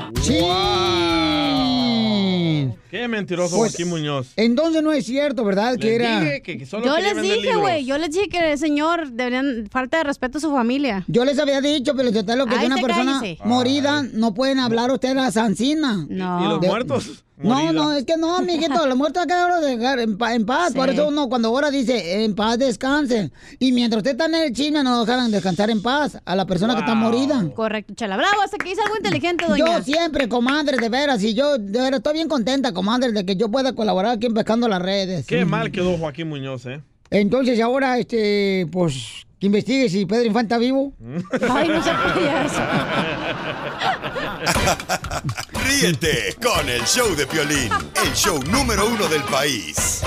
[2.94, 4.28] Qué mentiroso Pues, Joaquín Muñoz.
[4.36, 5.76] Entonces no es cierto, ¿verdad?
[5.76, 6.20] Que era.
[6.20, 9.66] dije que- que solo Yo les dije, güey, yo les dije que el señor deberían
[9.68, 11.02] falta de respeto a su familia.
[11.08, 13.42] Yo les había dicho, pero yo te lo que Ay, es una persona cállese.
[13.44, 16.06] morida, no pueden hablar ustedes la sancina.
[16.08, 16.44] No.
[16.44, 17.24] ¿Y los muertos?
[17.36, 17.73] No, Morida.
[17.73, 20.73] no, es que no, mijito, los muertos hay que dejarlos dejar en, pa- en paz.
[20.73, 23.32] Por eso uno cuando ahora dice, en paz descansen.
[23.59, 26.74] Y mientras usted está en el chisme, no dejan descansar en paz a la persona
[26.74, 27.44] que está morida.
[27.55, 28.16] Correcto, chala.
[28.16, 29.65] Bravo, hasta que dice algo inteligente, doña.
[29.78, 33.35] Yo siempre, comadre, de veras, y yo de veras estoy bien contenta, comadre, de que
[33.35, 35.27] yo pueda colaborar aquí en Pescando las Redes.
[35.27, 36.82] Qué mal quedó Joaquín Muñoz, ¿eh?
[37.11, 40.93] Entonces ahora, este, pues, que investigue si Pedro Infante está vivo.
[41.51, 42.61] Ay, no se podía eso.
[45.64, 47.70] Ríete con el show de Piolín,
[48.04, 50.02] el show número uno del país.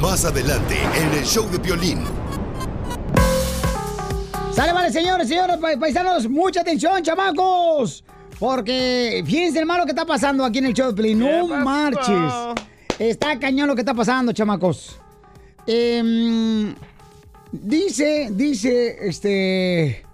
[0.00, 2.04] Más adelante en el show de Piolín.
[4.54, 8.04] Sale, vale, señores, señores, pa- paisanos, mucha atención, chamacos.
[8.38, 11.18] Porque fíjense el malo que está pasando aquí en el show de Pelín.
[11.18, 12.32] No marches.
[12.98, 14.98] Está cañón lo que está pasando, chamacos.
[15.66, 16.74] Em,
[17.52, 20.04] dice, dice, este...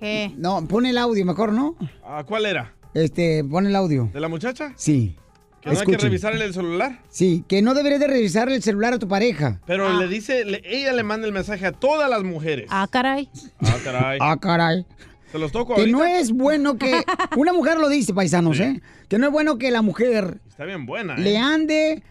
[0.00, 0.32] ¿Qué?
[0.36, 1.76] No, pone el audio mejor, ¿no?
[2.04, 2.73] Ah, ¿Cuál era?
[2.94, 4.08] Este, pone el audio.
[4.12, 4.72] ¿De la muchacha?
[4.76, 5.16] Sí.
[5.60, 7.00] ¿Que no hay que revisarle el celular?
[7.08, 9.60] Sí, que no deberías de revisar el celular a tu pareja.
[9.66, 12.66] Pero le dice, le- ella le manda el mensaje a todas las mujeres.
[12.68, 13.30] Ah, caray.
[13.60, 14.18] Ah, caray.
[14.20, 14.86] Ah, caray.
[15.32, 15.98] ¿Se los toco Que ahorita?
[15.98, 17.02] no es bueno que...
[17.36, 18.80] Una mujer lo dice, paisanos, ¿eh?
[19.08, 21.20] Que no es bueno que la mujer Está bien buena, ¿eh?
[21.20, 22.02] le ande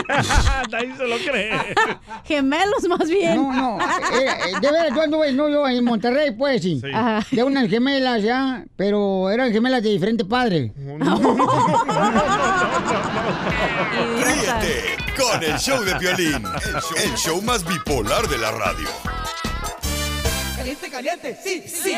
[0.74, 1.52] Ahí se lo cree.
[2.26, 3.36] Gemelos más bien.
[3.36, 3.80] No, no.
[3.82, 6.80] eh, eh, de veras, yo anduve no, yo en Monterrey, pues, sí.
[6.82, 6.92] Sí.
[6.94, 7.26] Ajá.
[7.32, 10.72] De unas gemelas ya, pero eran gemelas de diferente padre.
[14.26, 16.44] Ríete con el show de Piolín,
[17.04, 18.88] el show más bipolar de la radio.
[20.56, 21.96] Caliente, caliente, sí, sí.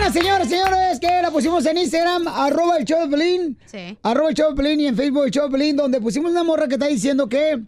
[0.00, 3.58] Hay una señora, señores, que la pusimos en Instagram, arroba el show de Pelín.
[3.66, 3.98] Sí.
[4.02, 6.42] Arroba el show de Pelín y en Facebook el show de Pelín, donde pusimos una
[6.42, 7.60] morra que está diciendo que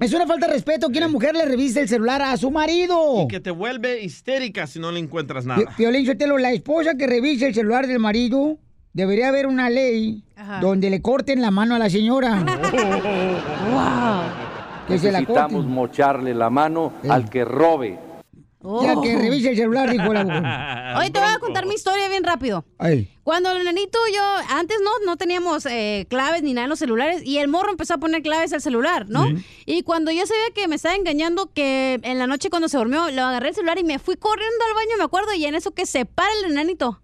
[0.00, 3.28] es una falta de respeto que una mujer le revise el celular a su marido.
[3.28, 5.62] Que te vuelve histérica si no le encuentras nada.
[5.76, 8.58] Piolín Sotelo, la esposa que revise el celular del marido,
[8.92, 10.58] debería haber una ley Ajá.
[10.60, 12.44] donde le corten la mano a la señora.
[14.86, 15.72] Que se la Necesitamos corten.
[15.74, 17.98] mocharle la mano al que robe.
[18.82, 19.00] Ya Oh.
[19.02, 20.42] que revise el celular, dijo la mujer.
[20.98, 22.64] Hoy te voy a contar mi historia bien rápido.
[22.78, 23.08] Ay.
[23.22, 26.78] Cuando el nenito y yo, antes no, no teníamos eh, claves ni nada en los
[26.80, 29.26] celulares y el morro empezó a poner claves al celular, ¿no?
[29.66, 33.08] Y cuando yo sabía que me estaba engañando, que en la noche cuando se durmió,
[33.10, 35.70] le agarré el celular y me fui corriendo al baño, me acuerdo, y en eso
[35.72, 37.00] que se para el nenito.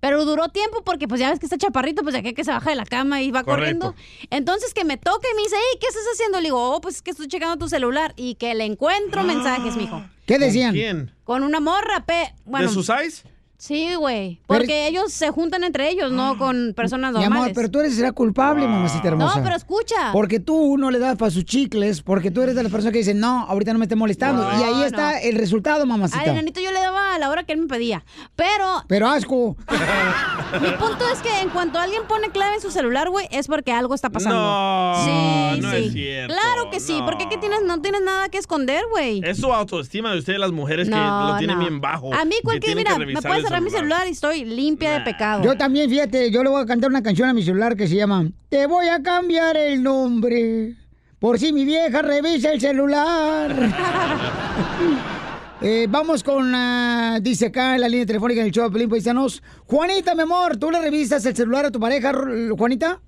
[0.00, 2.50] Pero duró tiempo porque pues ya ves que está chaparrito, pues ya que, que se
[2.50, 3.92] baja de la cama y va Correcto.
[3.92, 3.94] corriendo.
[4.30, 6.38] Entonces que me toca y me dice, hey, ¿qué estás haciendo?
[6.38, 9.76] Le digo, oh, pues es que estoy checando tu celular y que le encuentro mensajes,
[9.76, 10.04] mijo.
[10.26, 10.74] ¿Qué decían?
[10.74, 11.12] ¿Quién?
[11.24, 12.34] Con una morra, pe...
[12.44, 13.24] Bueno, ¿De sus eyes?
[13.58, 14.40] Sí, güey.
[14.46, 17.42] Pero- Porque ellos se juntan entre ellos, no con personas Mi normales.
[17.44, 19.36] amor, pero tú eres la culpable, mamacita hermosa.
[19.38, 20.12] No, pero escucha.
[20.12, 22.98] Porque tú no le das para sus chicles, porque tú eres de las personas que
[22.98, 24.42] dicen, no, ahorita no me esté molestando.
[24.50, 24.84] No, y ahí no.
[24.84, 26.24] está el resultado, Al mamacita.
[26.24, 28.04] enanito yo le daba a la hora que él me pedía.
[28.36, 29.56] Pero Pero asco.
[30.60, 33.72] mi punto es que en cuanto alguien pone clave en su celular, güey, es porque
[33.72, 34.36] algo está pasando.
[34.38, 35.76] No, sí, no sí.
[35.76, 37.06] es cierto, Claro que sí, no.
[37.06, 37.60] porque ¿qué tienes?
[37.64, 39.20] no tienes nada que esconder, güey.
[39.24, 41.62] Es su autoestima de ustedes, las mujeres, que lo tienen no.
[41.64, 42.12] bien bajo.
[42.12, 43.22] A mí cualquier, mira, me revisar
[43.60, 45.42] mi celular y estoy limpia de pecado.
[45.42, 47.96] Yo también, fíjate, yo le voy a cantar una canción a mi celular que se
[47.96, 50.74] llama Te voy a cambiar el nombre.
[51.18, 53.50] Por si mi vieja revisa el celular.
[55.62, 59.42] Eh, vamos con, ah, dice acá en la línea telefónica del show de Pelín Paisanos.
[59.64, 62.12] Juanita, mi amor, ¿tú le revisas el celular a tu pareja,
[62.56, 63.00] Juanita?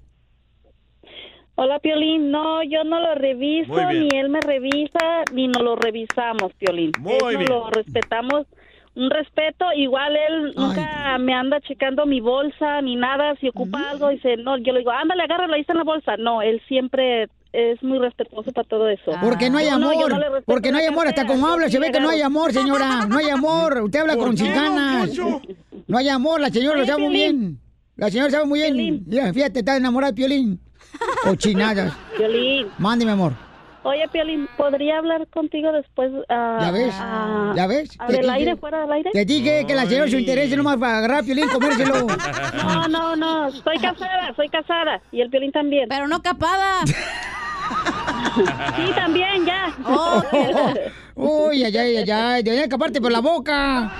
[1.56, 2.30] Hola, Piolín.
[2.30, 6.92] No, yo no lo reviso, ni él me revisa, ni nos lo revisamos, Piolín.
[7.00, 7.48] Muy Él nos bien.
[7.50, 8.46] lo respetamos.
[8.94, 13.34] Un respeto, igual él nunca me anda checando mi bolsa ni nada.
[13.40, 16.16] Si ocupa algo, dice, no, yo le digo, ándale, agárralo, ahí está en la bolsa.
[16.16, 19.12] No, él siempre es muy respetuoso para todo eso.
[19.22, 22.10] Porque no hay amor, porque no hay amor, hasta como habla se ve que no
[22.10, 24.36] hay amor, señora, no hay amor, usted habla ¿Por con.
[24.36, 25.42] Poncho?
[25.86, 27.58] No hay amor, la señora lo sabe muy bien.
[27.96, 29.04] La señora sabe muy bien.
[29.06, 30.60] Mira, fíjate, está enamorada de Piolín.
[31.24, 31.92] Cochinadas.
[32.16, 32.68] Piolín.
[32.78, 33.47] Mande, mi amor.
[33.84, 36.10] Oye, Piolín, ¿podría hablar contigo después?
[36.28, 36.94] ah, ¿Ya ves?
[36.98, 37.90] ah, ¿Ya ves?
[37.98, 39.10] ah, ¿Del dije- aire, fuera del aire?
[39.12, 42.06] Te dije que la señora su interés es nomás para agarrar a Piolín comérselo.
[42.58, 45.00] No, no, no, soy casada, soy casada.
[45.12, 45.88] Y el Piolín también.
[45.88, 46.80] Pero no capada.
[48.76, 49.72] Sí, también, ya.
[49.86, 50.22] Oh,
[51.48, 53.90] Uy, ay, ay, ay, ay, debería escaparte por la boca.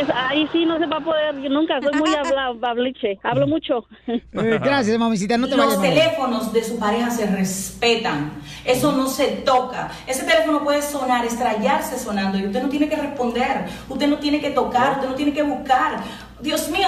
[0.00, 2.10] Es- ahí sí no se va a poder, yo nunca, soy muy
[2.62, 3.86] habliche, hablo mucho.
[4.06, 5.80] Eh, gracias, mamacita, no te Los vayas.
[5.82, 8.32] teléfonos de su pareja se respetan.
[8.64, 9.90] Eso no se toca.
[10.06, 13.66] Ese teléfono puede sonar, estrellarse sonando y usted no tiene que responder.
[13.88, 15.98] Usted no tiene que tocar, usted no tiene que buscar.
[16.40, 16.86] Dios mío,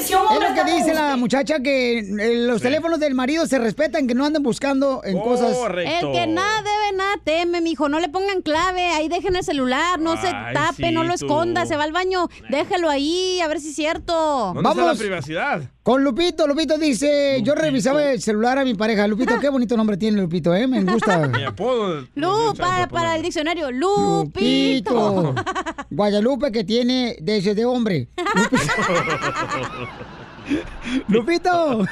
[0.00, 3.46] si, un Es hombre lo que dice la muchacha que eh, los teléfonos del marido
[3.46, 5.56] se respetan, que no anden buscando en cosas.
[5.76, 7.88] El que nada debe, nada teme, mijo.
[7.88, 11.26] No le pongan clave, ahí dejen el celular, no se tape, no lo tú.
[11.26, 14.52] esconda, se va al baño, déjelo ahí, a ver si es cierto.
[14.54, 15.62] ¿Dónde está la privacidad?
[15.88, 19.08] Con Lupito, Lupito dice, yo revisaba el celular a mi pareja.
[19.08, 20.66] Lupito, qué bonito nombre tiene Lupito, ¿eh?
[20.66, 21.26] Me gusta.
[21.28, 22.06] Mi apodo.
[22.14, 24.92] Lu, para, para el diccionario, Lupito.
[24.92, 25.34] Lupito.
[25.90, 28.10] Guadalupe que tiene de ese de hombre.
[31.08, 31.86] Lupito.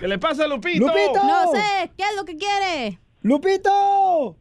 [0.00, 0.88] ¿Qué le pasa a Lupito?
[0.88, 1.24] ¡Lupito!
[1.24, 2.98] No sé, ¿qué es lo que quiere?
[3.22, 4.36] ¡Lupito!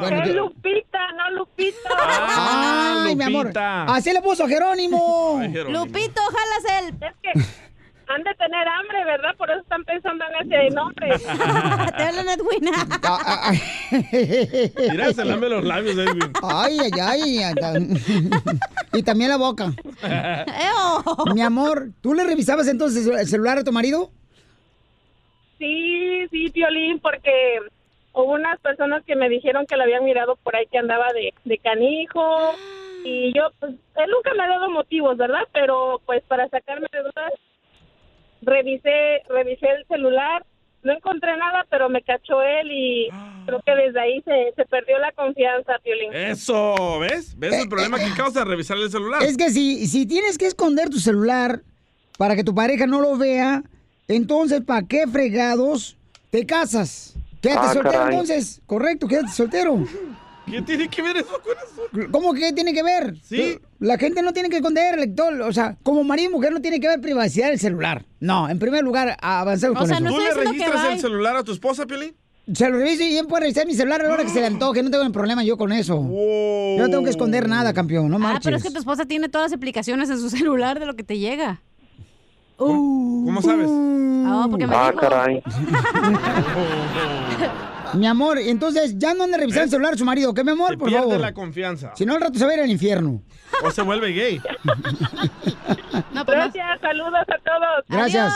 [0.00, 1.78] Es yo- Lupita, no Lupito.
[1.98, 3.46] Ah, Ay, mi amor.
[3.46, 3.84] Lupita.
[3.84, 5.38] Así le puso Jerónimo.
[5.40, 5.84] Ay, Jerónimo.
[5.84, 6.88] Lupito, jalas el.
[6.94, 7.62] Es que
[8.08, 9.34] han de tener hambre, ¿verdad?
[9.38, 11.08] Por eso están pensando en ese nombre.
[11.96, 12.86] Te hablan Edwina.
[13.04, 13.52] Ah,
[14.90, 16.30] Mira, se lame los labios, Edwin.
[16.42, 17.94] Ay, ay, ay.
[18.92, 19.72] Y también la boca.
[21.34, 24.10] Mi amor, ¿tú le revisabas entonces el celular a tu marido?
[25.58, 27.30] Sí, sí, Piolín, porque
[28.12, 31.34] hubo unas personas que me dijeron que lo habían mirado por ahí que andaba de,
[31.44, 32.54] de canijo.
[33.04, 35.42] Y yo, pues, él nunca me ha dado motivos, ¿verdad?
[35.52, 37.32] Pero, pues, para sacarme de dudas,
[38.42, 40.44] revisé, revisé el celular.
[40.84, 43.08] No encontré nada, pero me cachó él y
[43.46, 46.12] creo que desde ahí se, se perdió la confianza, Piolín.
[46.12, 47.38] Eso, ¿ves?
[47.38, 49.22] ¿Ves el problema que causa revisar el celular?
[49.22, 51.62] Es que si, si tienes que esconder tu celular
[52.18, 53.62] para que tu pareja no lo vea,
[54.08, 55.96] entonces, ¿para qué fregados
[56.30, 57.16] te casas?
[57.42, 58.12] Quédate Ah, soltero caray.
[58.14, 59.84] entonces, correcto, quédate soltero.
[60.46, 62.10] ¿Qué tiene que ver eso con eso?
[62.10, 63.16] ¿Cómo que tiene que ver?
[63.22, 63.58] Sí.
[63.78, 65.40] La gente no tiene que esconder, lector.
[65.42, 68.04] O sea, como marido y mujer no tiene que haber privacidad del celular.
[68.20, 70.02] No, en primer lugar, avanzamos con eso.
[70.04, 72.14] ¿Tú le registras el celular a tu esposa, Piolín?
[72.52, 74.46] Se lo reviso y bien puede revisar mi celular a la hora que se le
[74.46, 74.82] antoje.
[74.82, 75.94] No tengo problema yo con eso.
[75.96, 78.08] Yo no tengo que esconder nada, campeón.
[78.08, 78.44] No Ah, marches.
[78.44, 81.04] pero es que tu esposa tiene todas las aplicaciones en su celular de lo que
[81.04, 81.62] te llega.
[82.66, 83.68] ¿Cómo sabes?
[84.26, 85.00] Ah, porque me Ah, dijo.
[85.00, 85.42] caray.
[87.94, 90.70] Mi amor, entonces ya no ande revisando el celular a su marido, ¿qué, mi amor?
[90.70, 91.20] Se Por pierde favor.
[91.20, 91.92] la confianza.
[91.94, 93.20] Si no, al rato se va a ir al infierno.
[93.62, 94.40] O se vuelve gay.
[96.26, 97.84] Gracias, saludos a todos.
[97.88, 98.32] Gracias.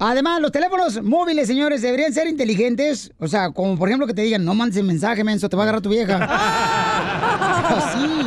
[0.00, 3.12] Además, los teléfonos móviles, señores, deberían ser inteligentes.
[3.20, 5.66] O sea, como por ejemplo que te digan, no mandes mensaje, menso, te va a
[5.66, 6.16] agarrar tu vieja.
[7.68, 8.26] Así.